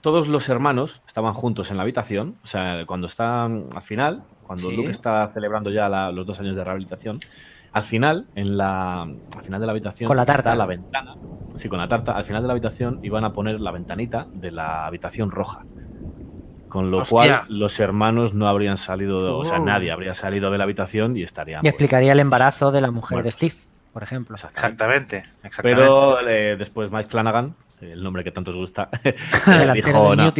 [0.00, 4.70] todos los hermanos estaban juntos en la habitación, o sea, cuando están al final, cuando
[4.70, 4.76] Sí.
[4.76, 7.20] Luke está celebrando ya la- los dos años de rehabilitación,
[7.72, 10.50] al final en la al final de la habitación Con la tarta.
[10.50, 11.14] está la ventana,
[11.56, 14.50] sí, con la tarta, al final de la habitación iban a poner la ventanita de
[14.50, 15.64] la habitación roja.
[16.68, 17.10] Con lo Hostia.
[17.16, 19.64] cual los hermanos no habrían salido, o sea, Oh.
[19.64, 23.24] nadie habría salido de la habitación y estarían Y explicaría el embarazo de la mujer
[23.24, 23.32] de.
[23.32, 23.54] Steve,
[23.92, 24.36] por ejemplo.
[24.36, 25.16] Exactamente.
[25.16, 25.16] Exactamente.
[25.42, 25.80] exactamente.
[25.82, 29.16] Pero eh, después Mike Flanagan, el nombre que tanto os gusta, eh,
[29.74, 30.32] dijo, "No,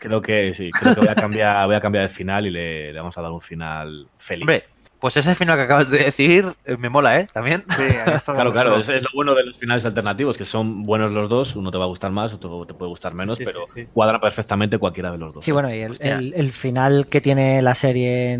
[0.00, 2.92] creo que sí, creo que voy a cambiar, voy a cambiar el final y le,
[2.92, 4.42] le vamos a dar un final feliz.
[4.42, 4.64] Hombre,
[5.00, 7.28] pues ese final que acabas de decir eh, me mola, ¿eh?
[7.32, 7.64] También.
[7.68, 7.82] Sí,
[8.26, 11.56] Claro, claro, es, es lo bueno de los finales alternativos, que son buenos los dos,
[11.56, 13.88] uno te va a gustar más, otro te puede gustar menos, Sí, pero sí, sí.
[13.92, 15.44] cuadra perfectamente cualquiera de los dos.
[15.44, 16.18] Sí, bueno, y el, Hostia.
[16.18, 18.38] el- el final que tiene la serie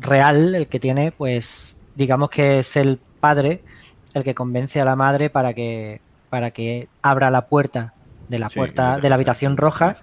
[0.00, 3.62] real, el que tiene, pues digamos que es el padre
[4.14, 6.00] el que convence a la madre para que,
[6.30, 7.94] para que abra la puerta
[8.28, 9.98] de la puerta de la habitación roja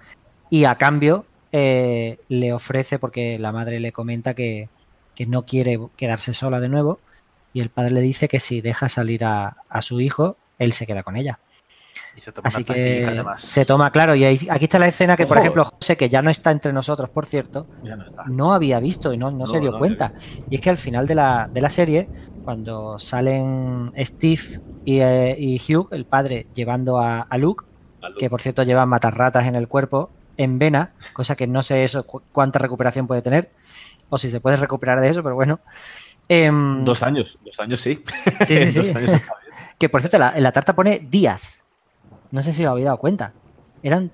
[0.50, 4.68] y a cambio eh, le ofrece, porque la madre le comenta que,
[5.14, 6.98] que no quiere quedarse sola de nuevo,
[7.52, 10.86] y el padre le dice que si deja salir a, a su hijo, él se
[10.86, 11.38] queda con ella.
[12.16, 15.26] Y se toman Así que se toma, claro, y ahí- aquí está la escena que,
[15.26, 18.24] por ejemplo, José, que ya no está entre nosotros, por cierto, Ya no está.
[18.26, 20.12] no había visto y no, no No, se dio cuenta.
[20.50, 22.08] Y es que al final de la, de la serie,
[22.44, 24.42] cuando salen Steve
[24.84, 27.64] y, eh, y Hugh, el padre, llevando a, a Luke,
[28.02, 28.20] A Luke.
[28.20, 32.04] que por cierto lleva matarratas en el cuerpo, en vena, cosa que no sé eso
[32.06, 33.50] cu- cuánta recuperación puede tener,
[34.14, 35.60] o si se puede recuperar de eso, pero bueno.
[36.28, 38.04] Em, Dos años, dos años sí.
[38.46, 38.78] Sí, sí, sí.
[38.78, 39.54] Dos años está bien.
[39.78, 41.64] que por cierto, la- en la tarta pone días.
[42.30, 43.32] No sé si os habéis dado cuenta.
[43.82, 44.12] Eran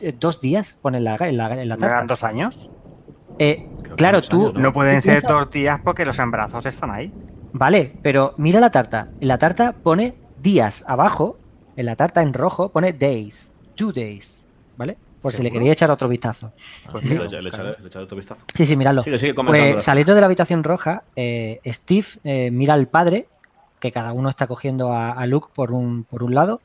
[0.00, 1.94] eh, dos días, pone en la, en la, en la ¿No tarta.
[1.96, 2.70] eran dos años?
[3.38, 6.90] Eh, claro, dos tú, años, No pueden ¿Tú ser dos días porque los embarazos están
[6.90, 7.12] ahí.
[7.52, 9.08] Vale, pero mira la tarta.
[9.20, 11.38] En la tarta pone días abajo.
[11.76, 13.52] En la tarta en rojo pone days.
[13.76, 14.44] Two days.
[14.76, 14.98] ¿vale?
[15.26, 16.52] Por si le quería echar otro vistazo.
[16.86, 17.14] Ah, Sí, sí, sí.
[17.18, 18.42] le, echa- le echaré, le echaré otro vistazo.
[18.54, 19.02] Sí, sí, miradlo.
[19.02, 19.72] Sigue, sigue comentando.
[19.74, 23.28] Pues saliendo de la habitación roja, eh, Steve eh, mira al padre,
[23.80, 26.60] que cada uno está cogiendo a, a Luke por un, por un lado,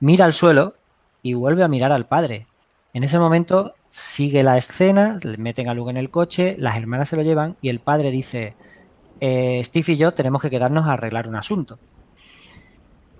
[0.00, 0.74] mira al suelo
[1.22, 2.46] y vuelve a mirar al padre.
[2.92, 7.08] En ese momento sigue la escena, le meten a Luke en el coche, las hermanas
[7.08, 8.54] se lo llevan y el padre dice,
[9.20, 11.78] eh, Steve y yo tenemos que quedarnos a arreglar un asunto.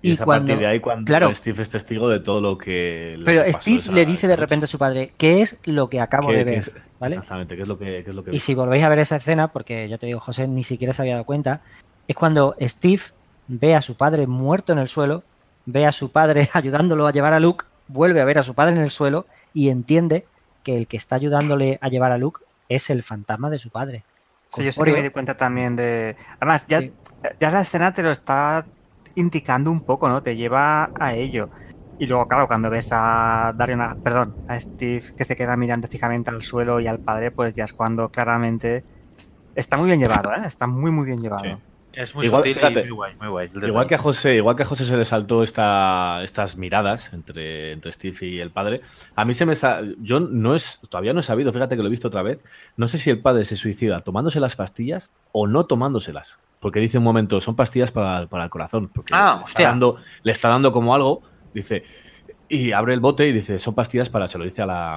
[0.05, 3.15] Y, es a partir de ahí cuando claro, Steve es testigo de todo lo que.
[3.17, 5.89] lo pero pasó Steve esa- le dice de repente a su padre, ¿qué es lo
[5.89, 6.59] que acabo ¿Qué- de qué ver?
[6.59, 7.15] es- ¿Vale?
[7.15, 9.17] Exactamente, ¿qué es lo que, qué es lo que Y si volvéis a ver esa
[9.17, 11.63] escena, porque ya te digo, José ni siquiera se había dado cuenta,
[12.07, 13.03] es cuando Steve
[13.49, 15.23] ve a su padre muerto en el suelo,
[15.67, 18.73] ve a su padre ayudándolo a llevar a Luke, vuelve a ver a su padre
[18.77, 20.27] en el suelo y entiende
[20.63, 24.05] que el que está ayudándole a llevar a Luke es el fantasma de su padre.
[24.49, 26.15] Sí, yo sí que me di cuenta también de.
[26.39, 26.83] Además, ya,
[27.41, 28.65] ya la escena te lo está
[29.15, 30.23] indicando un poco, ¿no?
[30.23, 31.51] Te lleva a ello.
[31.99, 36.31] Y luego, claro, cuando ves a Darion, perdón, a Steve que se queda mirando fijamente
[36.31, 38.85] al suelo y al padre, pues ya es cuando claramente
[39.55, 40.43] está muy bien llevado, ¿eh?
[40.45, 41.61] Está muy, muy bien llevado.
[41.97, 43.51] Es muy Igual, sutil fíjate, y muy guay, muy guay.
[43.63, 47.73] Igual que a José, igual que a José se le saltó esta, estas miradas entre,
[47.73, 48.81] entre Steve y el padre.
[49.17, 49.55] A mí se me
[50.01, 52.43] yo no es todavía no he sabido, fíjate que lo he visto otra vez.
[52.77, 56.39] No sé si el padre se suicida tomándose las pastillas o no tomándoselas.
[56.61, 58.89] Porque dice un momento, son pastillas para, para el corazón.
[58.89, 61.23] Porque Ah, le, está dando, le está dando como algo,
[61.53, 61.85] dice,
[62.49, 64.97] y abre el bote y dice, son pastillas para, se lo dice a la.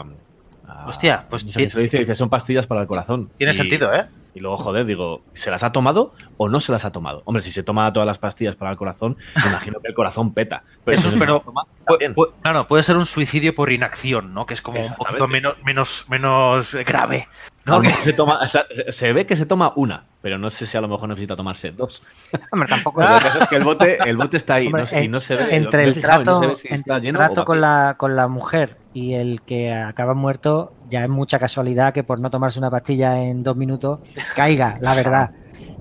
[0.65, 3.29] a- Hostia, pues no sé quién se lo dice, dice, son pastillas para el corazón.
[3.37, 4.05] Tiene Y- sentido, ¿eh?
[4.37, 7.23] Y luego, joder, digo, ¿se las ha tomado o no se las ha tomado?
[7.25, 10.33] Hombre, si se toma todas las pastillas para el corazón, me imagino que el corazón
[10.33, 10.63] peta.
[10.85, 14.45] Pero Eso, pero las toma, pu- pu- claro, puede ser un suicidio por inacción, ¿no?
[14.45, 17.27] Que es como un poquito menos, menos, menos grave.
[17.67, 17.81] ¿No?
[17.81, 20.77] Que- se, toma, o sea, se ve que se toma una, pero no sé si
[20.77, 22.01] a lo mejor necesita tomarse dos.
[22.51, 23.01] Hombre, tampoco.
[23.03, 25.07] Lo que pasa es que el bote, el bote está ahí Hombre, no sé- y
[25.07, 25.55] no se ve.
[25.55, 27.95] entre el trato, no se ve si entre está el lleno trato o con, la,
[27.97, 32.29] con la mujer y el que acaba muerto, ya es mucha casualidad que por no
[32.29, 33.99] tomarse una pastilla en dos minutos
[34.35, 35.31] caiga, la verdad.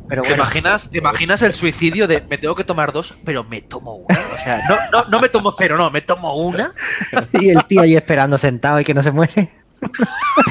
[0.08, 3.60] Pero ¿Te imaginas, ¿Te imaginas el suicidio de me tengo que tomar dos, pero me
[3.62, 4.16] tomo una?
[4.18, 6.70] O sea, no, no, no me tomo cero, no, me tomo una.
[7.32, 9.48] y el tío ahí esperando sentado y que no se muere.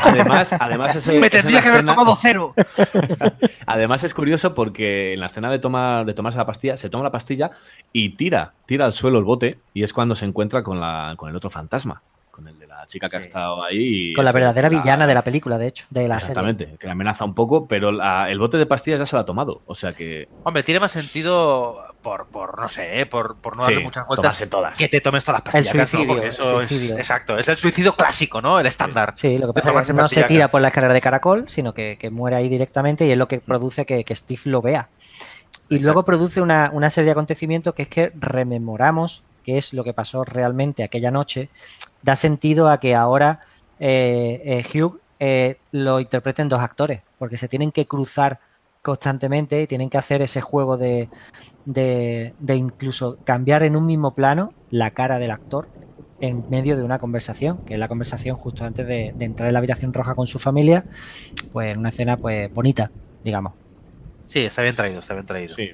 [0.03, 2.53] Además, además ese- me tendría que haber escena- tomado cero.
[3.65, 7.03] Además es curioso porque en la escena de tomar de tomarse la pastilla, se toma
[7.03, 7.51] la pastilla
[7.91, 11.29] y tira, tira al suelo el bote y es cuando se encuentra con la con
[11.29, 12.01] el otro fantasma,
[12.31, 14.11] con el de la chica que ha estado ahí.
[14.11, 16.31] y Con la verdadera la- villana de la película, de hecho, de la serie.
[16.33, 19.21] Exactamente, que la amenaza un poco, pero la- el bote de pastillas ya se lo
[19.21, 19.61] ha tomado.
[19.65, 20.27] O sea que.
[20.43, 23.05] Hombre, tiene más sentido por, por no sé, ¿eh?
[23.07, 24.43] por, por no Sí, darle muchas vueltas.
[24.47, 24.77] todas.
[24.77, 25.73] Que te tomes todas las pastillas.
[25.75, 26.97] El suicidio, el es- suicidio.
[26.99, 28.59] exacto, es el suicidio clásico, ¿no?
[28.59, 29.13] El estándar.
[29.17, 31.73] Sí, lo que pasa es que no se tira por la escalera de caracol, sino
[31.73, 34.87] que, que muere ahí directamente y es lo que produce que, que Steve lo vea.
[35.67, 39.83] Y luego produce una, una serie de acontecimientos que es que rememoramos qué es lo
[39.83, 41.49] que pasó realmente aquella noche.
[42.03, 43.39] Da sentido a que ahora
[43.79, 48.39] eh, eh, Hugh eh, lo interpreten dos actores, porque se tienen que cruzar
[48.85, 51.09] constantemente y tienen que hacer ese juego de,
[51.65, 55.67] de, de incluso cambiar en un mismo plano la cara del actor
[56.21, 59.53] en medio de una conversación, que es la conversación justo antes de, de entrar en
[59.53, 60.85] la habitación roja con su familia,
[61.51, 62.89] pues una escena pues bonita,
[63.23, 63.53] digamos.
[64.27, 65.55] Sí, está bien traído, está bien traído.
[65.55, 65.69] Sí,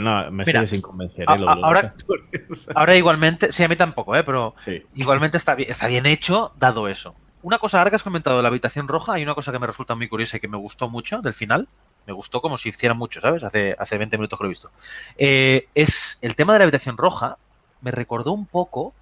[0.00, 1.22] no, me Mira, sigue sin convencer.
[1.28, 1.38] ¿eh?
[1.38, 2.66] lo- a- lo- ahora- los actores.
[2.74, 4.22] Ahora igualmente, sí, a mí tampoco, ¿eh?
[4.24, 4.82] pero Sí.
[4.94, 7.14] igualmente está bien, está bien hecho dado eso.
[7.42, 9.66] Una cosa ahora que has comentado de la habitación roja, hay una cosa que me
[9.66, 11.68] resulta muy curiosa y que me gustó mucho del final.
[12.06, 13.42] Me gustó como si hiciera mucho, ¿sabes?
[13.42, 14.70] Hace, hace 20 minutos que lo he visto.
[15.18, 17.38] Eh, es el tema de la habitación roja.
[17.80, 18.94] Me recordó un poco.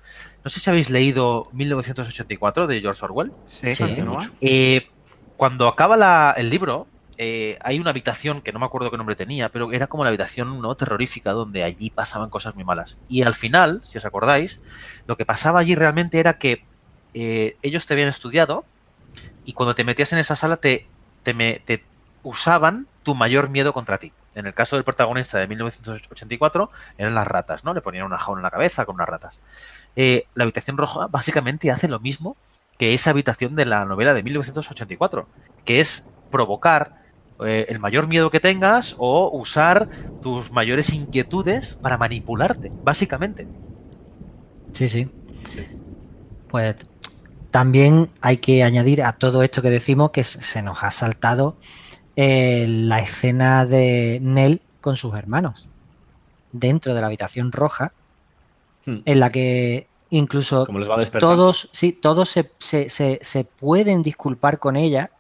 [0.42, 3.32] No sé si habéis leído 1984 de George Orwell.
[3.44, 4.28] Sí, Sí.
[4.40, 4.88] Eh,
[5.36, 6.86] cuando acaba la- el libro,
[7.16, 10.08] eh, hay una habitación que no me acuerdo qué nombre tenía, pero era como la
[10.08, 12.96] habitación no terrorífica donde allí pasaban cosas muy malas.
[13.08, 14.62] Y al final, si os acordáis,
[15.06, 16.64] lo que pasaba allí realmente era que
[17.14, 18.64] eh, ellos te habían estudiado
[19.44, 20.86] y cuando te metías en esa sala te,
[21.22, 21.84] te, me- te
[22.24, 24.12] usaban tu mayor miedo contra ti.
[24.34, 27.72] En el caso del protagonista de 1984 eran las ratas, ¿no?
[27.72, 29.40] Le ponían una jaula en la cabeza con unas ratas.
[29.94, 32.36] Eh, la habitación roja básicamente hace lo mismo
[32.78, 35.28] que esa habitación de la novela de 1984,
[35.64, 37.04] que es provocar
[37.44, 39.88] eh, el mayor miedo que tengas o usar
[40.20, 43.46] tus mayores inquietudes para manipularte, básicamente.
[44.72, 45.08] Sí, sí.
[46.48, 46.74] Pues
[47.52, 51.56] también hay que añadir a todo esto que decimos que se- se nos ha saltado
[52.16, 55.68] eh, la escena de Nell con sus hermanos
[56.52, 57.92] dentro de la habitación roja,
[58.86, 58.98] Hmm.
[59.06, 61.30] en la que incluso Como les va a despertar.
[61.30, 65.10] todos, sí, todos se, se- se- se pueden disculpar con ella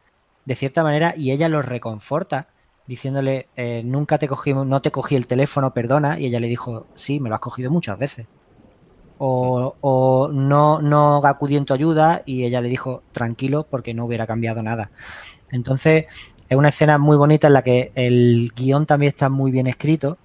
[0.44, 2.48] de cierta manera y ella los reconforta
[2.86, 6.86] diciéndole eh, nunca te cogí, no te cogí el teléfono, perdona, y ella le dijo
[6.94, 8.28] sí, me lo has cogido muchas veces.
[9.18, 14.04] o, o no, no acudió en tu ayuda y ella le dijo tranquilo porque no
[14.06, 14.90] hubiera cambiado nada.
[15.50, 16.06] Entonces
[16.48, 20.18] es una escena muy bonita en la que el guion también está muy bien escrito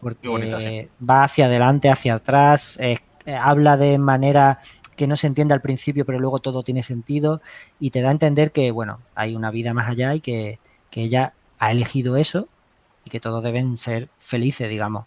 [0.00, 0.28] porque
[0.60, 1.04] sí.
[1.04, 4.58] va hacia adelante, hacia atrás, eh, eh, habla de manera
[4.96, 7.40] que no se entiende al principio pero luego todo tiene sentido
[7.78, 10.58] y te da a entender que bueno, hay una vida más allá y que,
[10.90, 12.48] que ella ha elegido eso
[13.04, 15.06] y que todos deben ser felices, digamos.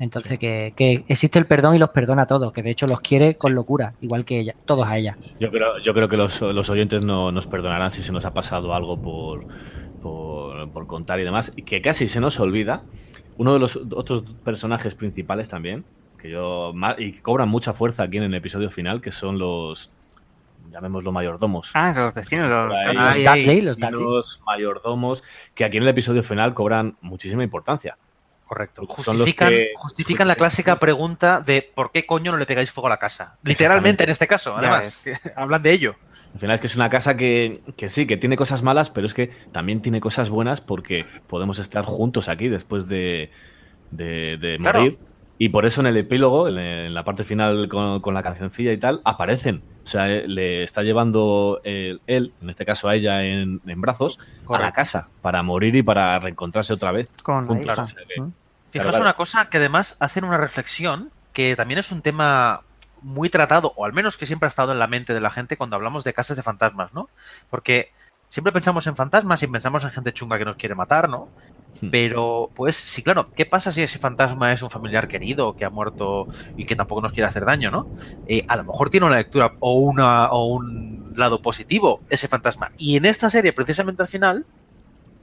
[0.00, 3.00] Entonces, que, que existe el perdón y los perdona a todos, que de hecho los
[3.00, 5.16] quiere con locura, igual que ella, todos a ella.
[5.38, 8.34] Yo creo, yo creo que los, los oyentes no nos perdonarán si se nos ha
[8.34, 9.46] pasado algo por,
[10.04, 12.82] por, por contar y demás, y que casi se nos olvida.
[13.38, 15.84] Uno de los otros personajes principales también,
[16.20, 19.38] que yo ma- y que cobran mucha fuerza aquí en el episodio final, que son
[19.38, 19.90] los
[20.70, 21.70] llamémoslo mayordomos.
[21.74, 24.02] Ah, los vecinos, los, ahí, los Los Dudley, los Dudley.
[24.04, 25.24] los mayordomos,
[25.54, 27.96] que aquí en el episodio final cobran muchísima importancia.
[28.46, 28.84] Correcto.
[28.86, 32.90] Justifican, que- justifican la clásica pregunta de ¿por qué coño no le pegáis fuego a
[32.90, 33.38] la casa?
[33.42, 35.08] Literalmente en este caso, además.
[35.36, 35.94] Hablan de ello.
[36.34, 39.06] Al final es que es una casa que, que sí, que tiene cosas malas, pero
[39.06, 43.30] es que también tiene cosas buenas porque podemos estar juntos aquí después de,
[43.90, 44.80] de, de Claro.
[44.80, 44.98] morir.
[45.36, 48.72] Y por eso en el epílogo, en, en la parte final con, con la cancioncilla
[48.72, 49.62] y tal, aparecen.
[49.84, 53.80] O sea, eh, le está llevando eh, él, en este caso a ella, en, en
[53.80, 57.16] brazos, a la casa para morir y para reencontrarse otra vez.
[57.22, 57.66] con la juntos.
[57.72, 57.82] hija.
[57.82, 58.32] O sea que- ¿Mm?
[58.70, 59.04] Fijaos Claro, claro.
[59.04, 62.62] una cosa que además hacen una reflexión que también es un tema
[63.04, 65.58] muy tratado, o al menos que siempre ha estado en la mente de la gente
[65.58, 67.10] cuando hablamos de casas de fantasmas, ¿no?
[67.50, 67.92] Porque
[68.30, 71.28] siempre pensamos en fantasmas y pensamos en gente chunga que nos quiere matar, ¿no?
[71.82, 71.90] Hmm.
[71.90, 75.70] Pero, pues sí, claro, ¿qué pasa si ese fantasma es un familiar querido que ha
[75.70, 77.88] muerto y que tampoco nos quiere hacer daño, ¿no?
[78.26, 82.72] Eh, a lo mejor tiene una lectura o, una, o un lado positivo ese fantasma.
[82.78, 84.46] Y en esta serie, precisamente al final,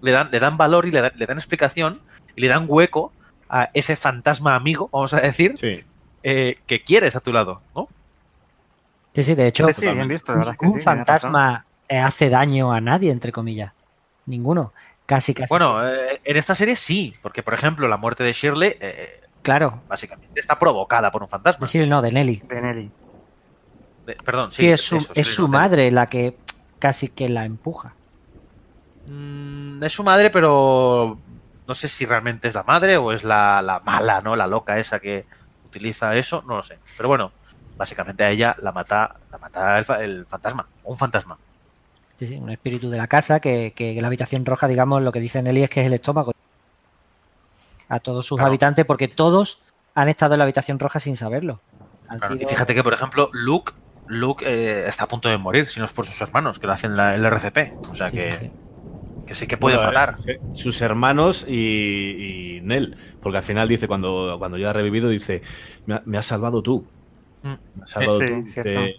[0.01, 1.99] le dan, le dan valor y le dan, le dan explicación
[2.35, 3.11] y le dan hueco
[3.49, 5.83] a ese fantasma amigo, vamos a decir, Sí.
[6.23, 7.87] Eh, que quieres a tu lado, ¿no?
[9.13, 11.07] Sí, sí, de hecho, Sí, sí, bien visto, la verdad es que ningún sí, tienes
[11.07, 11.31] razón.
[11.31, 13.73] fantasma eh, hace daño a nadie, entre comillas.
[14.25, 14.73] Ninguno.
[15.05, 15.49] Casi, casi.
[15.49, 19.07] Bueno, eh, en esta serie sí, porque por ejemplo la muerte de Shirley eh,
[19.41, 19.83] claro.
[19.87, 21.67] básicamente está provocada por un fantasma.
[21.67, 22.43] Sí, no, de Nelly.
[22.49, 22.91] De Nelly.
[24.05, 26.37] De- perdón, Sí, es su, eso, es su madre la que
[26.79, 27.97] casi que la empuja.
[29.05, 31.23] Mm, es su madre, pero
[31.67, 34.35] no sé si realmente es la madre o es la, la mala, ¿no?
[34.35, 35.27] La loca esa que
[35.71, 36.79] utiliza eso, no lo sé.
[36.97, 37.31] Pero bueno,
[37.77, 41.37] básicamente a ella la mata, la mata el, el fantasma, un fantasma.
[42.17, 45.19] Sí, sí, un espíritu de la casa que, que la habitación roja, digamos, lo que
[45.19, 46.31] dice Nelly es que es el estómago
[47.89, 48.49] a todos sus Claro.
[48.49, 49.61] habitantes porque todos
[49.95, 51.61] han estado en la habitación roja sin saberlo.
[52.07, 53.73] Han Claro, sido- Y fíjate que, por ejemplo, Luke,
[54.07, 56.73] Luke eh, está a punto de morir, si no es por sus hermanos, que lo
[56.73, 57.73] hacen la, el RCP.
[57.91, 58.51] O sea Sí, que, sí, sí.
[59.31, 60.17] Que sí que puede Bueno, matar.
[60.27, 62.97] eh, Sus hermanos y, y Nell.
[63.21, 65.41] Porque al final dice, cuando, cuando ya ha revivido, dice,
[65.85, 66.85] me, ha- me has salvado tú.
[67.43, 67.55] Mm.
[67.75, 68.45] Me has salvado Sí, tú.
[68.47, 68.79] cierto.
[68.81, 68.95] Dice,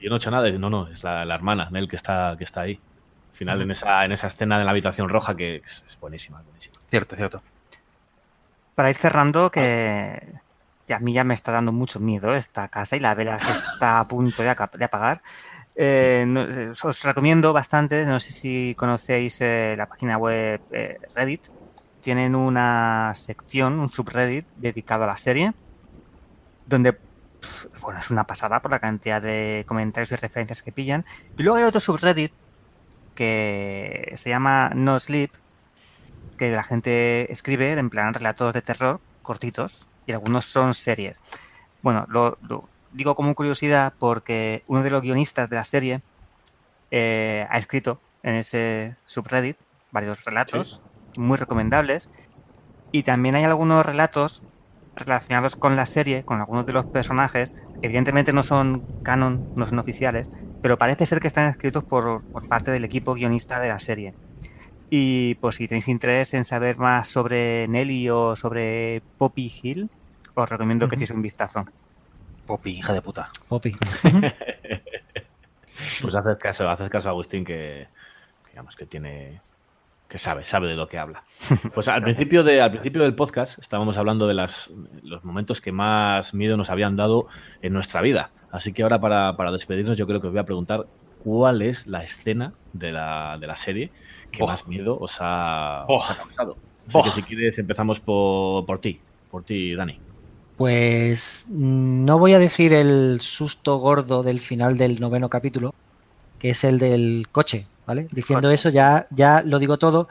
[0.00, 0.44] yo no he hecho nada.
[0.44, 2.74] Dice, no, no, es la, la hermana, Nell, que está, que está ahí.
[2.74, 6.42] Al final, en, esa, en esa escena de la habitación roja, que es, es buenísima,
[6.42, 6.76] buenísima.
[6.88, 7.42] Cierto, cierto.
[8.74, 10.40] Para ir cerrando, que
[10.86, 13.52] ya a mí ya me está dando mucho miedo esta casa y la vela se
[13.52, 15.22] está a punto de apagar.
[15.78, 20.62] Eh, eh, os recomiendo bastante, no sé si conocéis eh, la página web
[21.14, 21.48] Reddit,
[22.00, 25.52] tienen una sección, un subreddit dedicado a la serie,
[26.66, 26.96] donde
[27.82, 31.04] bueno, es una pasada por la cantidad de comentarios y referencias que pillan.
[31.36, 32.32] Y luego hay otro subreddit
[33.14, 35.30] que se llama No Sleep,
[36.38, 41.16] que la gente escribe en plan relatos de terror cortitos y algunos son series.
[41.82, 42.38] Bueno, lo
[42.96, 46.00] digo como curiosidad porque uno de los guionistas de la serie
[46.90, 49.58] eh, ha escrito en ese subreddit
[49.92, 50.80] varios relatos
[51.16, 52.10] muy recomendables
[52.92, 54.42] y también hay algunos relatos
[54.96, 57.52] relacionados con la serie, con algunos de los personajes,
[57.82, 60.32] evidentemente no son canon, no son oficiales,
[60.62, 64.14] pero parece ser que están escritos por, por parte del equipo guionista de la serie.
[64.88, 69.90] Y pues si tenéis interés en saber más sobre Nelly o sobre Poppy Hill,
[70.34, 71.66] os recomiendo que echéis un vistazo.
[72.46, 73.30] Poppy, hija de puta.
[73.48, 73.76] Poppy.
[76.00, 77.86] Pues haces caso, haces caso a Agustín que,
[78.44, 79.40] que digamos que tiene
[80.08, 81.22] que sabe, sabe de lo que habla.
[81.74, 84.70] Pues al principio de, al principio del podcast estábamos hablando de las,
[85.02, 87.26] los momentos que más miedo nos habían dado
[87.60, 88.30] en nuestra vida.
[88.50, 90.86] Así que ahora para, para despedirnos yo creo que os voy a preguntar
[91.22, 93.90] cuál es la escena de la, de la serie
[94.30, 94.46] que Oh.
[94.46, 95.96] más miedo os ha, Oh.
[95.96, 96.56] os ha causado.
[96.88, 97.02] Así Oh.
[97.02, 98.98] que si quieres empezamos por, por ti,
[99.30, 100.00] por ti, Dani.
[100.56, 105.74] Pues mm, no voy a decir el susto gordo del final del noveno capítulo,
[106.38, 108.06] que es el del coche, ¿vale?
[108.10, 108.54] Diciendo coche.
[108.54, 110.08] eso ya, ya lo digo todo,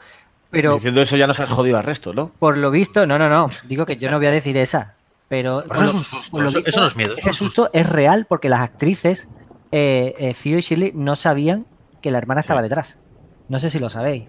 [0.50, 2.30] pero Diciendo eso ya nos has jodido al resto, ¿no?
[2.38, 4.94] por lo visto, no, no, no, digo que yo no voy a decir esa.
[5.28, 8.26] Pero, Pero eso es un susto, eso- no es miedo, es Ese susto es real
[8.28, 9.28] porque las actrices,
[9.72, 11.66] eh, eh, Theo y Shirley, no sabían
[12.00, 13.00] que la hermana estaba detrás.
[13.48, 14.24] No sé si lo sabéis.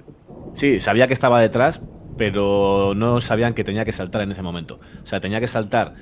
[0.55, 1.81] Sí, sabía que estaba detrás,
[2.17, 4.79] pero no sabían que tenía que saltar en ese momento.
[5.03, 5.93] O sea, tenía que saltar,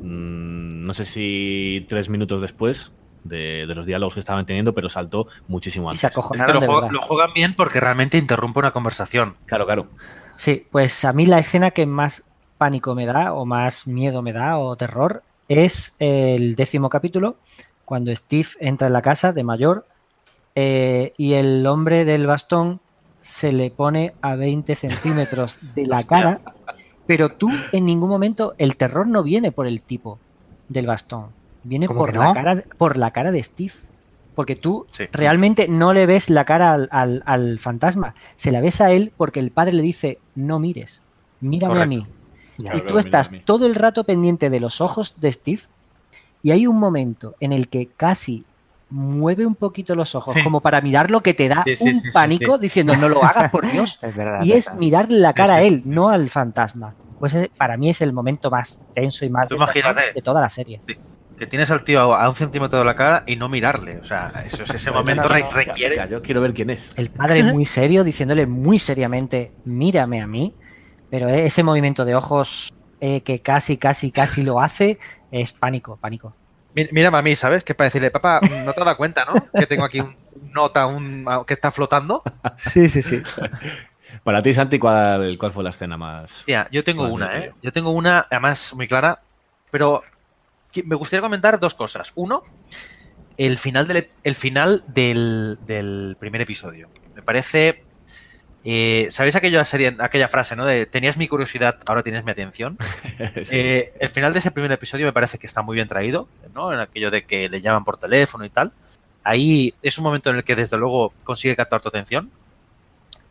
[0.00, 2.92] mm, no sé si tres minutos después
[3.24, 6.00] de, de los diálogos que estaban teniendo, pero saltó muchísimo Y antes.
[6.00, 6.92] se Es que acojonaron lo, de juega- verdad.
[6.94, 9.36] lo juegan bien porque realmente interrumpe una conversación.
[9.46, 9.86] Claro, claro.
[10.36, 12.24] Sí, pues a mí la escena que más
[12.58, 17.36] pánico me da, o más miedo me da, o terror, es el décimo capítulo,
[17.84, 19.86] cuando Steve entra en la casa de mayor
[20.54, 22.80] eh, y el hombre del bastón
[23.20, 26.40] se le pone a 20 centímetros de la cara,
[27.06, 30.18] pero tú en ningún momento, el terror no viene por el tipo
[30.68, 31.26] del bastón,
[31.64, 33.72] viene ¿Cómo por la, cara, por la cara de Steve.
[34.34, 35.04] Porque tú Sí.
[35.12, 39.12] realmente no le ves la cara al, al- al fantasma, se la ves a él
[39.16, 41.02] porque el padre le dice, no mires,
[41.40, 42.06] mírame a mí.
[42.56, 42.76] Ya.
[42.76, 45.62] y tú estás todo el rato pendiente de los ojos de Steve
[46.42, 48.44] y hay un momento en el que casi
[48.90, 50.42] mueve un poquito los ojos Sí.
[50.42, 52.62] como para mirarlo que te da Sí, sí, un sí, sí, pánico sí.
[52.62, 54.42] diciendo no lo hagas por Dios Es verdad.
[54.42, 54.78] y es verdad.
[54.80, 55.88] mirarle la cara Sí, a él sí.
[55.90, 59.66] no al fantasma pues para mí es el momento más tenso y más Tú de
[59.66, 60.12] terror imagínate.
[60.14, 60.80] de toda la serie
[61.38, 63.98] Que tienes al tío a un centímetro de la cara y no mirarle.
[63.98, 65.96] O sea, eso es ese momento re- requiere.
[66.10, 66.98] Yo quiero ver quién es.
[66.98, 70.54] el padre muy serio diciéndole muy seriamente mírame a mí
[71.10, 74.98] pero ese movimiento de ojos eh, que casi casi casi lo hace
[75.30, 76.34] es pánico pánico
[76.74, 77.64] Mi- Mírame a mí, ¿sabes?
[77.64, 79.34] Que es para decirle, papá, no te has dado cuenta, ¿no?
[79.52, 82.22] Que tengo aquí un un nota un, que está flotando.
[82.56, 83.20] sí sí sí
[84.24, 86.42] Para ti, Santi, ¿cuál, cuál fue la escena más...?
[86.44, 87.38] Tía, yo tengo una.
[87.38, 87.52] ¿eh?
[87.62, 89.20] Yo tengo una, además, muy clara,
[89.70, 90.02] pero
[90.84, 92.12] me gustaría comentar dos cosas.
[92.16, 92.42] Uno,
[93.36, 96.88] el final del, el final del, del primer episodio.
[97.14, 97.84] Me parece...
[98.64, 100.66] eh, ¿Sabéis aquella, serie, aquella frase, ¿no?
[100.66, 102.76] De tenías mi curiosidad, ahora tienes mi atención.
[103.44, 103.58] Sí.
[103.58, 106.72] Eh, el final de ese primer episodio me parece que está muy bien traído, ¿no?
[106.72, 108.72] En aquello de que le llaman por teléfono y tal.
[109.22, 112.30] Ahí es un momento en el que desde luego consigue captar tu atención.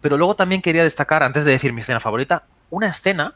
[0.02, 3.34] Pero luego también quería destacar, antes de decir mi escena favorita, una escena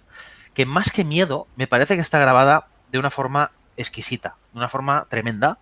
[0.54, 4.70] que más que miedo me parece que está grabada de una forma exquisita, de una
[4.70, 5.58] forma tremenda,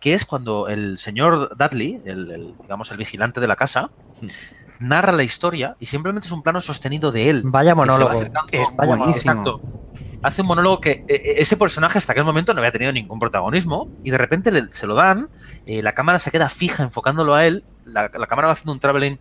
[0.00, 3.90] que es cuando el señor Dudley, el, el, digamos el vigilante de la casa,
[4.78, 7.42] narra la historia y simplemente es un plano sostenido de él.
[7.44, 8.12] Vaya monólogo.
[8.52, 9.32] Es Vaya buenísimo.
[9.32, 9.60] Exacto.
[10.22, 13.88] Hace un monólogo que eh, ese personaje hasta aquel momento no había tenido ningún protagonismo
[14.02, 15.28] y de repente le- se lo dan,
[15.66, 18.80] eh, la cámara se queda fija enfocándolo a él, la, la cámara va haciendo un
[18.80, 19.18] traveling,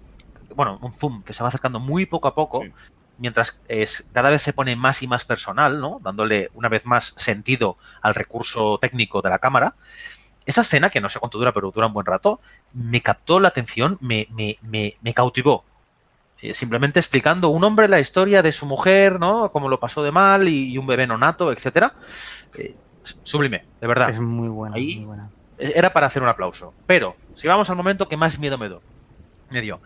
[0.56, 2.72] bueno, un zoom que se va acercando muy poco a poco, Sí.
[3.20, 6.00] mientras es, cada vez se pone más y más personal, ¿no?
[6.02, 9.76] Dándole una vez más sentido al recurso técnico de la cámara.
[10.46, 12.40] Esa escena, que no sé cuánto dura, pero dura un buen rato,
[12.74, 15.64] me captó la atención, me, me, me, me cautivó.
[16.42, 19.50] Eh, simplemente explicando un hombre la historia de su mujer, ¿no?
[19.52, 21.94] Cómo lo pasó de mal y, y un bebé nonato, etcétera.
[22.58, 22.76] Eh,
[23.24, 24.10] sublime, de verdad.
[24.10, 25.30] Es muy buena, Ahí- muy buena.
[25.58, 26.74] Era para hacer un aplauso.
[26.86, 28.82] Pero, si vamos al momento que más miedo me, do-
[29.50, 29.80] me dio.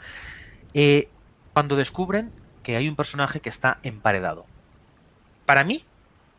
[0.74, 1.08] Eh,
[1.54, 2.32] cuando descubren
[2.64, 4.46] que hay un personaje que está emparedado.
[5.46, 5.84] Para mí,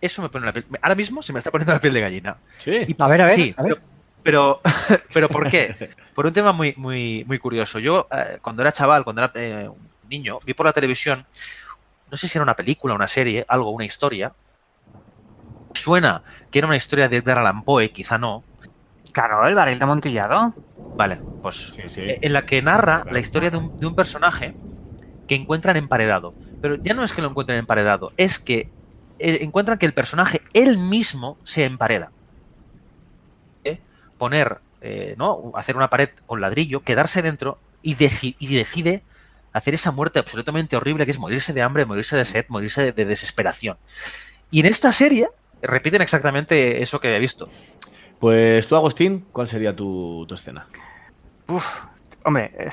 [0.00, 0.66] eso me pone la piel.
[0.82, 2.36] Ahora mismo se me está poniendo la piel de gallina.
[2.58, 2.94] Sí.
[2.98, 3.74] a ver a ver, Sí, a ver.
[3.74, 3.89] pero,
[4.22, 4.60] pero,
[5.14, 5.90] pero ¿por qué?
[6.14, 7.78] Por un tema muy, muy, muy curioso.
[7.78, 11.24] Yo, eh, cuando era chaval, cuando era eh, un niño, vi por la televisión,
[12.10, 14.32] no sé si era una película, una serie, algo, una historia.
[15.74, 18.42] Suena que era una historia de Edgar Allan Poe, quizá no.
[19.12, 20.52] Claro, el barril de amontillado.
[20.96, 22.00] Vale, pues Sí, sí.
[22.02, 24.54] eh, en la que narra la historia de un, de un personaje
[25.28, 26.34] que encuentran emparedado.
[26.60, 28.68] Pero ya no es que lo encuentren emparedado, es que
[29.18, 32.10] eh, encuentran que el personaje él mismo se empareda.
[34.20, 35.50] Poner, eh, ¿no?
[35.54, 39.02] Hacer una pared con ladrillo, quedarse dentro y, deci- y decide
[39.54, 42.92] hacer esa muerte absolutamente horrible que es morirse de hambre, morirse de sed, morirse de,
[42.92, 43.78] de desesperación.
[44.50, 45.28] Y en esta serie
[45.62, 47.48] repiten exactamente eso que había visto.
[48.18, 50.66] Pues tú, Agustín, ¿cuál sería tu, tu escena?
[51.48, 51.84] Uf,
[52.22, 52.70] hombre, eh,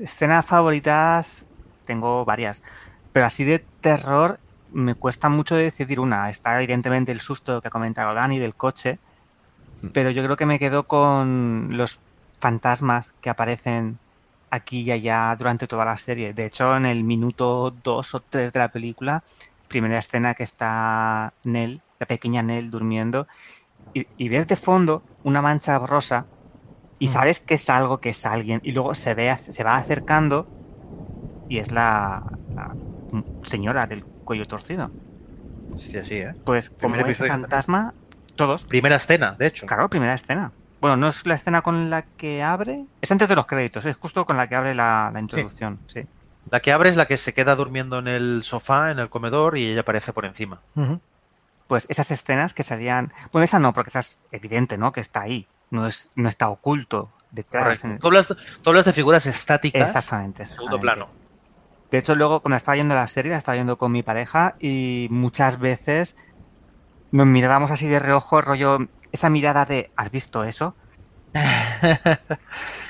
[0.00, 1.46] escenas favoritas
[1.84, 2.62] tengo varias,
[3.12, 4.40] pero así de terror
[4.72, 6.30] me cuesta mucho decidir una.
[6.30, 8.98] Está evidentemente el susto que ha comentado Dani del coche,
[9.92, 12.00] pero yo creo que me quedo con los
[12.38, 13.98] fantasmas que aparecen
[14.50, 16.32] aquí y allá durante toda la serie.
[16.32, 19.24] De hecho, en el minuto 2 o 3 de la película,
[19.68, 23.26] primera escena que está Nell, la pequeña Nell durmiendo,
[23.92, 26.26] y, y ves de fondo una mancha rosa
[26.98, 30.46] y sabes que es algo, que es alguien, y luego se ve, se va acercando
[31.48, 32.22] y es la,
[32.54, 32.74] la
[33.42, 34.90] señora del cuello torcido.
[35.76, 36.34] Sí, así, ¿eh?
[36.44, 37.94] Pues como ese fantasma,
[38.36, 38.64] todos.
[38.64, 39.66] Primera escena, de hecho.
[39.66, 40.52] Claro, primera escena.
[40.80, 43.96] Bueno, no es la escena con la que abre, es antes de los créditos, es
[43.96, 46.06] justo con la que abre la, la introducción, sí.
[46.50, 49.56] La que abre es la que se queda durmiendo en el sofá, en el comedor,
[49.56, 50.60] y ella aparece por encima.
[51.66, 53.12] Pues esas escenas que salían.
[53.32, 54.92] Bueno, esa no, porque esa es evidente, ¿no?
[54.92, 55.48] Que está ahí.
[55.70, 57.82] No, es, no está oculto detrás.
[57.84, 59.80] En- Tú hablas, tú hablas de figuras estáticas.
[59.90, 60.82] Exactamente, Segundo exactamente.
[61.06, 61.24] plano.
[61.90, 65.08] De hecho, luego cuando estaba viendo la serie, la estaba viendo con mi pareja y
[65.10, 66.18] muchas veces
[67.12, 68.78] nos mirábamos así de reojo, rollo,
[69.12, 70.74] esa mirada de ¿has visto eso?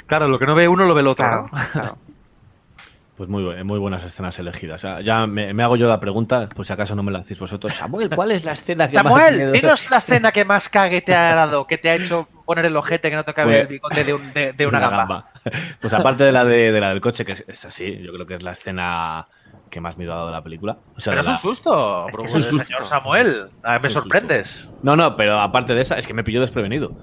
[0.07, 1.27] Claro, lo que no ve uno lo ve el otro.
[1.27, 1.59] Claro, ¿no?
[1.73, 1.99] claro.
[3.16, 4.82] Pues muy, muy buenas escenas elegidas.
[4.82, 7.20] O sea, ya me, me hago yo la pregunta, por si acaso no me la
[7.20, 7.73] hacéis vosotros.
[7.73, 11.15] Samuel, ¿cuál es la escena que más Samuel, dinos la escena que más cague te
[11.15, 13.66] ha dado, que te ha hecho poner el ojete que no te cabe Pues- el
[13.69, 15.27] bigote de, un- de- de una, gamba.
[15.81, 18.27] Pues aparte de la, de, de la del coche, que es, es así, yo creo
[18.27, 19.28] que es la escena
[19.74, 20.78] que más miedo ha dado de la película.
[20.96, 22.86] O sea, Pero es un susto, Es que bro, es un señor.
[22.86, 23.51] Samuel.
[23.64, 24.70] Ah, me sorprendes.
[24.84, 26.96] No, no, pero aparte de esa, es que me pilló desprevenido.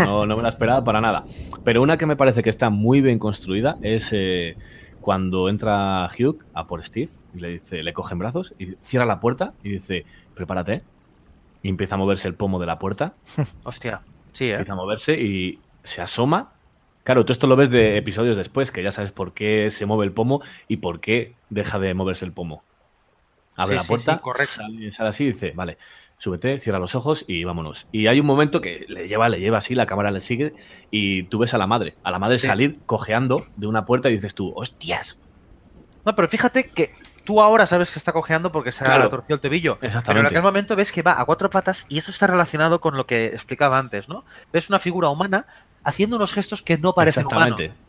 [0.00, 1.24] No, no me la esperaba para nada.
[1.62, 4.56] Pero una que me parece que está muy bien construida es eh,
[5.00, 9.06] cuando entra Hugh a por Steve y le dice, le coge en brazos y cierra
[9.06, 10.04] la puerta y dice,
[10.34, 10.82] prepárate.
[11.62, 13.14] Y empieza a moverse el pomo de la puerta,
[13.62, 14.00] Hostia,
[14.32, 14.54] sí, ¿eh?
[14.54, 16.50] empieza a moverse y se asoma.
[17.08, 20.04] Claro, tú esto lo ves de episodios después, que ya sabes por qué se mueve
[20.04, 22.62] el pomo y por qué deja de moverse el pomo.
[23.56, 24.52] Abre Sí, la puerta, sí, correcto.
[24.56, 25.78] sale, sale así y dice, vale,
[26.18, 27.86] súbete, cierra los ojos y vámonos.
[27.92, 30.52] Y hay un momento que le lleva, le lleva así, la cámara le sigue
[30.90, 34.12] y tú ves a la madre, a la madre salir cojeando de una puerta y
[34.12, 35.18] dices tú, hostias.
[36.04, 36.92] No, pero fíjate que
[37.24, 39.04] tú ahora sabes que está cojeando porque se Claro.
[39.04, 39.76] ha torcido el tobillo.
[39.80, 40.28] Pero en Exactamente.
[40.28, 43.28] aquel momento ves que va a cuatro patas y eso está relacionado con lo que
[43.28, 44.26] explicaba antes, ¿no?
[44.52, 45.46] Ves una figura humana
[45.88, 47.64] haciendo unos gestos que no parecen Exactamente.
[47.66, 47.82] humanos.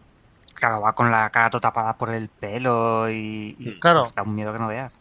[0.53, 4.01] Claro, va con la cara toda tapada por el pelo y, y Claro.
[4.01, 4.99] pues, da un miedo que no veas.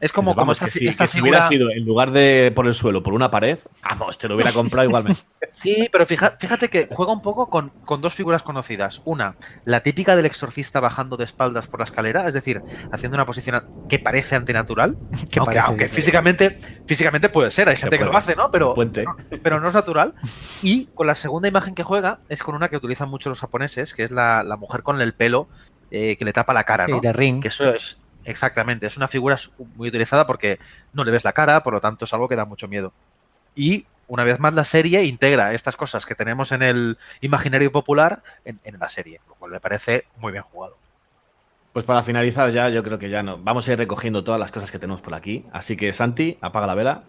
[0.00, 2.52] Es como, Dices, como vamos, esta, si, esta que si hubiera sido en lugar de
[2.54, 5.20] por el suelo, por una pared, vamos, te lo hubiera comprado igualmente.
[5.52, 9.02] Sí, pero fija- fíjate que juega un poco con, con dos figuras conocidas.
[9.04, 12.62] Una, la típica del exorcista bajando de espaldas por la escalera, es decir,
[12.92, 14.96] haciendo una posición que parece antinatural.
[15.30, 18.50] Que aunque parece aunque que- físicamente, físicamente puede ser, hay gente que lo hace, ¿no?
[18.50, 19.04] Pero, Puente.
[19.42, 20.14] pero no es natural.
[20.62, 23.92] Y con la segunda imagen que juega es con una que utilizan mucho los japoneses,
[23.92, 25.48] que es la, la mujer con el pelo
[25.90, 27.00] eh, que le tapa la cara, Sí, ¿no?
[27.00, 27.42] de ring.
[27.42, 29.36] Que eso es, exactamente, es una figura
[29.76, 30.58] muy utilizada porque
[30.92, 32.92] no le ves la cara, por lo tanto es algo que da mucho miedo.
[33.54, 38.22] Y una vez más la serie integra estas cosas que tenemos en el imaginario popular
[38.44, 40.76] en, en la serie, lo cual me parece muy bien jugado.
[41.72, 43.38] Pues para finalizar ya, yo creo que ya no.
[43.38, 45.46] Vamos a ir recogiendo todas las cosas que tenemos por aquí.
[45.52, 47.04] Así que Santi, apaga la vela.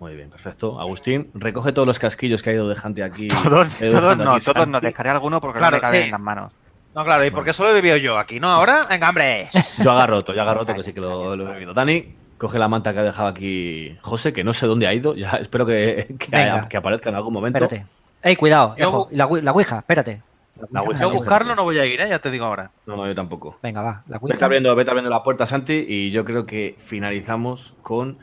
[0.00, 0.80] Muy bien, perfecto.
[0.80, 3.28] Agustín, recoge todos los casquillos que ha ido dejando aquí.
[3.28, 4.72] Todos, ido todos dejando no, aquí todos Santi.
[4.72, 6.04] no, dejaré alguno porque Claro, no me caben sí.
[6.06, 6.56] en las manos.
[6.96, 8.48] No, claro, y porque solo he bebido yo aquí, ¿no?
[8.50, 9.48] Ahora, venga, hombre.
[9.84, 11.74] Yo agarro otro, yo agarro otro que sí que lo, lo he bebido.
[11.74, 15.14] Dani, coge la manta que ha dejado aquí José, que no sé dónde ha ido.
[15.14, 16.54] Ya espero que, que, Venga.
[16.60, 17.62] haya- que aparezca en algún momento.
[17.62, 17.86] Espérate.
[18.22, 20.22] Ey, cuidado, Yo- ojo, la, la Ouija, espérate.
[20.70, 22.08] La Ouija, Yo a buscarlo no voy a ir, ¿eh?
[22.08, 22.70] Ya te digo ahora.
[22.86, 23.58] No, no, yo tampoco.
[23.62, 27.74] Venga, va, la Vete abriendo, vete abriendo la puerta, Santi, y yo creo que finalizamos
[27.82, 28.16] con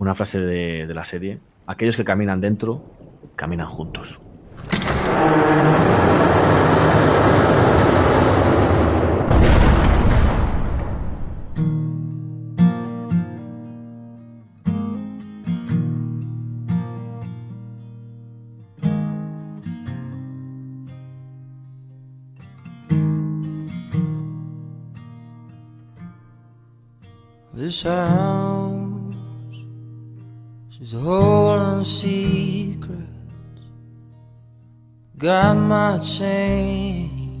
[0.00, 1.38] una frase de, de la serie.
[1.68, 2.82] Aquellos que caminan dentro,
[3.36, 4.20] caminan juntos.
[27.72, 29.16] This house
[30.78, 33.62] is holding secrets.
[35.16, 37.38] Got my change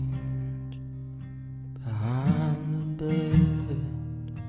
[1.84, 4.42] behind the bed.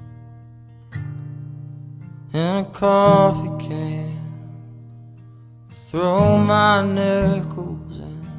[2.31, 4.21] And a coffee can.
[5.89, 8.31] Throw my nickels in.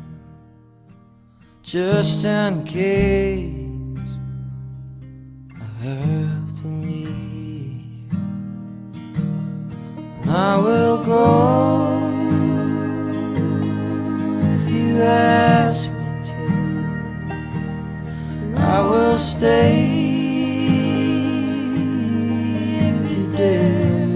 [1.63, 4.01] Just in case.
[5.61, 6.14] I have
[10.35, 12.11] I will go
[14.55, 16.35] if you ask me to,
[18.43, 19.85] and I will stay
[22.89, 24.09] if you dare.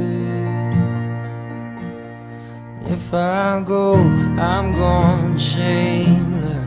[2.87, 6.67] If I go, I'm going shameless.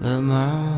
[0.00, 0.69] Let my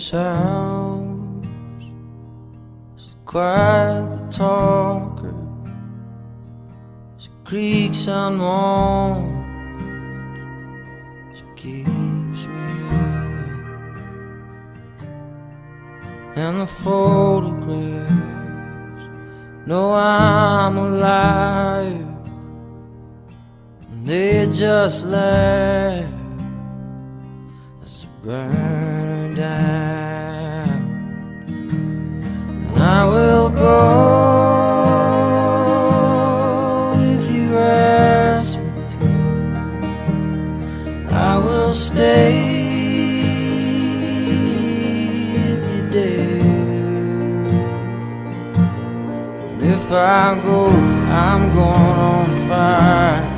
[0.00, 1.44] this house.
[2.96, 5.34] She's quite the talker.
[7.18, 9.46] She creaks and moans
[11.36, 13.02] She keeps me up.
[16.36, 18.12] And the photographs.
[19.66, 22.06] Know I'm alive
[23.90, 26.20] And they just laugh.
[28.22, 28.59] Burn
[37.00, 39.06] if you ask me to.
[41.14, 42.38] I will stay
[45.46, 46.40] if you dare.
[49.50, 53.29] And if I go, I'm going on fire.